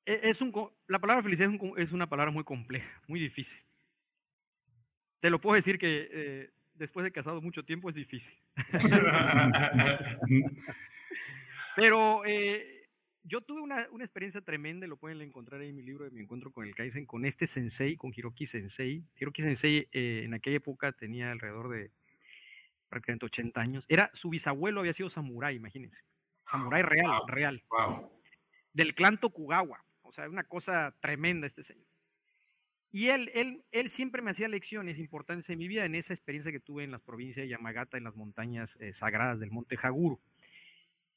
E, 0.05 0.29
es 0.29 0.39
un, 0.39 0.53
la 0.87 0.99
palabra 0.99 1.21
felicidad 1.21 1.49
es, 1.75 1.91
una 1.91 2.07
palabra 2.07 2.31
muy 2.31 2.45
compleja, 2.45 2.89
muy 3.07 3.19
difícil. 3.19 3.59
Te 5.19 5.29
lo 5.29 5.41
puedo 5.41 5.55
decir 5.55 5.77
que 5.77 6.09
eh, 6.11 6.49
después 6.75 7.03
de 7.03 7.11
casado 7.11 7.41
mucho 7.41 7.63
tiempo 7.63 7.89
es 7.89 7.95
difícil. 7.95 8.37
Pero 11.75 12.25
eh, 12.25 12.87
yo 13.23 13.41
tuve 13.41 13.61
una, 13.61 13.87
una, 13.91 14.03
experiencia 14.03 14.41
tremenda, 14.41 14.87
lo 14.87 14.97
pueden 14.97 15.21
encontrar 15.21 15.61
ahí 15.61 15.69
en 15.69 15.75
mi 15.75 15.83
libro 15.83 16.05
de 16.05 16.11
mi 16.11 16.21
encuentro 16.21 16.51
con 16.51 16.65
el 16.65 16.73
Kaizen, 16.73 17.05
con 17.05 17.25
este 17.25 17.47
sensei, 17.47 17.95
con 17.95 18.11
Hiroki 18.15 18.45
Sensei. 18.45 19.03
Hiroki 19.15 19.41
Sensei 19.41 19.87
eh, 19.91 20.23
en 20.25 20.33
aquella 20.33 20.57
época 20.57 20.91
tenía 20.93 21.31
alrededor 21.31 21.69
de 21.69 21.91
prácticamente 22.87 23.25
80 23.27 23.61
años. 23.61 23.85
Era, 23.87 24.09
su 24.13 24.29
bisabuelo 24.29 24.79
había 24.79 24.93
sido 24.93 25.09
samurái, 25.09 25.55
imagínense. 25.55 26.01
Samurái 26.45 26.81
real, 26.81 27.21
real. 27.27 27.63
Del 28.73 28.95
clan 28.95 29.19
Tokugawa. 29.19 29.83
O 30.01 30.11
sea, 30.11 30.27
una 30.27 30.43
cosa 30.43 30.95
tremenda 30.99 31.45
este 31.45 31.63
señor. 31.63 31.88
Y 32.91 33.09
él, 33.09 33.29
él, 33.35 33.63
él 33.71 33.89
siempre 33.89 34.21
me 34.21 34.31
hacía 34.31 34.47
lecciones 34.47 34.97
importantes 34.97 35.49
en 35.49 35.59
mi 35.59 35.67
vida, 35.67 35.85
en 35.85 35.93
esa 35.93 36.13
experiencia 36.13 36.51
que 36.51 36.59
tuve 36.59 36.83
en 36.83 36.91
las 36.91 37.01
provincias 37.01 37.43
de 37.43 37.49
Yamagata, 37.49 37.97
en 37.97 38.03
las 38.03 38.15
montañas 38.15 38.77
eh, 38.79 38.93
sagradas 38.93 39.39
del 39.39 39.51
monte 39.51 39.77
Haguru. 39.81 40.19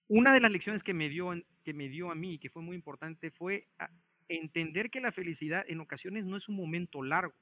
Una 0.09 0.35
de 0.35 0.41
las 0.41 0.51
lecciones 0.51 0.83
que 0.83 0.93
me, 0.93 1.09
dio, 1.09 1.33
que 1.65 1.73
me 1.73 1.89
dio 1.89 2.11
a 2.11 2.15
mí, 2.15 2.39
que 2.39 2.51
fue 2.51 2.61
muy 2.61 2.77
importante, 2.77 3.31
fue 3.31 3.69
entender 4.29 4.91
que 4.91 5.01
la 5.01 5.13
felicidad 5.13 5.65
en 5.67 5.81
ocasiones 5.81 6.27
no 6.27 6.37
es 6.37 6.49
un 6.49 6.57
momento 6.57 7.03
largo, 7.03 7.35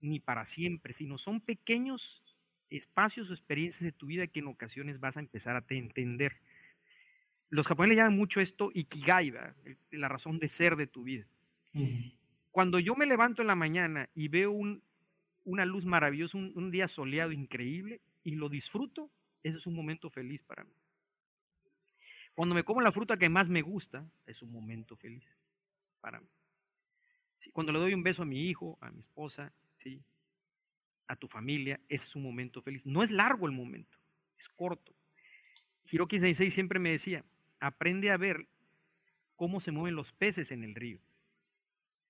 ni 0.00 0.18
para 0.18 0.44
siempre, 0.44 0.92
sino 0.92 1.18
son 1.18 1.40
pequeños 1.40 2.24
espacios 2.70 3.30
o 3.30 3.34
experiencias 3.34 3.82
de 3.82 3.92
tu 3.92 4.06
vida 4.06 4.26
que 4.26 4.40
en 4.40 4.48
ocasiones 4.48 4.98
vas 4.98 5.16
a 5.16 5.20
empezar 5.20 5.54
a 5.54 5.64
entender. 5.68 6.40
Los 7.48 7.68
japoneses 7.68 7.98
llaman 7.98 8.16
mucho 8.16 8.40
esto 8.40 8.70
ikigai, 8.74 9.32
la 9.92 10.08
razón 10.08 10.40
de 10.40 10.48
ser 10.48 10.74
de 10.74 10.88
tu 10.88 11.04
vida. 11.04 11.26
Cuando 12.56 12.78
yo 12.78 12.96
me 12.96 13.04
levanto 13.04 13.42
en 13.42 13.48
la 13.48 13.54
mañana 13.54 14.08
y 14.14 14.28
veo 14.28 14.50
una 15.44 15.64
luz 15.66 15.84
maravillosa, 15.84 16.38
un, 16.38 16.70
día 16.70 16.88
soleado 16.88 17.30
increíble 17.30 18.00
y 18.24 18.30
lo 18.30 18.48
disfruto, 18.48 19.10
ese 19.42 19.58
es 19.58 19.66
un 19.66 19.74
momento 19.74 20.08
feliz 20.08 20.42
para 20.42 20.64
mí. 20.64 20.72
Cuando 22.34 22.54
me 22.54 22.64
como 22.64 22.80
la 22.80 22.92
fruta 22.92 23.18
que 23.18 23.28
más 23.28 23.50
me 23.50 23.60
gusta, 23.60 24.08
es 24.24 24.40
un 24.40 24.52
momento 24.52 24.96
feliz 24.96 25.36
para 26.00 26.18
mí. 26.18 26.28
cuando 27.52 27.74
le 27.74 27.78
doy 27.78 27.92
un 27.92 28.02
beso 28.02 28.22
a 28.22 28.24
mi 28.24 28.48
hijo, 28.48 28.78
a 28.80 28.90
mi 28.90 29.00
esposa, 29.00 29.52
¿sí? 29.76 30.02
a 31.08 31.14
tu 31.14 31.28
familia, 31.28 31.78
ese 31.90 32.06
es 32.06 32.16
un 32.16 32.22
momento 32.22 32.62
feliz. 32.62 32.86
No 32.86 33.02
es 33.02 33.10
largo 33.10 33.44
el 33.44 33.52
momento, 33.52 33.98
es 34.38 34.48
corto. 34.48 34.94
Hiroki 35.92 36.20
Sensei 36.20 36.50
siempre 36.50 36.78
me 36.78 36.92
decía, 36.92 37.22
aprende 37.60 38.10
a 38.10 38.16
ver 38.16 38.48
cómo 39.34 39.60
se 39.60 39.72
mueven 39.72 39.94
los 39.94 40.12
peces 40.12 40.52
en 40.52 40.64
el 40.64 40.74
río. 40.74 41.02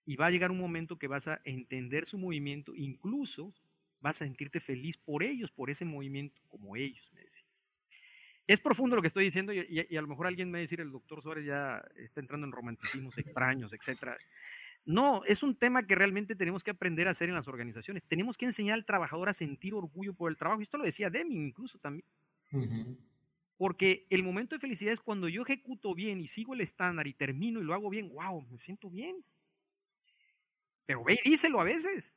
Y 0.07 0.17
va 0.17 0.27
a 0.27 0.31
llegar 0.31 0.51
un 0.51 0.59
momento 0.59 0.99
que 0.99 1.09
vas 1.09 1.29
a 1.29 1.41
entender 1.45 2.07
su 2.07 2.17
movimiento, 2.17 2.75
incluso 2.75 3.53
vas 4.01 4.23
a 4.23 4.25
sentirte 4.25 4.61
feliz 4.61 4.97
por 4.97 5.23
ellos, 5.23 5.51
por 5.51 5.69
ese 5.69 5.85
movimiento, 5.85 6.41
como 6.49 6.77
ellos, 6.77 7.11
me 7.13 7.23
decía. 7.23 7.45
Es 8.47 8.61
profundo 8.61 8.95
lo 8.95 9.03
que 9.03 9.09
estoy 9.09 9.25
diciendo 9.25 9.53
y, 9.53 9.97
a 9.97 10.01
lo 10.01 10.07
mejor 10.07 10.29
alguien 10.29 10.49
me 10.49 10.59
va 10.59 10.61
a 10.61 10.61
decir, 10.61 10.81
el 10.81 10.93
doctor 10.93 11.21
Suárez 11.21 11.45
ya 11.45 11.85
está 11.97 12.21
entrando 12.21 12.47
en 12.47 12.53
romanticismos 12.53 13.19
extraños, 13.19 13.73
etc. 13.73 14.13
No, 14.85 15.25
es 15.25 15.43
un 15.43 15.57
tema 15.57 15.85
que 15.85 15.97
realmente 15.97 16.37
tenemos 16.37 16.63
que 16.63 16.71
aprender 16.71 17.09
a 17.09 17.11
hacer 17.11 17.29
en 17.29 17.35
las 17.35 17.49
organizaciones. 17.49 18.05
Tenemos 18.05 18.37
que 18.37 18.47
enseñar 18.47 18.75
al 18.75 18.85
trabajador 18.85 19.29
a 19.29 19.33
sentir 19.33 19.75
orgullo 19.75 20.15
por 20.15 20.31
el 20.31 20.37
trabajo. 20.37 20.63
Esto 20.63 20.79
lo 20.79 20.85
decía 20.85 21.11
Deming 21.11 21.49
incluso 21.49 21.81
también. 21.81 22.07
Porque 23.57 24.07
el 24.11 24.23
momento 24.23 24.55
de 24.55 24.61
felicidad 24.61 24.93
es 24.93 25.01
cuando 25.01 25.29
yo 25.29 25.43
ejecuto 25.43 25.93
bien 25.95 26.21
y 26.21 26.29
sigo 26.29 26.55
el 26.55 26.61
estándar 26.61 27.09
y 27.09 27.15
termino 27.15 27.61
y 27.61 27.65
lo 27.65 27.75
hago 27.75 27.91
bien, 27.91 28.11
wow, 28.11 28.47
me 28.49 28.59
siento 28.59 28.89
bien. 28.89 29.25
Pero 30.87 31.05
ve 31.05 31.19
y 31.23 31.31
díselo 31.31 31.61
a 31.61 31.65
veces. 31.65 32.15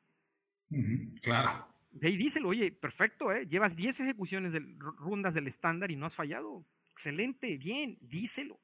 claro. 1.21 1.67
Ve 1.91 2.11
y 2.11 2.17
díselo, 2.17 2.49
oye, 2.49 2.71
perfecto, 2.71 3.31
¿eh? 3.31 3.47
llevas 3.47 3.75
10 3.75 4.01
ejecuciones 4.01 4.53
de 4.53 4.63
rondas 4.99 5.33
del 5.33 5.47
estándar 5.47 5.89
y 5.91 5.95
no 5.95 6.05
has 6.05 6.13
fallado. 6.13 6.63
Excelente, 6.91 7.57
bien, 7.57 7.97
díselo. 8.01 8.59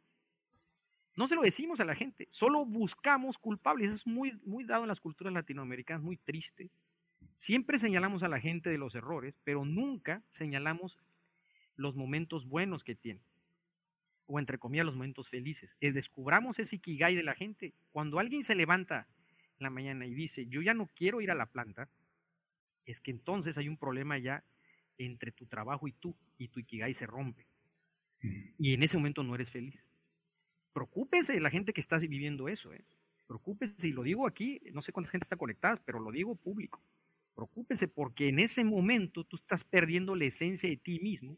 No 1.16 1.28
se 1.28 1.36
lo 1.36 1.42
decimos 1.42 1.80
a 1.80 1.86
la 1.86 1.96
gente, 1.96 2.28
solo 2.30 2.66
buscamos 2.66 3.38
culpables. 3.38 3.88
Eso 3.88 3.96
es 3.96 4.08
muy, 4.08 4.40
muy 4.46 4.64
dado 4.66 4.84
en 4.84 4.90
las 4.90 5.00
culturas 5.00 5.34
latinoamericanas, 5.34 6.04
muy 6.04 6.18
triste. 6.18 6.70
Siempre 7.38 7.80
señalamos 7.80 8.22
a 8.24 8.28
la 8.28 8.40
gente 8.40 8.70
de 8.70 8.78
los 8.78 8.96
errores, 8.96 9.40
pero 9.44 9.66
nunca 9.66 10.22
señalamos 10.30 11.00
los 11.76 11.96
momentos 11.96 12.48
buenos 12.48 12.84
que 12.84 12.96
tiene. 12.96 13.22
O 14.28 14.40
entre 14.40 14.58
comillas, 14.58 14.86
los 14.86 14.96
momentos 14.96 15.30
felices. 15.30 15.76
Descubramos 15.80 16.60
ese 16.60 16.76
ikigai 16.76 17.16
de 17.16 17.24
la 17.24 17.36
gente. 17.36 17.74
Cuando 17.92 18.20
alguien 18.20 18.44
se 18.44 18.56
levanta 18.56 19.08
en 19.60 19.64
la 19.64 19.70
mañana 19.70 20.06
y 20.06 20.14
dice, 20.14 20.48
yo 20.48 20.62
ya 20.62 20.74
no 20.74 20.90
quiero 20.96 21.22
ir 21.22 21.32
a 21.32 21.36
la 21.36 21.46
planta, 21.46 21.90
es 22.86 23.00
que 23.00 23.12
entonces 23.12 23.58
hay 23.58 23.68
un 23.68 23.78
problema 23.78 24.18
ya 24.18 24.44
entre 24.98 25.32
tu 25.32 25.46
trabajo 25.46 25.88
y 25.88 25.94
tú, 25.94 26.16
y 26.38 26.48
tu 26.50 26.60
ikigai 26.60 26.94
se 26.94 27.06
rompe. 27.06 27.48
Y 28.58 28.74
en 28.74 28.84
ese 28.84 28.98
momento 28.98 29.24
no 29.24 29.36
eres 29.36 29.52
feliz. 29.52 29.84
Preocúpese 30.74 31.40
la 31.40 31.50
gente 31.50 31.74
que 31.74 31.82
está 31.82 31.98
viviendo 31.98 32.48
eso. 32.48 32.74
¿eh? 32.74 32.84
Preocúpese, 33.28 33.88
y 33.88 33.92
lo 33.92 34.04
digo 34.04 34.28
aquí, 34.28 34.62
no 34.74 34.82
sé 34.82 34.92
cuánta 34.92 35.12
gente 35.12 35.26
está 35.26 35.38
conectada, 35.38 35.82
pero 35.86 36.00
lo 36.00 36.12
digo 36.12 36.36
público. 36.36 36.82
Preocúpese 37.36 37.88
porque 37.88 38.30
en 38.30 38.40
ese 38.40 38.64
momento 38.64 39.24
tú 39.24 39.36
estás 39.36 39.64
perdiendo 39.64 40.16
la 40.16 40.26
esencia 40.26 40.70
de 40.70 40.78
ti 40.78 41.00
mismo 41.00 41.38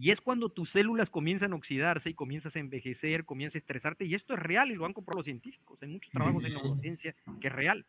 y 0.00 0.12
es 0.12 0.20
cuando 0.20 0.48
tus 0.48 0.70
células 0.70 1.10
comienzan 1.10 1.52
a 1.52 1.56
oxidarse 1.56 2.08
y 2.08 2.14
comienzas 2.14 2.54
a 2.54 2.60
envejecer, 2.60 3.24
comienzas 3.24 3.56
a 3.56 3.58
estresarte. 3.58 4.04
Y 4.04 4.14
esto 4.14 4.34
es 4.34 4.38
real 4.38 4.70
y 4.70 4.76
lo 4.76 4.86
han 4.86 4.92
comprobado 4.92 5.18
los 5.18 5.24
científicos. 5.24 5.82
Hay 5.82 5.88
muchos 5.88 6.12
trabajos 6.12 6.44
en 6.44 6.54
neurociencia 6.54 7.16
que 7.40 7.48
es 7.48 7.52
real. 7.52 7.84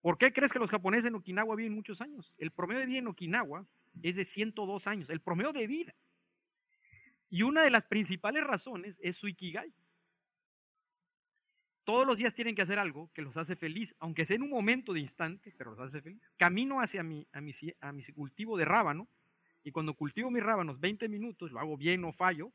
¿Por 0.00 0.16
qué 0.16 0.32
crees 0.32 0.50
que 0.50 0.58
los 0.58 0.70
japoneses 0.70 1.04
en 1.04 1.16
Okinawa 1.16 1.54
viven 1.54 1.74
muchos 1.74 2.00
años? 2.00 2.32
El 2.38 2.50
promedio 2.50 2.80
de 2.80 2.86
vida 2.86 2.98
en 3.00 3.08
Okinawa 3.08 3.66
es 4.02 4.16
de 4.16 4.24
102 4.24 4.86
años, 4.86 5.10
el 5.10 5.20
promedio 5.20 5.52
de 5.52 5.66
vida. 5.66 5.94
Y 7.28 7.42
una 7.42 7.62
de 7.62 7.70
las 7.70 7.84
principales 7.84 8.42
razones 8.42 8.98
es 9.02 9.18
su 9.18 9.28
ikigai. 9.28 9.74
Todos 11.84 12.06
los 12.06 12.16
días 12.16 12.32
tienen 12.32 12.54
que 12.54 12.62
hacer 12.62 12.78
algo 12.78 13.10
que 13.12 13.20
los 13.20 13.36
hace 13.36 13.54
feliz, 13.54 13.94
aunque 13.98 14.24
sea 14.24 14.36
en 14.36 14.44
un 14.44 14.50
momento 14.50 14.94
de 14.94 15.00
instante, 15.00 15.52
pero 15.58 15.72
los 15.72 15.80
hace 15.80 16.00
feliz. 16.00 16.22
Camino 16.38 16.80
hacia 16.80 17.02
mi, 17.02 17.28
a 17.32 17.42
mi, 17.42 17.52
a 17.82 17.92
mi 17.92 18.02
cultivo 18.04 18.56
de 18.56 18.64
rábano 18.64 19.10
y 19.62 19.72
cuando 19.72 19.94
cultivo 19.94 20.30
mis 20.30 20.42
rábanos 20.42 20.80
20 20.80 21.08
minutos, 21.08 21.50
lo 21.52 21.60
hago 21.60 21.76
bien 21.76 22.04
o 22.04 22.12
fallo, 22.12 22.52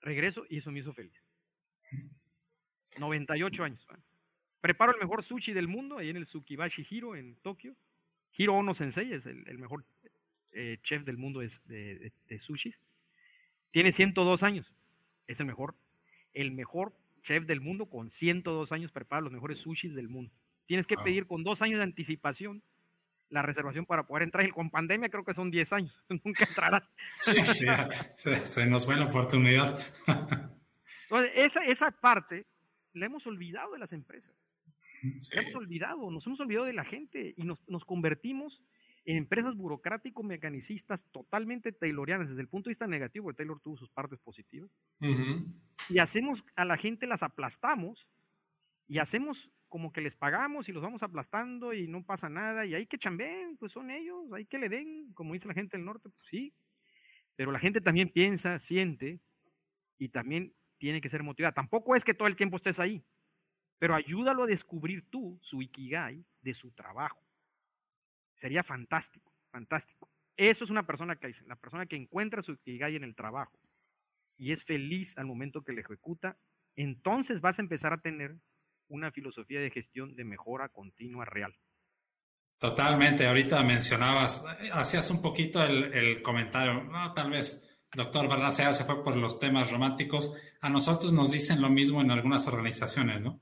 regreso 0.00 0.44
y 0.48 0.58
eso 0.58 0.70
me 0.70 0.80
hizo 0.80 0.92
feliz. 0.92 1.22
98 2.98 3.64
años. 3.64 3.86
Preparo 4.60 4.92
el 4.92 5.00
mejor 5.00 5.22
sushi 5.22 5.52
del 5.52 5.68
mundo, 5.68 5.98
ahí 5.98 6.10
en 6.10 6.16
el 6.16 6.24
Tsukibashi 6.24 6.86
Hiro, 6.88 7.16
en 7.16 7.36
Tokio. 7.36 7.76
Hiro 8.36 8.54
Ono 8.54 8.74
Sensei 8.74 9.12
es 9.12 9.26
el, 9.26 9.58
mejor 9.58 9.84
eh, 10.52 10.78
chef 10.82 11.04
del 11.04 11.16
mundo 11.16 11.40
de, 11.40 11.50
de, 11.66 12.12
de, 12.28 12.38
sushis. 12.38 12.80
Tiene 13.70 13.92
102 13.92 14.42
años. 14.42 14.72
Es 15.26 15.40
el 15.40 15.46
mejor, 15.46 15.74
el 16.34 16.52
mejor 16.52 16.94
chef 17.22 17.44
del 17.46 17.60
mundo 17.60 17.86
con 17.86 18.10
102 18.10 18.72
años 18.72 18.92
prepara 18.92 19.22
los 19.22 19.32
mejores 19.32 19.58
sushis 19.58 19.94
del 19.94 20.08
mundo. 20.08 20.32
Tienes 20.66 20.86
que 20.86 20.96
pedir 20.96 21.26
con 21.26 21.44
dos 21.44 21.62
años 21.62 21.78
de 21.78 21.84
anticipación 21.84 22.62
la 23.30 23.42
reservación 23.42 23.86
para 23.86 24.06
poder 24.06 24.24
entrar. 24.24 24.46
Y 24.46 24.50
con 24.50 24.70
pandemia 24.70 25.08
creo 25.08 25.24
que 25.24 25.34
son 25.34 25.50
10 25.50 25.72
años. 25.72 26.04
Nunca 26.24 26.44
entrarás. 26.44 26.90
Sí, 27.20 27.40
sí, 27.54 27.66
se, 28.44 28.66
nos 28.66 28.86
fue 28.86 28.96
la 28.96 29.06
oportunidad. 29.06 29.78
Entonces, 31.04 31.32
esa, 31.34 31.64
esa 31.64 31.90
parte 31.90 32.46
la 32.92 33.06
hemos 33.06 33.26
olvidado 33.26 33.72
de 33.72 33.78
las 33.78 33.92
empresas. 33.92 34.46
La 35.32 35.42
hemos 35.42 35.54
olvidado, 35.54 36.10
nos 36.10 36.26
hemos 36.26 36.40
olvidado 36.40 36.66
de 36.66 36.72
la 36.72 36.84
gente 36.84 37.34
y 37.36 37.44
nos, 37.44 37.66
nos 37.68 37.84
convertimos 37.84 38.62
en 39.08 39.16
empresas 39.16 39.54
burocrático-mecanicistas 39.54 41.06
totalmente 41.10 41.72
taylorianas 41.72 42.28
desde 42.28 42.42
el 42.42 42.48
punto 42.48 42.68
de 42.68 42.72
vista 42.72 42.86
negativo, 42.86 43.24
porque 43.24 43.38
Taylor 43.38 43.58
tuvo 43.58 43.76
sus 43.78 43.88
partes 43.88 44.18
positivas. 44.18 44.70
Y 45.88 45.98
hacemos 45.98 46.44
a 46.56 46.66
la 46.66 46.76
gente, 46.76 47.06
las 47.06 47.22
aplastamos 47.22 48.06
y 48.86 48.98
hacemos 48.98 49.50
como 49.68 49.92
que 49.92 50.00
les 50.00 50.16
pagamos 50.16 50.68
y 50.68 50.72
los 50.72 50.82
vamos 50.82 51.02
aplastando 51.02 51.72
y 51.72 51.88
no 51.88 52.04
pasa 52.04 52.28
nada 52.28 52.64
y 52.66 52.74
hay 52.74 52.86
que 52.86 52.98
chambeen, 52.98 53.56
pues 53.56 53.72
son 53.72 53.90
ellos, 53.90 54.32
hay 54.32 54.46
que 54.46 54.58
le 54.58 54.68
den, 54.68 55.12
como 55.14 55.34
dice 55.34 55.48
la 55.48 55.54
gente 55.54 55.76
del 55.76 55.86
norte, 55.86 56.08
pues 56.08 56.22
sí, 56.24 56.54
pero 57.36 57.52
la 57.52 57.58
gente 57.58 57.80
también 57.80 58.08
piensa, 58.08 58.58
siente 58.58 59.20
y 59.98 60.08
también 60.08 60.54
tiene 60.78 61.00
que 61.00 61.08
ser 61.08 61.22
motivada. 61.22 61.52
Tampoco 61.52 61.94
es 61.94 62.04
que 62.04 62.14
todo 62.14 62.28
el 62.28 62.36
tiempo 62.36 62.56
estés 62.56 62.80
ahí, 62.80 63.04
pero 63.78 63.94
ayúdalo 63.94 64.44
a 64.44 64.46
descubrir 64.46 65.08
tú 65.10 65.38
su 65.42 65.62
ikigai 65.62 66.24
de 66.40 66.54
su 66.54 66.70
trabajo. 66.72 67.22
Sería 68.34 68.62
fantástico, 68.62 69.32
fantástico. 69.50 70.10
Eso 70.36 70.64
es 70.64 70.70
una 70.70 70.86
persona 70.86 71.16
que 71.16 71.30
la 71.46 71.56
persona 71.56 71.86
que 71.86 71.96
encuentra 71.96 72.42
su 72.42 72.52
ikigai 72.52 72.96
en 72.96 73.04
el 73.04 73.14
trabajo 73.14 73.58
y 74.36 74.52
es 74.52 74.64
feliz 74.64 75.18
al 75.18 75.26
momento 75.26 75.62
que 75.62 75.72
le 75.72 75.80
ejecuta, 75.80 76.38
entonces 76.76 77.40
vas 77.40 77.58
a 77.58 77.62
empezar 77.62 77.92
a 77.92 78.00
tener 78.00 78.38
una 78.88 79.10
filosofía 79.10 79.60
de 79.60 79.70
gestión 79.70 80.14
de 80.14 80.24
mejora 80.24 80.68
continua 80.68 81.24
real. 81.24 81.54
Totalmente, 82.58 83.26
ahorita 83.26 83.62
mencionabas, 83.62 84.44
hacías 84.72 85.10
un 85.10 85.22
poquito 85.22 85.62
el, 85.64 86.22
comentario, 86.22 86.82
no, 86.82 87.12
tal 87.14 87.30
vez 87.30 87.68
doctor 87.94 88.26
Barracea 88.26 88.74
se 88.74 88.84
fue 88.84 89.02
por 89.02 89.16
los 89.16 89.38
temas 89.38 89.70
románticos, 89.70 90.32
a 90.60 90.68
nosotros 90.68 91.12
nos 91.12 91.30
dicen 91.30 91.62
lo 91.62 91.70
mismo 91.70 92.00
en 92.00 92.10
algunas 92.10 92.48
organizaciones, 92.48 93.20
¿no? 93.20 93.40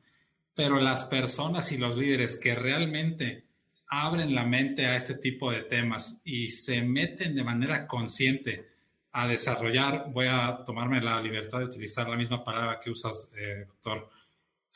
Pero 0.55 0.79
las 0.81 1.05
personas 1.05 1.73
y 1.73 1.79
los 1.79 1.97
líderes 1.97 2.37
que 2.37 2.55
realmente 2.55 3.47
abren 3.89 4.35
la 4.35 4.45
mente 4.45 4.87
a 4.87 4.97
este 4.97 5.15
tipo 5.15 5.51
de 5.51 5.63
temas 5.63 6.21
y 6.25 6.49
se 6.49 6.83
meten 6.83 7.35
de 7.35 7.45
manera 7.45 7.87
consciente 7.87 8.69
a 9.13 9.27
desarrollar, 9.27 10.11
voy 10.13 10.27
a 10.29 10.63
tomarme 10.65 11.01
la 11.01 11.21
libertad 11.23 11.61
de 11.61 11.65
utilizar 11.65 12.07
la 12.07 12.17
misma 12.17 12.45
palabra 12.45 12.79
que 12.79 12.91
usas, 12.91 13.33
eh, 13.39 13.65
doctor, 13.67 14.09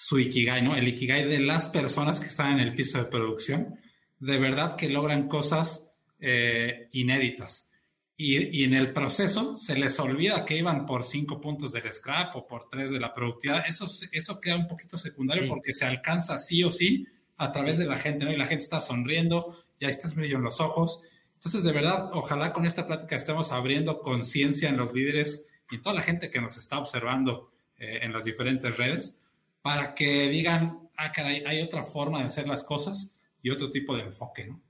su 0.00 0.18
ikigai, 0.18 0.62
¿no? 0.62 0.74
El 0.74 0.88
ikigai 0.88 1.28
de 1.28 1.40
las 1.40 1.68
personas 1.68 2.22
que 2.22 2.28
están 2.28 2.52
en 2.52 2.60
el 2.60 2.74
piso 2.74 2.96
de 2.96 3.04
producción 3.04 3.78
de 4.18 4.38
verdad 4.38 4.74
que 4.74 4.88
logran 4.88 5.28
cosas 5.28 5.92
eh, 6.20 6.88
inéditas. 6.92 7.70
Y, 8.16 8.64
en 8.64 8.72
el 8.72 8.94
proceso 8.94 9.58
se 9.58 9.76
les 9.76 10.00
olvida 10.00 10.46
que 10.46 10.56
iban 10.56 10.86
por 10.86 11.04
cinco 11.04 11.38
puntos 11.38 11.72
del 11.72 11.92
scrap 11.92 12.34
o 12.34 12.46
por 12.46 12.70
tres 12.70 12.90
de 12.90 12.98
la 12.98 13.12
productividad. 13.12 13.64
Eso, 13.68 13.84
eso 14.12 14.40
queda 14.40 14.56
un 14.56 14.68
poquito 14.68 14.96
secundario 14.96 15.46
porque 15.46 15.74
se 15.74 15.84
alcanza 15.84 16.38
sí 16.38 16.64
o 16.64 16.72
sí 16.72 17.06
a 17.36 17.52
través 17.52 17.76
de 17.76 17.84
la 17.84 17.98
gente, 17.98 18.24
¿no? 18.24 18.32
Y 18.32 18.38
la 18.38 18.46
gente 18.46 18.64
está 18.64 18.80
sonriendo, 18.80 19.54
ya 19.78 19.88
está 19.88 20.08
el 20.08 20.14
brillo 20.14 20.38
en 20.38 20.44
los 20.44 20.60
ojos. 20.60 21.02
Entonces, 21.34 21.62
de 21.62 21.72
verdad, 21.72 22.08
ojalá 22.14 22.54
con 22.54 22.64
esta 22.64 22.86
plática 22.86 23.16
estemos 23.16 23.52
abriendo 23.52 24.00
conciencia 24.00 24.70
en 24.70 24.78
los 24.78 24.94
líderes 24.94 25.50
y 25.70 25.82
toda 25.82 25.94
la 25.94 26.02
gente 26.02 26.30
que 26.30 26.40
nos 26.40 26.56
está 26.56 26.78
observando 26.78 27.50
eh, 27.78 28.00
en 28.02 28.14
las 28.14 28.24
diferentes 28.24 28.78
redes 28.78 29.19
para 29.62 29.94
que 29.94 30.28
digan, 30.28 30.88
ah, 30.96 31.12
caray, 31.12 31.44
hay 31.46 31.62
otra 31.62 31.84
forma 31.84 32.20
de 32.20 32.24
hacer 32.24 32.46
las 32.46 32.64
cosas 32.64 33.18
y 33.42 33.50
otro 33.50 33.70
tipo 33.70 33.96
de 33.96 34.04
enfoque, 34.04 34.46
¿no? 34.46 34.62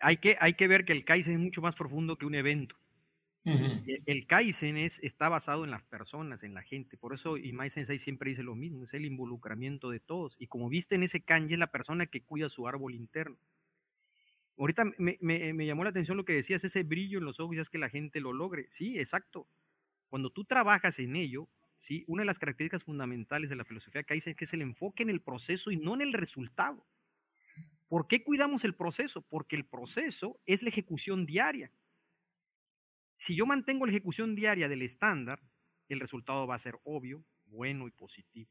Hay 0.00 0.16
que, 0.16 0.36
hay 0.40 0.54
que 0.54 0.66
ver 0.66 0.84
que 0.84 0.92
el 0.92 1.04
Kaizen 1.04 1.34
es 1.34 1.38
mucho 1.38 1.60
más 1.60 1.74
profundo 1.74 2.16
que 2.16 2.26
un 2.26 2.34
evento. 2.34 2.76
E, 3.44 4.02
el 4.06 4.26
Kaizen 4.26 4.76
es, 4.76 4.98
está 5.02 5.28
basado 5.28 5.64
en 5.64 5.70
las 5.70 5.82
personas, 5.82 6.42
en 6.42 6.54
la 6.54 6.62
gente. 6.62 6.96
Por 6.96 7.14
eso 7.14 7.36
Imai 7.36 7.70
Sensei 7.70 7.98
siempre 7.98 8.30
dice 8.30 8.42
lo 8.42 8.54
mismo, 8.54 8.84
es 8.84 8.94
el 8.94 9.04
involucramiento 9.04 9.90
de 9.90 10.00
todos. 10.00 10.36
Y 10.38 10.46
como 10.46 10.68
viste 10.68 10.94
en 10.94 11.02
ese 11.02 11.20
kanji, 11.20 11.54
es 11.54 11.58
la 11.58 11.70
persona 11.70 12.06
que 12.06 12.22
cuida 12.22 12.48
su 12.48 12.66
árbol 12.66 12.94
interno. 12.94 13.36
Ahorita 14.56 14.84
me, 14.98 15.16
me, 15.20 15.54
me, 15.54 15.66
llamó 15.66 15.84
la 15.84 15.90
atención 15.90 16.18
lo 16.18 16.26
que 16.26 16.34
decías, 16.34 16.64
ese 16.64 16.82
brillo 16.82 17.18
en 17.18 17.24
los 17.24 17.40
ojos, 17.40 17.56
ya 17.56 17.62
es 17.62 17.70
que 17.70 17.78
la 17.78 17.88
gente 17.88 18.20
lo 18.20 18.32
logre. 18.32 18.66
Sí, 18.68 18.98
exacto. 18.98 19.46
Cuando 20.08 20.30
tú 20.30 20.44
trabajas 20.44 20.98
en 20.98 21.16
ello, 21.16 21.48
sí, 21.80 22.04
una 22.06 22.22
de 22.22 22.26
las 22.26 22.38
características 22.38 22.84
fundamentales 22.84 23.50
de 23.50 23.56
la 23.56 23.64
filosofía 23.64 24.04
Kaizen 24.04 24.30
es 24.30 24.36
que 24.36 24.44
es 24.44 24.52
el 24.52 24.62
enfoque 24.62 25.02
en 25.02 25.10
el 25.10 25.20
proceso 25.20 25.72
y 25.72 25.76
no 25.76 25.94
en 25.94 26.02
el 26.02 26.12
resultado. 26.12 26.86
¿Por 27.88 28.06
qué 28.06 28.22
cuidamos 28.22 28.62
el 28.62 28.76
proceso? 28.76 29.22
Porque 29.22 29.56
el 29.56 29.64
proceso 29.64 30.38
es 30.46 30.62
la 30.62 30.68
ejecución 30.68 31.26
diaria. 31.26 31.72
Si 33.16 33.34
yo 33.34 33.46
mantengo 33.46 33.84
la 33.84 33.92
ejecución 33.92 34.36
diaria 34.36 34.68
del 34.68 34.82
estándar, 34.82 35.42
el 35.88 35.98
resultado 35.98 36.46
va 36.46 36.54
a 36.54 36.58
ser 36.58 36.78
obvio, 36.84 37.24
bueno 37.46 37.88
y 37.88 37.90
positivo. 37.90 38.48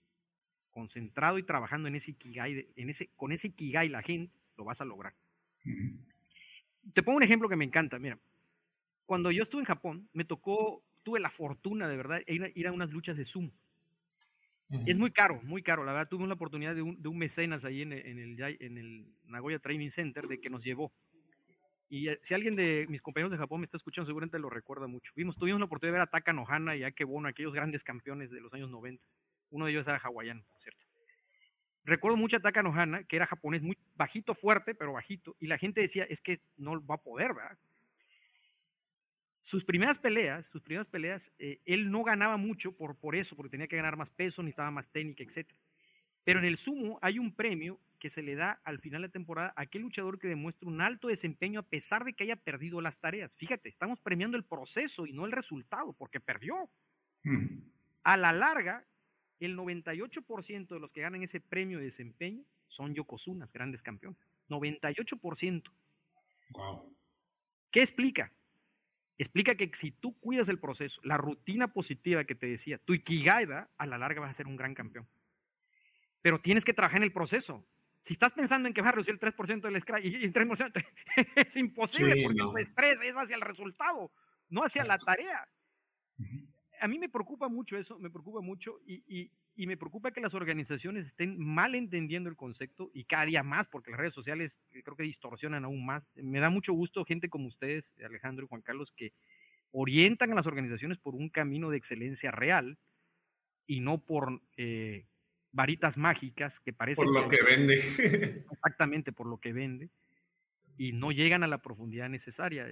Concentrado 0.70 1.38
y 1.38 1.44
trabajando 1.44 1.88
en 1.88 1.96
ese 1.96 2.12
ikigai, 2.12 2.70
en 2.76 2.90
ese, 2.90 3.08
con 3.16 3.32
ese 3.32 3.48
ikigai 3.48 3.88
la 3.88 4.02
gente, 4.02 4.38
lo 4.58 4.66
vas 4.66 4.82
a 4.82 4.86
lograr. 4.86 5.16
Te 6.94 7.02
pongo 7.02 7.18
un 7.18 7.24
ejemplo 7.24 7.48
que 7.48 7.56
me 7.56 7.66
encanta. 7.66 7.98
Mira, 7.98 8.20
cuando 9.06 9.32
yo 9.32 9.44
estuve 9.44 9.62
en 9.62 9.66
Japón, 9.66 10.10
me 10.14 10.26
tocó, 10.26 10.84
tuve 11.10 11.20
la 11.20 11.32
fortuna 11.32 11.88
de 11.88 11.97
verdad, 11.97 12.22
ir 12.28 12.51
ir 12.53 12.68
a 12.68 12.72
unas 12.72 12.91
luchas 12.91 13.18
de 13.18 13.26
sumo. 13.26 13.51
Es 14.86 14.95
muy 14.95 15.10
caro, 15.10 15.41
muy 15.41 15.64
caro. 15.64 15.84
La 15.84 15.91
verdad, 15.91 16.07
tuve 16.07 16.28
la 16.28 16.36
oportunidad 16.36 16.76
de 16.76 16.84
un, 16.84 17.01
de 17.01 17.10
un 17.10 17.18
mecenas 17.18 17.66
ahí 17.66 17.82
en, 17.82 17.91
en, 17.91 18.20
el, 18.20 18.57
en 18.60 18.78
el 18.78 19.07
Nagoya 19.24 19.57
Training 19.57 19.89
Center 19.89 20.28
de 20.28 20.39
que 20.39 20.51
nos 20.51 20.64
llevó. 20.64 20.93
Y 21.89 22.10
eh, 22.10 22.20
si 22.22 22.36
alguien 22.36 22.55
de 22.55 22.86
mis 22.88 23.01
compañeros 23.01 23.32
de 23.32 23.39
Japón 23.39 23.62
me 23.62 23.66
está 23.66 23.78
escuchando, 23.78 24.05
seguramente 24.05 24.38
lo 24.38 24.51
recuerda 24.51 24.86
mucho. 24.86 25.12
Vimos, 25.16 25.36
tuvimos 25.36 25.60
la 25.60 25.66
oportunidad 25.66 25.93
de 25.93 25.99
ver 25.99 26.07
a 26.07 26.12
Taka 26.12 26.34
Nohana 26.34 26.76
y 26.76 26.84
a 26.84 26.88
Akebono, 26.89 27.28
aquellos 27.28 27.55
grandes 27.55 27.84
campeones 27.84 28.30
de 28.30 28.41
los 28.41 28.53
años 28.53 28.70
90. 28.70 29.03
Uno 29.49 29.66
de 29.66 29.72
ellos 29.72 29.88
era 29.88 29.97
hawaiano, 29.97 30.43
por 30.43 30.62
cierto. 30.62 30.86
Recuerdo 31.86 32.18
mucho 32.18 32.38
a 32.38 32.41
Taka 32.41 32.62
Nohana, 32.62 33.03
que 33.05 33.16
era 33.16 33.26
japonés 33.26 33.64
muy 33.64 33.80
bajito, 33.95 34.36
fuerte, 34.36 34.76
pero 34.76 34.93
bajito. 34.93 35.36
Y 35.39 35.47
la 35.47 35.57
gente 35.57 35.82
decía, 35.82 36.03
es 36.03 36.22
que 36.22 36.41
no 36.57 36.86
va 36.86 36.95
a 36.95 37.01
poder, 37.01 37.34
¿verdad? 37.34 37.57
Sus 39.42 39.64
primeras 39.64 39.98
peleas, 39.98 40.48
sus 40.48 40.62
primeras 40.62 40.88
peleas, 40.88 41.32
eh, 41.40 41.62
él 41.66 41.92
no 41.92 42.04
ganaba 42.04 42.38
mucho 42.38 42.76
por, 42.76 42.98
por 42.98 43.16
eso, 43.16 43.36
porque 43.36 43.52
tenía 43.52 43.68
que 43.68 43.78
ganar 43.78 43.96
más 43.96 44.10
peso, 44.10 44.44
necesitaba 44.44 44.72
más 44.72 44.90
técnica, 44.90 45.24
etc. 45.24 45.50
Pero 46.24 46.40
en 46.40 46.46
el 46.46 46.58
sumo 46.58 47.00
hay 47.02 47.20
un 47.20 47.34
premio 47.34 47.80
que 48.00 48.10
se 48.10 48.22
le 48.22 48.36
da 48.36 48.62
al 48.64 48.80
final 48.80 49.02
de 49.02 49.08
la 49.08 49.12
temporada 49.12 49.54
a 49.56 49.64
aquel 49.64 49.82
luchador 49.82 50.20
que 50.20 50.28
demuestra 50.28 50.68
un 50.68 50.82
alto 50.82 51.10
desempeño 51.10 51.60
a 51.60 51.68
pesar 51.68 52.06
de 52.06 52.14
que 52.14 52.24
haya 52.24 52.38
perdido 52.38 52.82
las 52.82 53.00
tareas. 53.00 53.36
Fíjate, 53.36 53.70
estamos 53.70 54.00
premiando 54.00 54.38
el 54.38 54.46
proceso 54.46 55.06
y 55.06 55.14
no 55.14 55.26
el 55.26 55.32
resultado, 55.32 55.94
porque 55.94 56.20
perdió. 56.20 56.70
Mm. 57.24 57.60
A 58.04 58.18
la 58.18 58.32
larga, 58.32 58.86
el 59.40 59.58
98% 59.58 60.68
de 60.68 60.80
los 60.80 60.92
que 60.92 61.02
ganan 61.02 61.22
ese 61.22 61.42
premio 61.42 61.80
de 61.80 61.86
desempeño 61.86 62.44
son 62.68 62.94
yokozunas, 62.94 63.52
grandes 63.52 63.82
campeones. 63.82 64.20
98%. 64.50 65.64
Wow. 66.52 66.96
¿Qué 67.72 67.82
explica? 67.82 68.32
Explica 69.24 69.55
que 69.55 69.70
si 69.74 69.91
tú 69.91 70.17
cuidas 70.20 70.49
el 70.49 70.59
proceso, 70.59 71.01
la 71.03 71.17
rutina 71.17 71.74
positiva 71.74 72.24
que 72.24 72.36
te 72.36 72.47
decía, 72.47 72.78
tu 72.78 72.93
ikigai, 72.93 73.47
a 73.78 73.86
la 73.86 73.97
larga 73.97 74.22
vas 74.22 74.32
a 74.32 74.34
ser 74.34 74.47
un 74.47 74.55
gran 74.55 74.74
campeón. 74.74 75.07
Pero 76.22 76.41
tienes 76.41 76.65
que 76.65 76.74
trabajar 76.74 76.97
en 76.97 77.03
el 77.03 77.13
proceso. 77.13 77.65
Si 78.01 78.13
estás 78.13 78.32
pensando 78.32 78.67
en 78.67 78.74
que 78.74 78.82
vas 78.82 78.89
a 78.89 78.91
reducir 78.93 79.13
el 79.13 79.20
3% 79.20 79.61
del 79.61 79.82
scratch 79.82 80.05
y, 80.05 80.24
el 80.24 80.34
3%, 80.34 80.86
es 81.36 81.55
imposible 81.57 82.24
porque 82.24 82.41
el 82.41 82.61
estrés 82.61 82.99
es 83.01 83.15
hacia 83.15 83.36
el 83.36 83.41
resultado, 83.41 84.11
no 84.47 84.63
hacia 84.63 84.86
la 84.86 84.97
tarea. 84.97 85.47
A 86.80 86.88
mí 86.88 87.00
me 87.00 87.10
preocupa 87.10 87.50
mucho 87.50 87.78
eso, 87.78 88.00
me 88.00 88.10
preocupa 88.10 88.42
mucho 88.42 88.80
y, 88.86 89.32
y 89.60 89.68
me 89.68 89.76
preocupa 89.76 90.12
que 90.12 90.22
las 90.22 90.34
organizaciones 90.34 91.08
estén 91.08 91.38
mal 91.38 91.76
entendiendo 91.76 92.30
el 92.30 92.38
concepto 92.38 92.92
y 92.94 93.04
cada 93.04 93.26
día 93.26 93.44
más, 93.44 93.68
porque 93.68 93.92
las 93.92 94.00
redes 94.00 94.14
sociales 94.14 94.62
eh, 94.72 94.82
creo 94.84 94.96
que 94.96 95.04
distorsionan 95.04 95.66
aún 95.66 95.86
más. 95.86 96.08
Me 96.16 96.40
da 96.40 96.50
mucho 96.50 96.72
gusto 96.72 97.04
gente 97.04 97.28
como 97.28 97.48
ustedes, 97.48 97.94
Alejandro 98.02 98.46
y 98.46 98.48
Juan 98.48 98.62
Carlos, 98.62 98.94
que 98.96 99.12
orientan 99.72 100.32
a 100.32 100.36
las 100.36 100.48
organizaciones 100.48 100.98
por 100.98 101.14
un 101.14 101.30
camino 101.30 101.70
de 101.70 101.76
excelencia 101.76 102.32
real 102.32 102.80
y 103.68 103.82
no 103.82 103.98
por 104.06 104.42
eh, 104.56 105.08
varitas 105.52 105.98
mágicas 105.98 106.62
que 106.62 106.72
parecen... 106.72 107.04
Por 107.04 107.24
lo 107.24 107.28
que, 107.28 107.44
vende. 107.44 107.74
Exactamente, 108.52 109.12
por 109.12 109.28
lo 109.28 109.40
que 109.40 109.52
vende. 109.52 109.90
Y 110.78 110.94
no 110.94 111.12
llegan 111.12 111.44
a 111.44 111.48
la 111.48 111.62
profundidad 111.62 112.08
necesaria. 112.08 112.66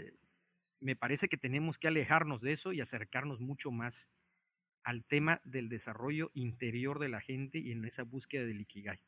Me 0.80 0.95
parece 0.95 1.28
que 1.28 1.38
tenemos 1.38 1.78
que 1.78 1.88
alejarnos 1.88 2.41
de 2.41 2.53
eso 2.53 2.73
y 2.73 2.82
acercarnos 2.82 3.39
mucho 3.39 3.71
más 3.71 4.07
al 4.84 5.03
tema 5.03 5.41
del 5.43 5.69
desarrollo 5.69 6.32
interior 6.34 6.99
de 6.99 7.09
la 7.09 7.19
gente 7.19 7.57
y 7.57 7.71
en 7.71 7.84
esa 7.86 8.03
búsqueda 8.03 8.45
del 8.45 8.61
Ikigai. 8.61 9.01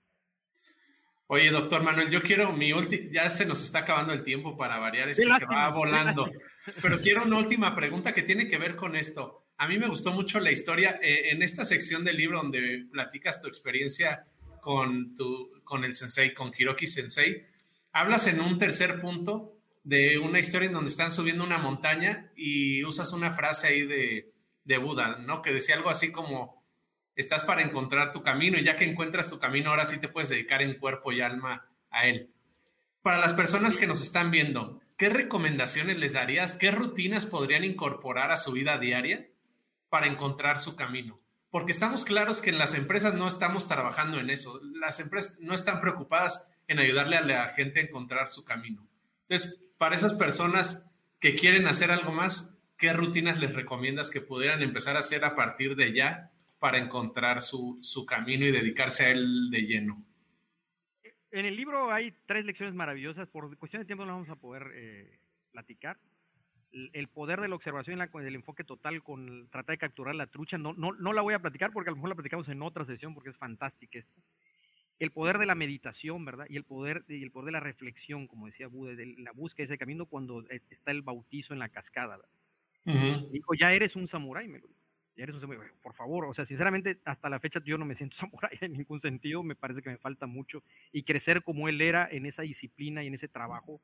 Oye, 1.28 1.52
doctor 1.52 1.84
Manuel, 1.84 2.10
yo 2.10 2.24
quiero 2.24 2.52
mi 2.54 2.74
última, 2.74 3.04
ya 3.12 3.30
se 3.30 3.46
nos 3.46 3.64
está 3.64 3.80
acabando 3.80 4.14
el 4.14 4.24
tiempo 4.24 4.58
para 4.58 4.80
variar, 4.80 5.10
es 5.10 5.18
que 5.20 5.30
se 5.30 5.46
va 5.46 5.70
volando, 5.70 6.28
pero 6.82 7.00
quiero 7.00 7.24
una 7.24 7.38
última 7.38 7.76
pregunta 7.76 8.14
que 8.14 8.24
tiene 8.24 8.48
que 8.48 8.58
ver 8.58 8.76
con 8.76 8.96
esto. 8.96 9.46
A 9.58 9.68
mí 9.68 9.78
me 9.78 9.88
gustó 9.88 10.12
mucho 10.12 10.40
la 10.40 10.52
historia 10.52 11.00
eh, 11.04 11.30
en 11.30 11.44
esta 11.44 11.66
sección 11.66 12.04
del 12.04 12.18
libro 12.18 12.42
donde 12.42 12.88
platicas 12.92 13.40
tu 13.40 13.48
experiencia 13.48 14.26
con, 14.60 15.14
tu, 15.16 15.52
con 15.64 15.84
el 15.84 15.94
sensei, 15.94 16.34
con 16.34 16.52
Hiroki 16.58 16.88
Sensei. 16.88 17.46
Hablas 17.92 18.26
en 18.26 18.40
un 18.42 18.58
tercer 18.58 19.00
punto 19.00 19.59
de 19.90 20.20
una 20.20 20.40
historia 20.40 20.68
en 20.68 20.74
donde 20.74 20.92
están 20.92 21.12
subiendo 21.12 21.44
una 21.44 21.58
montaña 21.58 22.32
y 22.36 22.84
usas 22.84 23.12
una 23.12 23.32
frase 23.32 23.70
ahí 23.70 23.88
de, 23.88 24.32
de 24.64 24.78
Buda, 24.78 25.18
¿no? 25.18 25.42
Que 25.42 25.52
decía 25.52 25.76
algo 25.76 25.90
así 25.90 26.12
como, 26.12 26.64
estás 27.16 27.44
para 27.44 27.64
encontrar 27.64 28.12
tu 28.12 28.22
camino 28.22 28.60
y 28.60 28.64
ya 28.64 28.76
que 28.76 28.86
encuentras 28.86 29.32
tu 29.32 29.40
camino, 29.40 29.72
ahora 29.72 29.88
sí 29.88 30.00
te 30.00 30.08
puedes 30.08 30.30
dedicar 30.30 30.62
en 30.62 30.78
cuerpo 30.78 31.12
y 31.12 31.22
alma 31.22 31.66
a 31.90 32.06
él. 32.06 32.30
Para 33.02 33.18
las 33.18 33.34
personas 33.34 33.78
que 33.78 33.88
nos 33.88 34.04
están 34.04 34.30
viendo, 34.30 34.80
¿qué 34.96 35.10
recomendaciones 35.10 35.98
les 35.98 36.14
darías? 36.14 36.54
¿Qué 36.54 36.70
rutinas 36.70 37.26
podrían 37.26 37.64
incorporar 37.64 38.30
a 38.30 38.38
su 38.38 38.52
vida 38.52 38.78
diaria 38.78 39.28
para 39.90 40.06
encontrar 40.06 40.60
su 40.60 40.76
camino? 40.76 41.20
Porque 41.50 41.72
estamos 41.72 42.06
claros 42.06 42.44
que 42.44 42.52
en 42.52 42.60
las 42.60 42.76
empresas 42.76 43.16
no 43.16 43.28
estamos 43.28 43.68
trabajando 43.68 44.20
en 44.20 44.30
eso. 44.30 44.62
Las 44.76 45.00
empresas 45.00 45.40
no 45.40 45.56
están 45.56 45.82
preocupadas 45.82 46.54
en 46.68 46.78
ayudarle 46.78 47.18
a 47.18 47.22
la 47.22 47.50
gente 47.50 47.80
a 47.80 47.84
encontrar 47.84 48.30
su 48.30 48.46
camino. 48.46 48.88
Entonces, 49.28 49.66
para 49.80 49.96
esas 49.96 50.14
personas 50.14 50.94
que 51.20 51.34
quieren 51.34 51.66
hacer 51.66 51.90
algo 51.90 52.12
más, 52.12 52.62
¿qué 52.78 52.94
rutinas 52.94 53.40
les 53.40 53.54
recomiendas 53.56 54.12
que 54.12 54.22
pudieran 54.22 54.62
empezar 54.62 54.96
a 54.98 55.00
hacer 55.00 55.26
a 55.26 55.36
partir 55.36 55.76
de 55.76 55.94
ya 55.94 56.32
para 56.60 56.78
encontrar 56.78 57.42
su, 57.42 57.80
camino 58.08 58.46
y 58.46 58.52
dedicarse 58.52 59.06
a 59.06 59.12
él 59.12 59.50
de 59.50 59.62
lleno? 59.62 60.06
En 61.32 61.46
el 61.46 61.56
libro 61.56 61.92
hay 61.92 62.14
tres 62.26 62.44
lecciones 62.44 62.76
maravillosas. 62.76 63.28
Por 63.30 63.58
cuestión 63.58 63.82
de 63.82 63.86
tiempo 63.86 64.06
no 64.06 64.14
vamos 64.14 64.30
a 64.30 64.36
poder 64.36 64.70
eh, 64.74 65.20
platicar. 65.52 65.98
El 66.72 67.08
poder 67.08 67.40
de 67.40 67.48
la 67.48 67.56
observación 67.56 68.00
y 68.00 68.18
el 68.18 68.36
enfoque 68.36 68.64
total 68.64 69.02
con 69.02 69.50
tratar 69.50 69.74
de 69.74 69.80
capturar 69.80 70.14
la 70.14 70.28
trucha. 70.28 70.58
No, 70.58 70.74
no, 70.74 70.92
no 70.92 71.14
la 71.14 71.22
voy 71.22 71.34
a 71.34 71.40
platicar 71.40 71.72
porque 71.72 71.90
a 71.90 71.92
lo 71.92 71.96
mejor 71.96 72.10
la 72.10 72.16
platicamos 72.16 72.50
en 72.50 72.62
otra 72.62 72.84
sesión 72.84 73.14
porque 73.14 73.30
es 73.30 73.38
fantástica 73.38 73.98
esto. 73.98 74.22
El 75.00 75.12
poder 75.12 75.38
de 75.38 75.46
la 75.46 75.56
meditación, 75.56 76.26
¿verdad? 76.26 76.46
Y 76.50 76.58
el 76.58 76.66
poder, 76.66 77.06
y 77.08 77.24
el 77.24 77.32
poder 77.32 77.48
de 77.48 77.52
la 77.54 77.60
reflexión, 77.62 78.28
como 78.28 78.48
decía 78.48 78.68
Buda, 78.68 78.96
de 78.96 79.06
la 79.18 79.32
búsqueda 79.32 79.64
de 79.64 79.74
ese 79.74 79.78
camino 79.78 80.06
cuando 80.06 80.44
está 80.70 80.92
el 80.92 81.02
bautizo 81.02 81.54
en 81.54 81.60
la 81.60 81.70
cascada. 81.70 82.18
¿verdad? 82.18 82.30
Dijo, 83.32 83.54
ya 83.54 83.74
eres 83.74 83.96
un 83.96 84.08
samurái, 84.08 84.48
me 84.48 84.60
lo 84.60 84.68
dijo. 84.68 84.80
Ya 85.16 85.24
eres 85.24 85.36
un 85.36 85.42
samurái. 85.42 85.70
Por 85.82 85.94
favor, 85.94 86.26
o 86.26 86.34
sea, 86.34 86.46
sinceramente, 86.46 87.00
hasta 87.06 87.30
la 87.30 87.40
fecha 87.40 87.62
yo 87.64 87.78
no 87.78 87.86
me 87.86 87.96
siento 87.96 88.18
samurái 88.18 88.58
en 88.62 88.74
ningún 88.74 89.00
sentido, 89.00 89.42
me 89.42 89.56
parece 89.56 89.82
que 89.82 89.90
me 89.90 89.98
falta 89.98 90.28
mucho. 90.28 90.64
Y 90.92 91.04
crecer 91.04 91.44
como 91.44 91.70
él 91.70 91.80
era 91.80 92.08
en 92.12 92.26
esa 92.26 92.42
disciplina 92.42 93.04
y 93.04 93.08
en 93.08 93.14
ese 93.14 93.30
trabajo, 93.30 93.82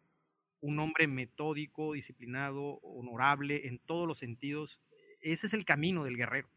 un 0.59 0.79
hombre 0.79 1.07
metódico, 1.07 1.93
disciplinado, 1.93 2.79
honorable 2.81 3.67
en 3.67 3.79
todos 3.79 4.07
los 4.07 4.17
sentidos, 4.17 4.79
ese 5.21 5.47
es 5.47 5.53
el 5.53 5.63
camino 5.63 6.03
del 6.03 6.17
guerrero. 6.17 6.49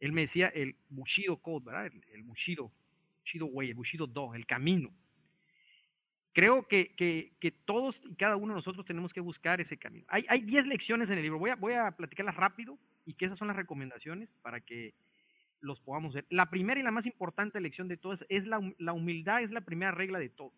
Él 0.00 0.12
me 0.12 0.22
decía 0.22 0.48
el 0.48 0.76
Bushido 0.90 1.38
Code, 1.38 1.64
¿verdad? 1.64 1.86
El, 1.86 2.04
el 2.12 2.22
Bushido, 2.24 2.72
Bushido 3.24 3.46
Way, 3.46 3.70
el 3.70 3.74
Bushido 3.74 4.06
Do, 4.06 4.34
el 4.34 4.46
camino. 4.46 4.92
Creo 6.32 6.66
que, 6.66 6.94
que, 6.94 7.36
que, 7.40 7.52
todos 7.52 8.02
y 8.04 8.16
cada 8.16 8.36
uno 8.36 8.52
de 8.52 8.56
nosotros 8.56 8.84
tenemos 8.84 9.12
que 9.12 9.20
buscar 9.20 9.60
ese 9.60 9.78
camino. 9.78 10.04
Hay 10.08 10.42
10 10.42 10.66
lecciones 10.66 11.08
en 11.10 11.18
el 11.18 11.22
libro, 11.22 11.38
voy 11.38 11.50
a, 11.50 11.56
voy 11.56 11.74
a 11.74 11.92
platicarlas 11.92 12.36
rápido 12.36 12.78
y 13.06 13.14
que 13.14 13.24
esas 13.24 13.38
son 13.38 13.48
las 13.48 13.56
recomendaciones 13.56 14.34
para 14.42 14.60
que 14.60 14.94
los 15.60 15.80
podamos 15.80 16.12
ver. 16.12 16.26
La 16.28 16.50
primera 16.50 16.78
y 16.78 16.82
la 16.82 16.90
más 16.90 17.06
importante 17.06 17.60
lección 17.60 17.88
de 17.88 17.96
todas 17.96 18.24
es 18.28 18.46
la, 18.46 18.60
la 18.78 18.92
humildad, 18.92 19.42
es 19.42 19.52
la 19.52 19.60
primera 19.62 19.92
regla 19.92 20.18
de 20.18 20.28
todo. 20.28 20.52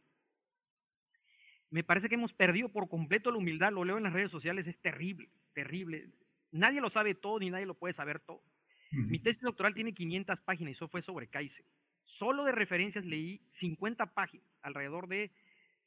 Me 1.70 1.84
parece 1.84 2.08
que 2.08 2.14
hemos 2.14 2.32
perdido 2.32 2.70
por 2.70 2.88
completo 2.88 3.30
la 3.30 3.38
humildad, 3.38 3.72
lo 3.72 3.84
leo 3.84 3.98
en 3.98 4.04
las 4.04 4.14
redes 4.14 4.30
sociales, 4.30 4.66
es 4.66 4.78
terrible, 4.78 5.30
terrible. 5.52 6.10
Nadie 6.52 6.80
lo 6.80 6.88
sabe 6.88 7.14
todo 7.14 7.38
ni 7.38 7.50
nadie 7.50 7.66
lo 7.66 7.74
puede 7.74 7.92
saber 7.92 8.18
todo. 8.20 8.42
Mi 8.92 9.18
tesis 9.18 9.42
doctoral 9.42 9.74
tiene 9.74 9.92
500 9.92 10.40
páginas 10.40 10.70
y 10.70 10.72
eso 10.72 10.88
fue 10.88 11.02
sobre 11.02 11.26
Kaizen. 11.26 11.66
Solo 12.06 12.44
de 12.44 12.52
referencias 12.52 13.04
leí 13.04 13.42
50 13.50 14.14
páginas, 14.14 14.58
alrededor 14.62 15.08
de 15.08 15.30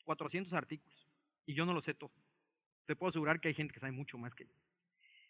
400 0.03 0.53
artículos, 0.53 1.07
y 1.45 1.53
yo 1.53 1.65
no 1.65 1.73
lo 1.73 1.81
sé 1.81 1.93
todo. 1.93 2.11
Te 2.85 2.95
puedo 2.95 3.09
asegurar 3.09 3.39
que 3.39 3.47
hay 3.47 3.53
gente 3.53 3.73
que 3.73 3.79
sabe 3.79 3.91
mucho 3.91 4.17
más 4.17 4.35
que 4.35 4.45
yo. 4.45 4.53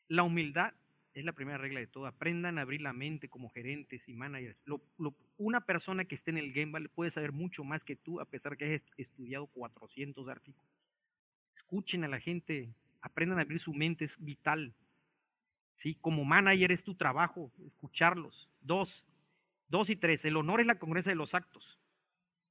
La 0.07 0.23
humildad 0.23 0.73
es 1.13 1.25
la 1.25 1.33
primera 1.33 1.57
regla 1.57 1.79
de 1.79 1.87
todo. 1.87 2.05
Aprendan 2.05 2.57
a 2.57 2.61
abrir 2.61 2.81
la 2.81 2.93
mente 2.93 3.29
como 3.29 3.49
gerentes 3.49 4.07
y 4.07 4.13
managers. 4.13 4.57
una 5.37 5.61
persona 5.61 6.05
que 6.05 6.15
esté 6.15 6.31
en 6.31 6.37
el 6.37 6.53
game 6.53 6.89
puede 6.89 7.11
saber 7.11 7.31
mucho 7.31 7.63
más 7.63 7.83
que 7.83 7.95
tú, 7.95 8.19
a 8.19 8.25
pesar 8.25 8.57
que 8.57 8.65
hayas 8.65 8.81
estudiado 8.97 9.47
400 9.47 10.27
artículos. 10.27 10.71
Escuchen 11.55 12.03
a 12.03 12.07
la 12.07 12.19
gente, 12.19 12.73
aprendan 13.01 13.39
a 13.39 13.41
abrir 13.43 13.59
su 13.59 13.73
mente, 13.73 14.05
es 14.05 14.23
vital. 14.23 14.73
¿sí? 15.75 15.95
Como 15.95 16.25
manager 16.25 16.71
es 16.71 16.83
tu 16.83 16.95
trabajo, 16.95 17.51
escucharlos. 17.65 18.49
Dos, 18.61 19.05
dos 19.69 19.89
y 19.89 19.95
tres, 19.95 20.25
el 20.25 20.37
honor 20.37 20.61
es 20.61 20.67
la 20.67 20.79
congruencia 20.79 21.11
de 21.11 21.15
los 21.15 21.33
actos. 21.33 21.79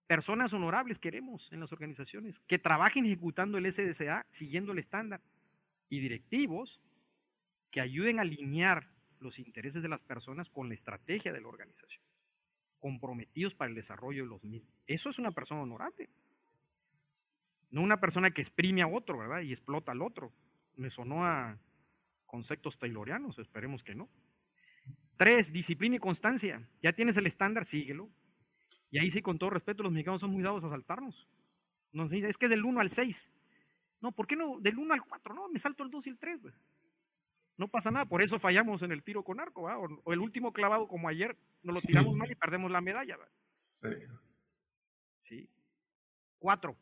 Personas 0.06 0.52
honorables 0.54 0.98
queremos 0.98 1.52
en 1.52 1.60
las 1.60 1.72
organizaciones, 1.72 2.40
que 2.40 2.58
trabajen 2.58 3.04
ejecutando 3.04 3.58
el 3.58 3.70
SDCA, 3.70 4.26
siguiendo 4.30 4.72
el 4.72 4.78
estándar. 4.78 5.20
Y 5.90 6.00
directivos 6.00 6.80
que 7.70 7.80
ayuden 7.80 8.18
a 8.18 8.22
alinear 8.22 8.88
los 9.20 9.38
intereses 9.38 9.82
de 9.82 9.88
las 9.88 10.02
personas 10.02 10.48
con 10.48 10.68
la 10.68 10.74
estrategia 10.74 11.32
de 11.32 11.40
la 11.40 11.48
organización, 11.48 12.02
comprometidos 12.78 13.54
para 13.54 13.68
el 13.68 13.74
desarrollo 13.74 14.22
de 14.24 14.30
los 14.30 14.44
mismos. 14.44 14.72
Eso 14.86 15.10
es 15.10 15.18
una 15.18 15.32
persona 15.32 15.62
honorable. 15.62 16.08
No 17.70 17.82
una 17.82 18.00
persona 18.00 18.30
que 18.30 18.40
exprime 18.40 18.80
a 18.80 18.86
otro, 18.86 19.18
¿verdad? 19.18 19.40
Y 19.42 19.50
explota 19.50 19.92
al 19.92 20.00
otro. 20.00 20.32
Me 20.76 20.88
sonó 20.88 21.26
a, 21.26 21.58
conceptos 22.28 22.78
taylorianos, 22.78 23.38
esperemos 23.38 23.82
que 23.82 23.96
no. 23.96 24.08
Tres, 25.18 25.52
disciplina 25.52 25.96
y 25.96 25.98
constancia. 25.98 26.66
Ya 26.80 26.92
tienes 26.92 27.16
el 27.16 27.26
estándar, 27.26 27.64
síguelo. 27.64 28.08
Y 28.90 28.98
ahí 28.98 29.10
sí, 29.10 29.20
con 29.20 29.38
todo 29.38 29.50
respeto, 29.50 29.82
los 29.82 29.92
mexicanos 29.92 30.20
son 30.20 30.30
muy 30.30 30.42
dados 30.42 30.64
a 30.64 30.68
saltarnos. 30.68 31.28
Nos 31.92 32.12
es 32.12 32.38
que 32.38 32.48
del 32.48 32.64
1 32.64 32.80
al 32.80 32.88
6. 32.88 33.30
No, 34.00 34.12
¿por 34.12 34.28
qué 34.28 34.36
no 34.36 34.60
del 34.60 34.78
1 34.78 34.94
al 34.94 35.02
4? 35.02 35.34
No, 35.34 35.48
me 35.48 35.58
salto 35.58 35.82
el 35.82 35.90
2 35.90 36.06
y 36.06 36.10
el 36.10 36.18
3. 36.18 36.40
No 37.56 37.66
pasa 37.66 37.90
nada, 37.90 38.06
por 38.06 38.22
eso 38.22 38.38
fallamos 38.38 38.82
en 38.82 38.92
el 38.92 39.02
tiro 39.02 39.24
con 39.24 39.40
arco. 39.40 39.62
O, 39.62 40.00
o, 40.04 40.12
el 40.12 40.20
último 40.20 40.52
clavado 40.52 40.86
como 40.86 41.08
ayer, 41.08 41.36
nos 41.64 41.74
lo 41.74 41.80
tiramos 41.80 42.14
mal 42.14 42.30
y 42.30 42.36
perdemos 42.36 42.70
la 42.70 42.80
medalla. 42.80 43.16
¿va? 43.16 43.28
Sí. 43.72 43.88
Sí. 45.18 45.50
Cuatro, 46.38 46.76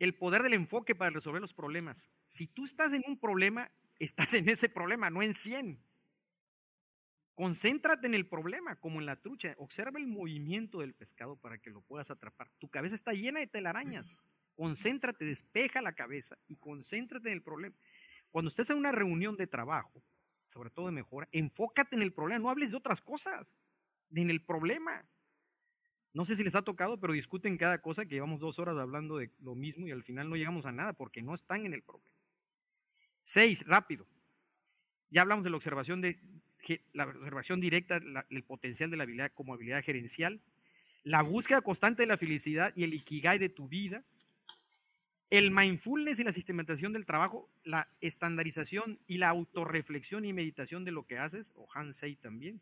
el 0.00 0.16
poder 0.16 0.42
del 0.42 0.54
enfoque 0.54 0.96
para 0.96 1.10
resolver 1.10 1.40
los 1.40 1.54
problemas. 1.54 2.10
Si 2.26 2.48
tú 2.48 2.64
estás 2.64 2.92
en 2.92 3.04
un 3.06 3.16
problema, 3.18 3.70
estás 4.00 4.34
en 4.34 4.48
ese 4.48 4.68
problema, 4.68 5.10
no 5.10 5.22
en 5.22 5.34
100. 5.34 5.78
Concéntrate 7.38 8.08
en 8.08 8.14
el 8.14 8.26
problema, 8.26 8.74
como 8.74 8.98
en 8.98 9.06
la 9.06 9.14
trucha. 9.14 9.54
Observa 9.58 10.00
el 10.00 10.08
movimiento 10.08 10.80
del 10.80 10.92
pescado 10.92 11.36
para 11.36 11.56
que 11.58 11.70
lo 11.70 11.82
puedas 11.82 12.10
atrapar. 12.10 12.50
Tu 12.58 12.68
cabeza 12.68 12.96
está 12.96 13.12
llena 13.12 13.38
de 13.38 13.46
telarañas. 13.46 14.20
Concéntrate, 14.56 15.24
despeja 15.24 15.80
la 15.80 15.92
cabeza 15.92 16.36
y 16.48 16.56
concéntrate 16.56 17.28
en 17.28 17.34
el 17.34 17.42
problema. 17.44 17.76
Cuando 18.32 18.48
estés 18.48 18.70
en 18.70 18.78
una 18.78 18.90
reunión 18.90 19.36
de 19.36 19.46
trabajo, 19.46 20.02
sobre 20.48 20.70
todo 20.70 20.86
de 20.86 20.90
mejora, 20.90 21.28
enfócate 21.30 21.94
en 21.94 22.02
el 22.02 22.12
problema. 22.12 22.40
No 22.40 22.50
hables 22.50 22.72
de 22.72 22.76
otras 22.76 23.00
cosas, 23.00 23.56
en 24.10 24.30
el 24.30 24.44
problema. 24.44 25.04
No 26.12 26.24
sé 26.24 26.34
si 26.34 26.42
les 26.42 26.56
ha 26.56 26.62
tocado, 26.62 26.98
pero 26.98 27.12
discuten 27.12 27.56
cada 27.56 27.80
cosa 27.80 28.04
que 28.04 28.16
llevamos 28.16 28.40
dos 28.40 28.58
horas 28.58 28.76
hablando 28.76 29.16
de 29.16 29.30
lo 29.38 29.54
mismo 29.54 29.86
y 29.86 29.92
al 29.92 30.02
final 30.02 30.28
no 30.28 30.34
llegamos 30.34 30.66
a 30.66 30.72
nada 30.72 30.92
porque 30.92 31.22
no 31.22 31.36
están 31.36 31.64
en 31.64 31.72
el 31.72 31.84
problema. 31.84 32.10
Seis, 33.22 33.64
rápido. 33.64 34.08
Ya 35.08 35.22
hablamos 35.22 35.44
de 35.44 35.50
la 35.50 35.56
observación, 35.56 36.00
de, 36.00 36.18
la 36.92 37.04
observación 37.06 37.60
directa, 37.60 38.00
el 38.30 38.42
potencial 38.44 38.90
de 38.90 38.96
la 38.96 39.04
habilidad 39.04 39.32
como 39.34 39.54
habilidad 39.54 39.82
gerencial, 39.82 40.40
la 41.04 41.22
búsqueda 41.22 41.62
constante 41.62 42.02
de 42.02 42.06
la 42.06 42.16
felicidad 42.16 42.72
y 42.76 42.84
el 42.84 42.94
ikigai 42.94 43.38
de 43.38 43.48
tu 43.48 43.68
vida, 43.68 44.04
el 45.30 45.50
mindfulness 45.50 46.20
y 46.20 46.24
la 46.24 46.32
sistematización 46.32 46.92
del 46.92 47.06
trabajo, 47.06 47.50
la 47.64 47.88
estandarización 48.00 48.98
y 49.06 49.18
la 49.18 49.28
autorreflexión 49.28 50.24
y 50.24 50.32
meditación 50.32 50.84
de 50.84 50.92
lo 50.92 51.06
que 51.06 51.18
haces, 51.18 51.52
o 51.54 51.68
Hansei 51.72 52.16
también. 52.16 52.60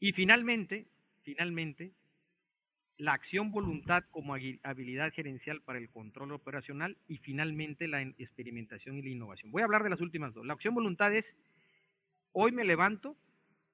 Y 0.00 0.12
finalmente, 0.12 0.88
finalmente, 1.22 1.92
la 3.00 3.14
acción 3.14 3.50
voluntad 3.50 4.04
como 4.10 4.34
habilidad 4.34 5.12
gerencial 5.12 5.62
para 5.62 5.78
el 5.78 5.88
control 5.88 6.32
operacional 6.32 6.98
y 7.08 7.16
finalmente 7.16 7.88
la 7.88 8.02
experimentación 8.02 8.98
y 8.98 9.02
la 9.02 9.08
innovación. 9.08 9.50
Voy 9.50 9.62
a 9.62 9.64
hablar 9.64 9.84
de 9.84 9.90
las 9.90 10.02
últimas 10.02 10.34
dos. 10.34 10.44
La 10.44 10.52
acción 10.52 10.74
voluntad 10.74 11.14
es, 11.14 11.36
hoy 12.32 12.52
me 12.52 12.64
levanto 12.64 13.16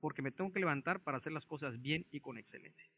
porque 0.01 0.23
me 0.23 0.31
tengo 0.31 0.53
que 0.53 0.61
levantar 0.61 1.01
para 1.01 1.17
hacer 1.17 1.33
las 1.33 1.47
cosas 1.47 1.81
bien 1.81 2.07
y 2.11 2.21
con 2.21 2.39
excelencia. 2.39 2.89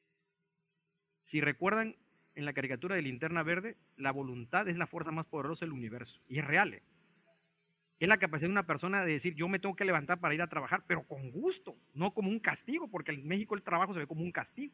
Si 1.23 1.41
recuerdan 1.41 1.97
en 2.35 2.45
la 2.45 2.53
caricatura 2.53 2.97
de 2.97 3.03
linterna 3.03 3.43
verde, 3.43 3.77
la 3.97 4.13
voluntad 4.13 4.69
es 4.69 4.77
la 4.77 4.87
fuerza 4.87 5.11
más 5.11 5.27
poderosa 5.27 5.65
del 5.65 5.73
universo 5.73 6.21
y 6.29 6.39
es 6.39 6.45
real. 6.45 6.75
¿eh? 6.75 6.83
Es 7.99 8.09
la 8.09 8.19
capacidad 8.19 8.49
de 8.49 8.53
una 8.53 8.67
persona 8.67 9.05
de 9.05 9.13
decir, 9.13 9.35
yo 9.35 9.49
me 9.49 9.59
tengo 9.59 9.75
que 9.75 9.85
levantar 9.85 10.21
para 10.21 10.35
ir 10.35 10.43
a 10.43 10.47
trabajar, 10.47 10.85
pero 10.87 11.07
con 11.07 11.31
gusto, 11.31 11.77
no 11.95 12.15
como 12.15 12.31
un 12.31 12.39
castigo, 12.39 12.89
porque 12.89 13.13
en 13.13 13.27
México 13.27 13.55
el 13.55 13.63
trabajo 13.63 13.93
se 13.93 13.99
ve 13.99 14.07
como 14.07 14.23
un 14.23 14.31
castigo. 14.31 14.73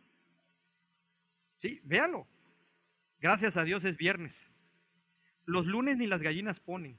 Sí, 1.57 1.81
véalo. 1.85 2.27
Gracias 3.21 3.57
a 3.57 3.65
Dios 3.65 3.85
es 3.85 3.97
viernes. 3.97 4.51
Los 5.47 5.67
lunes 5.67 5.97
ni 5.97 6.07
las 6.07 6.23
gallinas 6.23 6.61
ponen. 6.61 6.99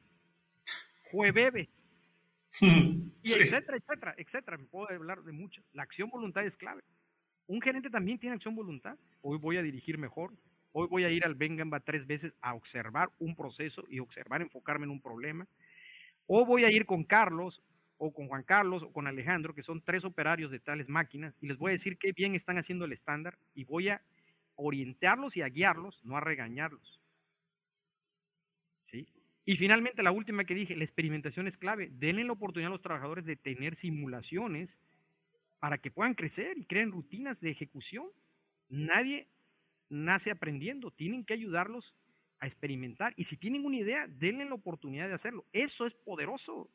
Jueves. 1.12 1.85
y 3.24 3.32
etcétera, 3.32 3.78
etcétera, 3.78 4.16
etcétera. 4.18 4.58
Me 4.58 4.66
puedo 4.66 4.90
hablar 4.90 5.24
de 5.24 5.32
muchas. 5.32 5.66
La 5.74 5.84
acción 5.84 6.10
voluntad 6.10 6.46
es 6.46 6.58
clave. 6.58 6.84
Un 7.48 7.62
gerente 7.62 7.90
también 7.90 8.18
tiene 8.18 8.36
acción 8.36 8.56
voluntad. 8.56 8.98
Hoy 9.22 9.38
voy 9.38 9.58
a 9.58 9.62
dirigir 9.62 9.98
mejor. 9.98 10.34
Hoy 10.72 10.88
voy 10.88 11.04
a 11.06 11.10
ir 11.10 11.24
al 11.24 11.36
Bengamba 11.36 11.80
tres 11.80 12.06
veces 12.06 12.36
a 12.42 12.54
observar 12.54 13.10
un 13.20 13.36
proceso 13.36 13.86
y 13.90 14.00
observar, 14.00 14.42
enfocarme 14.42 14.86
en 14.86 14.92
un 14.92 15.02
problema. 15.02 15.48
O 16.28 16.46
voy 16.46 16.66
a 16.66 16.72
ir 16.72 16.86
con 16.86 17.04
Carlos 17.04 17.62
o 17.98 18.14
con 18.14 18.28
Juan 18.28 18.44
Carlos 18.44 18.84
o 18.84 18.92
con 18.92 19.08
Alejandro, 19.08 19.54
que 19.54 19.64
son 19.64 19.82
tres 19.82 20.04
operarios 20.04 20.52
de 20.52 20.60
tales 20.60 20.90
máquinas, 20.90 21.34
y 21.40 21.48
les 21.48 21.58
voy 21.58 21.70
a 21.70 21.74
decir 21.74 21.98
qué 21.98 22.12
bien 22.12 22.36
están 22.36 22.58
haciendo 22.58 22.86
el 22.86 22.92
estándar 22.92 23.38
y 23.54 23.64
voy 23.64 23.90
a 23.90 24.02
orientarlos 24.56 25.38
y 25.38 25.42
a 25.42 25.50
guiarlos, 25.50 26.04
no 26.04 26.18
a 26.18 26.22
regañarlos. 26.22 27.00
¿Sí? 28.84 29.08
Y 29.46 29.58
finalmente, 29.58 30.02
la 30.02 30.12
última 30.12 30.44
que 30.44 30.56
dije, 30.56 30.76
la 30.76 30.84
experimentación 30.84 31.48
es 31.48 31.58
clave. 31.58 31.92
Denle 31.94 32.24
la 32.24 32.34
oportunidad 32.34 32.72
a 32.72 32.74
los 32.74 32.82
trabajadores 32.82 33.26
de 33.26 33.36
tener 33.36 33.76
simulaciones 33.76 34.80
para 35.60 35.78
que 35.78 35.92
puedan 35.92 36.16
crecer 36.16 36.58
y 36.58 36.66
creen 36.66 36.92
rutinas 36.92 37.40
de 37.42 37.52
ejecución. 37.52 38.08
Nadie 38.70 39.28
nace 39.90 40.32
aprendiendo, 40.32 40.92
tienen 40.92 41.24
que 41.24 41.36
ayudarlos 41.36 41.96
a 42.40 42.48
experimentar. 42.48 43.14
Y 43.18 43.26
si 43.26 43.38
tienen 43.38 43.66
una 43.66 43.78
idea, 43.78 44.08
denle 44.08 44.46
la 44.46 44.56
oportunidad 44.56 45.08
de 45.08 45.14
hacerlo. 45.14 45.46
Eso 45.54 45.86
es 45.86 45.94
poderoso. 45.94 46.72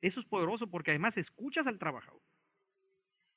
Eso 0.00 0.18
es 0.18 0.26
poderoso 0.26 0.66
porque 0.66 0.90
además 0.90 1.16
escuchas 1.16 1.68
al 1.68 1.78
trabajador 1.78 2.20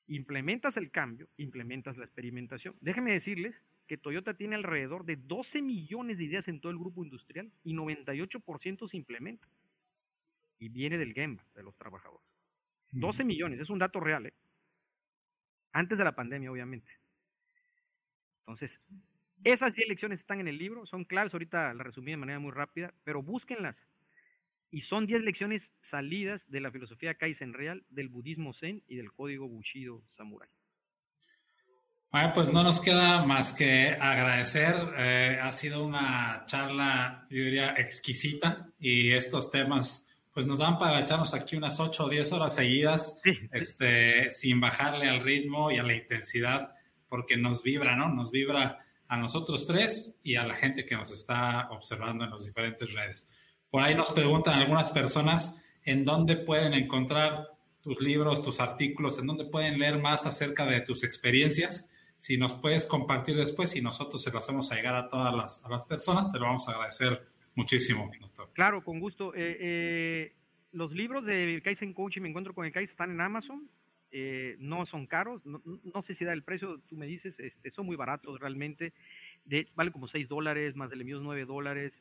implementas 0.08 0.76
el 0.76 0.90
cambio, 0.90 1.28
implementas 1.36 1.96
la 1.96 2.04
experimentación. 2.04 2.76
Déjenme 2.80 3.12
decirles 3.12 3.64
que 3.86 3.96
Toyota 3.96 4.34
tiene 4.34 4.56
alrededor 4.56 5.04
de 5.04 5.16
12 5.16 5.62
millones 5.62 6.18
de 6.18 6.24
ideas 6.24 6.48
en 6.48 6.60
todo 6.60 6.72
el 6.72 6.78
grupo 6.78 7.04
industrial 7.04 7.52
y 7.64 7.74
98% 7.74 8.88
se 8.88 8.96
implementa. 8.96 9.48
Y 10.58 10.68
viene 10.68 10.98
del 10.98 11.12
Gemba, 11.12 11.44
de 11.54 11.62
los 11.62 11.76
trabajadores. 11.76 12.26
12 12.92 13.24
millones, 13.24 13.60
es 13.60 13.68
un 13.68 13.78
dato 13.78 14.00
real. 14.00 14.26
¿eh? 14.26 14.34
Antes 15.72 15.98
de 15.98 16.04
la 16.04 16.14
pandemia, 16.14 16.50
obviamente. 16.50 16.90
Entonces, 18.40 18.80
esas 19.44 19.74
10 19.74 19.88
lecciones 19.88 20.20
están 20.20 20.40
en 20.40 20.48
el 20.48 20.56
libro, 20.56 20.86
son 20.86 21.04
claves, 21.04 21.34
ahorita 21.34 21.74
las 21.74 21.86
resumí 21.86 22.12
de 22.12 22.16
manera 22.16 22.38
muy 22.38 22.52
rápida, 22.52 22.94
pero 23.04 23.22
búsquenlas. 23.22 23.86
Y 24.70 24.82
son 24.82 25.06
10 25.06 25.22
lecciones 25.22 25.72
salidas 25.80 26.50
de 26.50 26.60
la 26.60 26.70
filosofía 26.70 27.14
Kaizen 27.14 27.54
real, 27.54 27.84
del 27.90 28.08
budismo 28.08 28.52
zen 28.52 28.82
y 28.88 28.96
del 28.96 29.12
código 29.12 29.48
Bushido 29.48 30.02
Samurai. 30.16 30.48
Bueno, 32.10 32.32
pues 32.34 32.52
no 32.52 32.62
nos 32.62 32.80
queda 32.80 33.24
más 33.24 33.52
que 33.52 33.96
agradecer. 34.00 34.74
Eh, 34.96 35.38
ha 35.42 35.50
sido 35.52 35.84
una 35.84 36.44
charla, 36.46 37.26
yo 37.30 37.44
diría, 37.44 37.74
exquisita 37.76 38.70
y 38.78 39.10
estos 39.10 39.50
temas 39.50 40.06
pues 40.32 40.46
nos 40.46 40.58
dan 40.58 40.78
para 40.78 41.00
echarnos 41.00 41.32
aquí 41.32 41.56
unas 41.56 41.80
8 41.80 42.04
o 42.04 42.08
10 42.10 42.32
horas 42.32 42.54
seguidas, 42.54 43.20
este, 43.52 44.30
sin 44.30 44.60
bajarle 44.60 45.08
al 45.08 45.20
ritmo 45.20 45.70
y 45.70 45.78
a 45.78 45.82
la 45.82 45.94
intensidad, 45.94 46.74
porque 47.08 47.38
nos 47.38 47.62
vibra, 47.62 47.96
¿no? 47.96 48.10
Nos 48.10 48.30
vibra 48.30 48.84
a 49.08 49.16
nosotros 49.16 49.66
tres 49.66 50.18
y 50.22 50.34
a 50.36 50.44
la 50.44 50.54
gente 50.54 50.84
que 50.84 50.96
nos 50.96 51.10
está 51.10 51.68
observando 51.70 52.24
en 52.24 52.30
las 52.30 52.44
diferentes 52.44 52.92
redes. 52.92 53.35
Por 53.76 53.82
ahí 53.82 53.94
nos 53.94 54.10
preguntan 54.10 54.58
algunas 54.58 54.90
personas 54.90 55.62
en 55.84 56.06
dónde 56.06 56.38
pueden 56.38 56.72
encontrar 56.72 57.48
tus 57.82 58.00
libros, 58.00 58.40
tus 58.40 58.58
artículos, 58.58 59.18
en 59.18 59.26
dónde 59.26 59.44
pueden 59.44 59.78
leer 59.78 60.00
más 60.00 60.24
acerca 60.24 60.64
de 60.64 60.80
tus 60.80 61.04
experiencias. 61.04 61.92
Si 62.16 62.38
nos 62.38 62.54
puedes 62.54 62.86
compartir 62.86 63.36
después 63.36 63.76
y 63.76 63.82
nosotros 63.82 64.22
se 64.22 64.30
lo 64.30 64.38
hacemos 64.38 64.72
a 64.72 64.76
llegar 64.76 64.96
a 64.96 65.10
todas 65.10 65.34
las, 65.34 65.62
a 65.66 65.68
las 65.68 65.84
personas, 65.84 66.32
te 66.32 66.38
lo 66.38 66.46
vamos 66.46 66.66
a 66.66 66.72
agradecer 66.72 67.28
muchísimo, 67.54 68.10
doctor. 68.18 68.48
Claro, 68.54 68.82
con 68.82 68.98
gusto. 68.98 69.34
Eh, 69.34 69.58
eh, 69.60 70.32
los 70.72 70.92
libros 70.92 71.26
de 71.26 71.60
Kaizen 71.62 71.92
Coaching, 71.92 72.22
me 72.22 72.30
encuentro 72.30 72.54
con 72.54 72.64
el 72.64 72.72
Kaizen, 72.72 72.92
están 72.92 73.10
en 73.10 73.20
Amazon. 73.20 73.68
Eh, 74.10 74.56
no 74.58 74.86
son 74.86 75.06
caros, 75.06 75.42
no, 75.44 76.02
sé 76.02 76.14
si 76.14 76.24
da 76.24 76.32
el 76.32 76.44
precio, 76.44 76.80
tú 76.88 76.96
me 76.96 77.04
dices, 77.04 77.38
este, 77.40 77.70
son 77.70 77.84
muy 77.84 77.96
baratos 77.96 78.40
realmente, 78.40 78.94
de, 79.44 79.68
vale 79.74 79.92
como 79.92 80.08
6 80.08 80.28
dólares, 80.28 80.76
más 80.76 80.90
el 80.92 81.02
envío 81.02 81.20
9 81.20 81.44
dólares. 81.44 82.00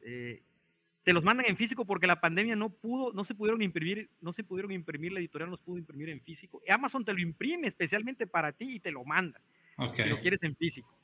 Te 1.05 1.13
los 1.13 1.23
mandan 1.23 1.45
en 1.45 1.55
físico 1.55 1.85
porque 1.85 2.07
la 2.07 2.19
pandemia 2.19 2.55
no 2.55 2.71
pudo, 2.71 3.13
no 3.13 3.23
se 3.23 3.35
pudieron 3.35 3.61
imprimir, 3.61 4.09
no 4.21 4.33
se 4.33 4.43
pudieron 4.43 4.71
imprimir, 4.71 5.13
la 5.13 5.19
editorial 5.19 5.51
nos 5.51 5.59
pudo 5.59 5.77
imprimir 5.77 6.09
en 6.09 6.19
físico. 6.19 6.63
Amazon 6.67 7.05
te 7.05 7.13
lo 7.13 7.19
imprime 7.19 7.67
especialmente 7.67 8.25
para 8.25 8.51
ti 8.51 8.77
y 8.77 8.79
te 8.79 8.91
lo 8.91 9.05
manda, 9.05 9.39
si 9.93 10.09
lo 10.09 10.17
quieres 10.17 10.41
en 10.41 10.55
físico. 10.55 10.97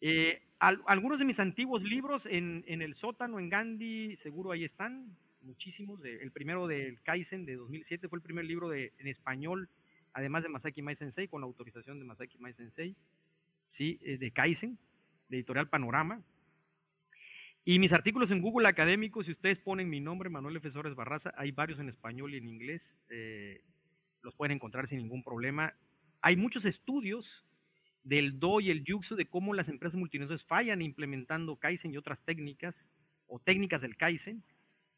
Eh, 0.00 0.40
algunos 0.60 1.18
de 1.18 1.24
mis 1.24 1.40
antiguos 1.40 1.82
libros 1.82 2.26
en, 2.26 2.62
el 2.68 2.94
sótano, 2.94 3.40
en 3.40 3.48
Gandhi, 3.48 4.16
seguro 4.16 4.52
ahí 4.52 4.62
están, 4.62 5.16
muchísimos. 5.42 6.00
el 6.04 6.30
primero 6.30 6.68
del 6.68 7.02
Kaizen 7.02 7.44
de 7.44 7.56
2007 7.56 8.08
fue 8.08 8.18
el 8.18 8.22
primer 8.22 8.44
libro 8.44 8.68
de, 8.68 8.92
en 8.98 9.08
español, 9.08 9.68
además 10.12 10.44
de 10.44 10.48
Masaki 10.48 10.80
Mai 10.80 10.94
Sensei, 10.94 11.26
con 11.26 11.40
la 11.40 11.48
autorización 11.48 11.98
de 11.98 12.04
Masaki 12.04 12.38
Mai 12.38 12.52
Sensei, 12.52 12.94
¿sí? 13.66 13.98
Eh, 14.02 14.16
de 14.16 14.30
Kaizen, 14.30 14.78
de 15.28 15.38
editorial 15.38 15.68
Panorama. 15.68 16.22
Y 17.66 17.78
mis 17.78 17.94
artículos 17.94 18.30
en 18.30 18.42
Google 18.42 18.68
Académico, 18.68 19.24
si 19.24 19.30
ustedes 19.30 19.58
ponen 19.58 19.88
mi 19.88 19.98
nombre, 19.98 20.28
Manuel 20.28 20.56
F. 20.56 20.68
Barraza, 20.94 21.32
hay 21.34 21.50
varios 21.50 21.80
en 21.80 21.88
español 21.88 22.34
y 22.34 22.36
en 22.36 22.46
inglés, 22.46 22.98
eh, 23.08 23.62
los 24.20 24.34
pueden 24.34 24.56
encontrar 24.56 24.86
sin 24.86 24.98
ningún 24.98 25.22
problema. 25.22 25.74
Hay 26.20 26.36
muchos 26.36 26.66
estudios 26.66 27.46
del 28.02 28.38
Do 28.38 28.60
y 28.60 28.70
el 28.70 28.84
Yuxu 28.84 29.16
de 29.16 29.24
cómo 29.24 29.54
las 29.54 29.70
empresas 29.70 29.98
multinacionales 29.98 30.44
fallan 30.44 30.82
implementando 30.82 31.56
Kaizen 31.56 31.94
y 31.94 31.96
otras 31.96 32.22
técnicas 32.22 32.86
o 33.28 33.38
técnicas 33.38 33.80
del 33.80 33.96
Kaizen 33.96 34.44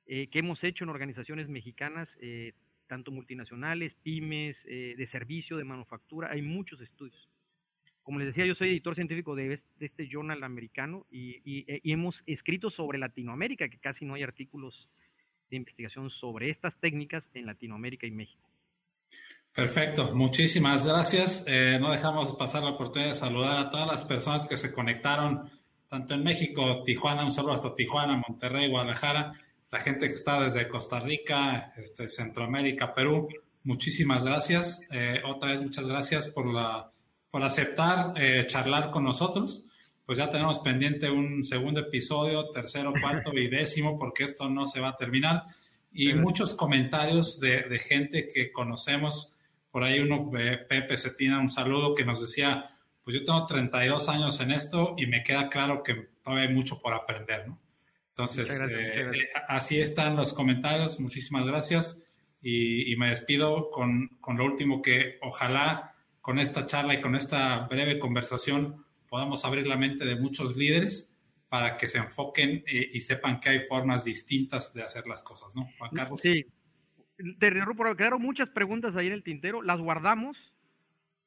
eh, 0.06 0.26
que 0.26 0.40
hemos 0.40 0.64
hecho 0.64 0.82
en 0.82 0.90
organizaciones 0.90 1.48
mexicanas, 1.48 2.18
eh, 2.20 2.52
tanto 2.88 3.12
multinacionales, 3.12 3.94
pymes, 3.94 4.64
de 4.64 5.06
servicio, 5.06 5.56
de 5.56 5.64
manufactura. 5.64 6.30
Hay 6.32 6.42
muchos 6.42 6.80
estudios. 6.80 7.28
Como 8.06 8.20
les 8.20 8.28
decía, 8.28 8.46
yo 8.46 8.54
soy 8.54 8.68
editor 8.68 8.94
científico 8.94 9.34
de 9.34 9.52
este, 9.80 10.08
journal 10.08 10.44
americano 10.44 11.04
y, 11.10 11.42
y 11.44 11.92
hemos 11.92 12.22
escrito 12.24 12.70
sobre 12.70 12.98
Latinoamérica, 12.98 13.68
que 13.68 13.78
casi 13.78 14.04
no 14.04 14.14
hay 14.14 14.22
artículos 14.22 14.88
de 15.50 15.56
investigación 15.56 16.08
sobre 16.08 16.48
estas 16.48 16.78
técnicas 16.78 17.30
en 17.34 17.46
Latinoamérica 17.46 18.06
y 18.06 18.12
México. 18.12 18.48
Perfecto, 19.52 20.14
muchísimas 20.14 20.86
gracias. 20.86 21.46
Eh, 21.48 21.78
no 21.80 21.90
dejamos 21.90 22.36
pasar 22.36 22.62
la 22.62 22.70
oportunidad 22.70 23.10
de 23.10 23.16
saludar 23.16 23.58
a 23.58 23.70
todas 23.70 23.88
las 23.88 24.04
personas 24.04 24.46
que 24.46 24.56
se 24.56 24.70
conectaron, 24.70 25.50
tanto 25.88 26.14
en 26.14 26.22
México, 26.22 26.84
Tijuana, 26.84 27.24
un 27.24 27.32
saludo 27.32 27.54
hasta 27.54 27.74
Tijuana, 27.74 28.22
Monterrey, 28.28 28.68
Guadalajara, 28.68 29.32
la 29.72 29.80
gente 29.80 30.06
que 30.06 30.14
está 30.14 30.40
desde 30.44 30.68
Costa 30.68 31.00
Rica, 31.00 31.72
este, 31.76 32.08
Centroamérica, 32.08 32.94
Perú. 32.94 33.28
Muchísimas 33.64 34.24
gracias. 34.24 34.86
Eh, 34.92 35.22
otra 35.24 35.50
vez, 35.50 35.60
muchas 35.60 35.88
gracias 35.88 36.28
por, 36.28 36.46
la, 36.46 36.92
por 37.36 37.44
aceptar 37.44 38.14
eh, 38.16 38.46
charlar 38.46 38.90
con 38.90 39.04
nosotros. 39.04 39.66
Pues 40.06 40.16
ya 40.16 40.30
tenemos 40.30 40.58
pendiente 40.60 41.10
un 41.10 41.44
segundo 41.44 41.80
episodio, 41.80 42.48
tercero, 42.48 42.94
cuarto 43.02 43.30
y 43.34 43.48
décimo, 43.48 43.98
porque 43.98 44.24
esto 44.24 44.48
no 44.48 44.64
se 44.64 44.80
va 44.80 44.88
a 44.88 44.96
terminar. 44.96 45.42
Y 45.92 46.14
muchos 46.14 46.54
comentarios 46.54 47.38
de, 47.38 47.64
de 47.64 47.78
gente 47.78 48.26
que 48.26 48.50
conocemos 48.50 49.34
por 49.70 49.84
ahí 49.84 50.00
uno, 50.00 50.30
Pepe 50.30 50.96
Cetina, 50.96 51.38
un 51.38 51.50
saludo 51.50 51.94
que 51.94 52.06
nos 52.06 52.22
decía, 52.22 52.70
pues 53.04 53.14
yo 53.14 53.22
tengo 53.22 53.44
32 53.44 54.08
años 54.08 54.40
en 54.40 54.52
esto 54.52 54.94
y 54.96 55.06
me 55.06 55.22
queda 55.22 55.50
claro 55.50 55.82
que 55.82 56.08
todavía 56.22 56.48
hay 56.48 56.54
mucho 56.54 56.80
por 56.80 56.94
aprender, 56.94 57.46
¿no? 57.48 57.60
Entonces, 58.08 58.62
eh, 58.62 59.10
eh, 59.12 59.28
así 59.46 59.78
están 59.78 60.16
los 60.16 60.32
comentarios. 60.32 61.00
Muchísimas 61.00 61.44
gracias. 61.44 62.08
Y, 62.40 62.96
me 62.96 63.10
despido 63.10 63.68
con, 63.68 64.16
con, 64.22 64.38
lo 64.38 64.46
último 64.46 64.80
que 64.80 65.18
ojalá 65.20 65.95
con 66.26 66.40
esta 66.40 66.66
charla 66.66 66.92
y 66.92 67.00
con 67.00 67.14
esta 67.14 67.68
breve 67.68 68.00
conversación 68.00 68.84
podamos 69.08 69.44
abrir 69.44 69.64
la 69.64 69.76
mente 69.76 70.04
de 70.04 70.16
muchos 70.16 70.56
líderes 70.56 71.16
para 71.48 71.76
que 71.76 71.86
se 71.86 71.98
enfoquen 71.98 72.64
eh, 72.66 72.90
y 72.92 72.98
sepan 72.98 73.38
que 73.38 73.50
hay 73.50 73.60
formas 73.60 74.04
distintas 74.04 74.74
de 74.74 74.82
hacer 74.82 75.06
las 75.06 75.22
cosas, 75.22 75.54
¿no? 75.54 75.68
Juan 75.78 75.92
Carlos. 75.92 76.20
Sí, 76.20 76.44
te 77.38 77.52
quedaron 77.96 78.20
muchas 78.20 78.50
preguntas 78.50 78.96
ahí 78.96 79.06
en 79.06 79.12
el 79.12 79.22
tintero, 79.22 79.62
las 79.62 79.78
guardamos 79.80 80.52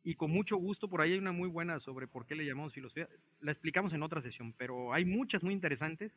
y 0.03 0.15
con 0.15 0.31
mucho 0.31 0.57
gusto, 0.57 0.89
por 0.89 0.99
ahí 0.99 1.13
hay 1.13 1.19
una 1.19 1.31
muy 1.31 1.47
buena 1.47 1.79
sobre 1.79 2.05
por 2.05 2.25
qué 2.25 2.35
le 2.35 2.45
llamamos 2.45 2.73
filosofía, 2.73 3.07
la 3.39 3.53
explicamos 3.53 3.93
en 3.93 4.03
otra 4.03 4.19
sesión, 4.19 4.51
pero 4.51 4.93
hay 4.93 5.05
muchas 5.05 5.43
muy 5.43 5.53
interesantes. 5.53 6.13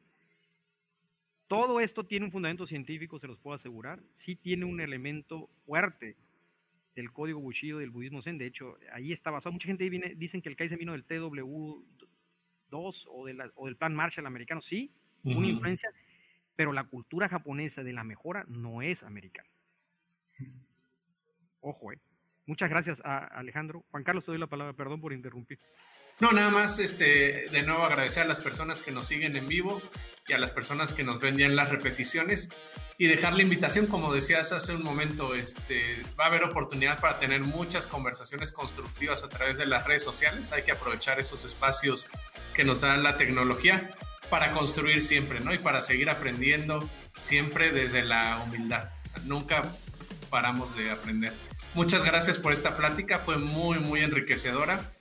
Todo 1.47 1.78
esto 1.78 2.05
tiene 2.05 2.26
un 2.26 2.33
fundamento 2.33 2.66
científico, 2.66 3.20
se 3.20 3.28
los 3.28 3.39
puedo 3.39 3.55
asegurar, 3.55 4.03
sí 4.11 4.35
tiene 4.35 4.64
un 4.64 4.80
elemento 4.80 5.49
fuerte 5.66 6.16
del 6.95 7.12
código 7.12 7.40
Bushido 7.40 7.78
del 7.78 7.90
budismo 7.90 8.22
Zen, 8.22 8.38
de 8.38 8.47
hecho, 8.47 8.76
ahí 8.93 9.12
está 9.12 9.30
basado, 9.30 9.53
mucha 9.53 9.66
gente 9.66 9.88
viene, 9.88 10.14
dicen 10.16 10.43
que 10.43 10.49
el 10.49 10.57
Kaizen 10.57 10.78
vino 10.78 10.93
del 10.93 11.07
TW2 11.07 11.84
o, 12.70 13.26
o 13.55 13.66
del 13.66 13.76
plan 13.76 13.95
Marshall 13.95 14.26
americano, 14.26 14.61
sí, 14.61 14.93
una 15.24 15.47
influencia, 15.47 15.90
pero 16.57 16.72
la 16.72 16.84
cultura 16.84 17.28
japonesa 17.28 17.82
de 17.82 17.93
la 17.93 18.05
mejora 18.05 18.45
no 18.49 18.82
es 18.82 19.03
americana. 19.03 19.49
Ojo, 21.61 21.93
eh. 21.93 22.01
Muchas 22.45 22.68
gracias, 22.68 23.01
a 23.05 23.18
Alejandro. 23.18 23.84
Juan 23.90 24.03
Carlos, 24.03 24.24
te 24.24 24.32
doy 24.32 24.40
la 24.40 24.49
palabra, 24.49 24.72
perdón 24.72 25.01
por 25.01 25.12
interrumpir. 25.12 25.61
No, 26.21 26.33
nada 26.33 26.51
más, 26.51 26.79
este, 26.79 27.49
de 27.51 27.63
nuevo 27.63 27.83
agradecer 27.85 28.23
a 28.23 28.27
las 28.27 28.41
personas 28.41 28.83
que 28.83 28.93
nos 28.93 29.07
siguen 29.07 29.37
en 29.37 29.49
vivo 29.49 29.83
y 30.29 30.33
a 30.33 30.39
las 30.39 30.53
personas 30.53 30.93
que 30.93 31.03
nos 31.03 31.21
ven 31.21 31.37
ya 31.37 31.47
en 31.47 31.57
las 31.57 31.69
repeticiones 31.69 32.51
y 32.99 33.09
dejar 33.09 33.33
la 33.33 33.43
invitación, 33.43 33.87
como 33.87 34.13
decías 34.13 34.53
hace 34.53 34.75
un 34.75 34.85
momento, 34.85 35.35
este, 35.35 36.01
va 36.19 36.25
a 36.25 36.27
haber 36.29 36.45
oportunidad 36.45 37.01
para 37.01 37.19
tener 37.19 37.41
muchas 37.41 37.87
conversaciones 37.87 38.53
constructivas 38.53 39.25
a 39.25 39.29
través 39.29 39.59
de 39.59 39.67
las 39.67 39.87
redes 39.87 40.05
sociales. 40.05 40.53
Hay 40.53 40.63
que 40.63 40.73
aprovechar 40.73 41.19
esos 41.19 41.45
espacios 41.45 42.09
que 42.55 42.65
nos 42.65 42.83
da 42.83 42.97
la 42.97 43.17
tecnología 43.17 43.91
para 44.31 44.53
construir 44.53 45.03
siempre, 45.03 45.41
¿no? 45.41 45.53
Y 45.53 45.59
para 45.59 45.81
seguir 45.81 46.11
aprendiendo 46.11 46.89
siempre 47.17 47.73
desde 47.73 48.03
la 48.03 48.43
humildad. 48.45 48.91
Nunca 49.25 49.63
paramos 50.31 50.77
de 50.77 50.91
aprender. 50.91 51.33
Muchas 51.75 52.05
gracias 52.05 52.39
por 52.39 52.53
esta 52.53 52.77
plática, 52.77 53.19
fue 53.19 53.39
muy, 53.39 53.79
muy 53.79 54.01
enriquecedora 54.01 54.93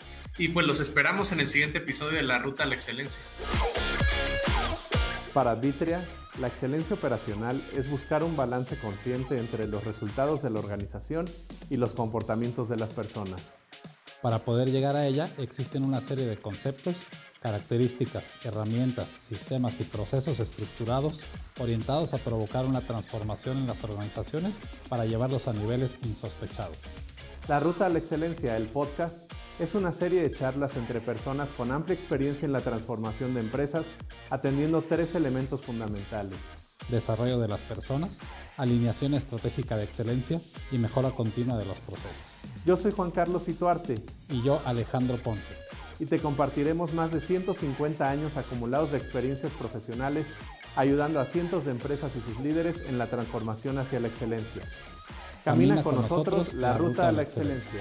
y 0.41 0.47
pues 0.47 0.65
los 0.65 0.79
esperamos 0.79 1.31
en 1.33 1.39
el 1.39 1.47
siguiente 1.47 1.77
episodio 1.77 2.17
de 2.17 2.23
La 2.23 2.39
Ruta 2.39 2.63
a 2.63 2.65
la 2.65 2.73
Excelencia. 2.73 3.21
Para 5.35 5.53
Vitria, 5.53 6.03
la 6.39 6.47
excelencia 6.47 6.95
operacional 6.95 7.63
es 7.75 7.87
buscar 7.91 8.23
un 8.23 8.35
balance 8.35 8.75
consciente 8.79 9.37
entre 9.37 9.67
los 9.67 9.83
resultados 9.83 10.41
de 10.41 10.49
la 10.49 10.57
organización 10.57 11.29
y 11.69 11.77
los 11.77 11.93
comportamientos 11.93 12.69
de 12.69 12.77
las 12.77 12.89
personas. 12.89 13.53
Para 14.23 14.39
poder 14.39 14.71
llegar 14.71 14.95
a 14.95 15.05
ella 15.05 15.29
existen 15.37 15.83
una 15.83 16.01
serie 16.01 16.25
de 16.25 16.37
conceptos 16.37 16.95
características, 17.39 18.25
herramientas, 18.43 19.09
sistemas 19.19 19.79
y 19.79 19.83
procesos 19.83 20.39
estructurados 20.39 21.19
orientados 21.59 22.15
a 22.15 22.17
provocar 22.17 22.65
una 22.65 22.81
transformación 22.81 23.59
en 23.59 23.67
las 23.67 23.83
organizaciones 23.83 24.55
para 24.89 25.05
llevarlos 25.05 25.47
a 25.47 25.53
niveles 25.53 25.91
insospechados. 26.01 26.77
La 27.47 27.59
Ruta 27.59 27.85
a 27.85 27.89
la 27.89 27.99
Excelencia, 27.99 28.57
el 28.57 28.65
podcast, 28.65 29.30
es 29.61 29.75
una 29.75 29.91
serie 29.91 30.23
de 30.23 30.31
charlas 30.31 30.75
entre 30.75 31.01
personas 31.01 31.53
con 31.53 31.71
amplia 31.71 31.93
experiencia 31.93 32.47
en 32.47 32.51
la 32.51 32.61
transformación 32.61 33.35
de 33.35 33.41
empresas, 33.41 33.91
atendiendo 34.31 34.81
tres 34.81 35.13
elementos 35.13 35.61
fundamentales. 35.61 36.35
Desarrollo 36.89 37.37
de 37.37 37.47
las 37.47 37.61
personas, 37.61 38.17
alineación 38.57 39.13
estratégica 39.13 39.77
de 39.77 39.83
excelencia 39.83 40.41
y 40.71 40.79
mejora 40.79 41.11
continua 41.11 41.57
de 41.57 41.65
los 41.65 41.77
procesos. 41.77 42.09
Yo 42.65 42.75
soy 42.75 42.91
Juan 42.91 43.11
Carlos 43.11 43.47
Ituarte. 43.49 44.03
Y 44.29 44.41
yo 44.41 44.59
Alejandro 44.65 45.17
Ponce. 45.17 45.55
y 45.99 46.07
te 46.07 46.17
compartiremos 46.17 46.95
más 46.95 47.11
de 47.11 47.19
150 47.19 48.09
años 48.09 48.37
acumulados 48.37 48.91
de 48.91 48.97
experiencias 48.97 49.51
profesionales 49.51 50.33
ayudando 50.75 51.19
a 51.19 51.25
cientos 51.25 51.65
de 51.65 51.71
empresas 51.71 52.15
y 52.15 52.21
sus 52.21 52.39
líderes 52.39 52.81
en 52.81 52.97
la 52.97 53.07
transformación 53.07 53.77
hacia 53.77 53.99
la 53.99 54.07
excelencia. 54.07 54.63
Camina, 55.45 55.83
con, 55.83 55.95
nosotros, 55.95 56.53
la 56.53 56.75
ruta 56.77 57.07
a 57.07 57.11
la 57.11 57.21
excelencia. 57.21 57.79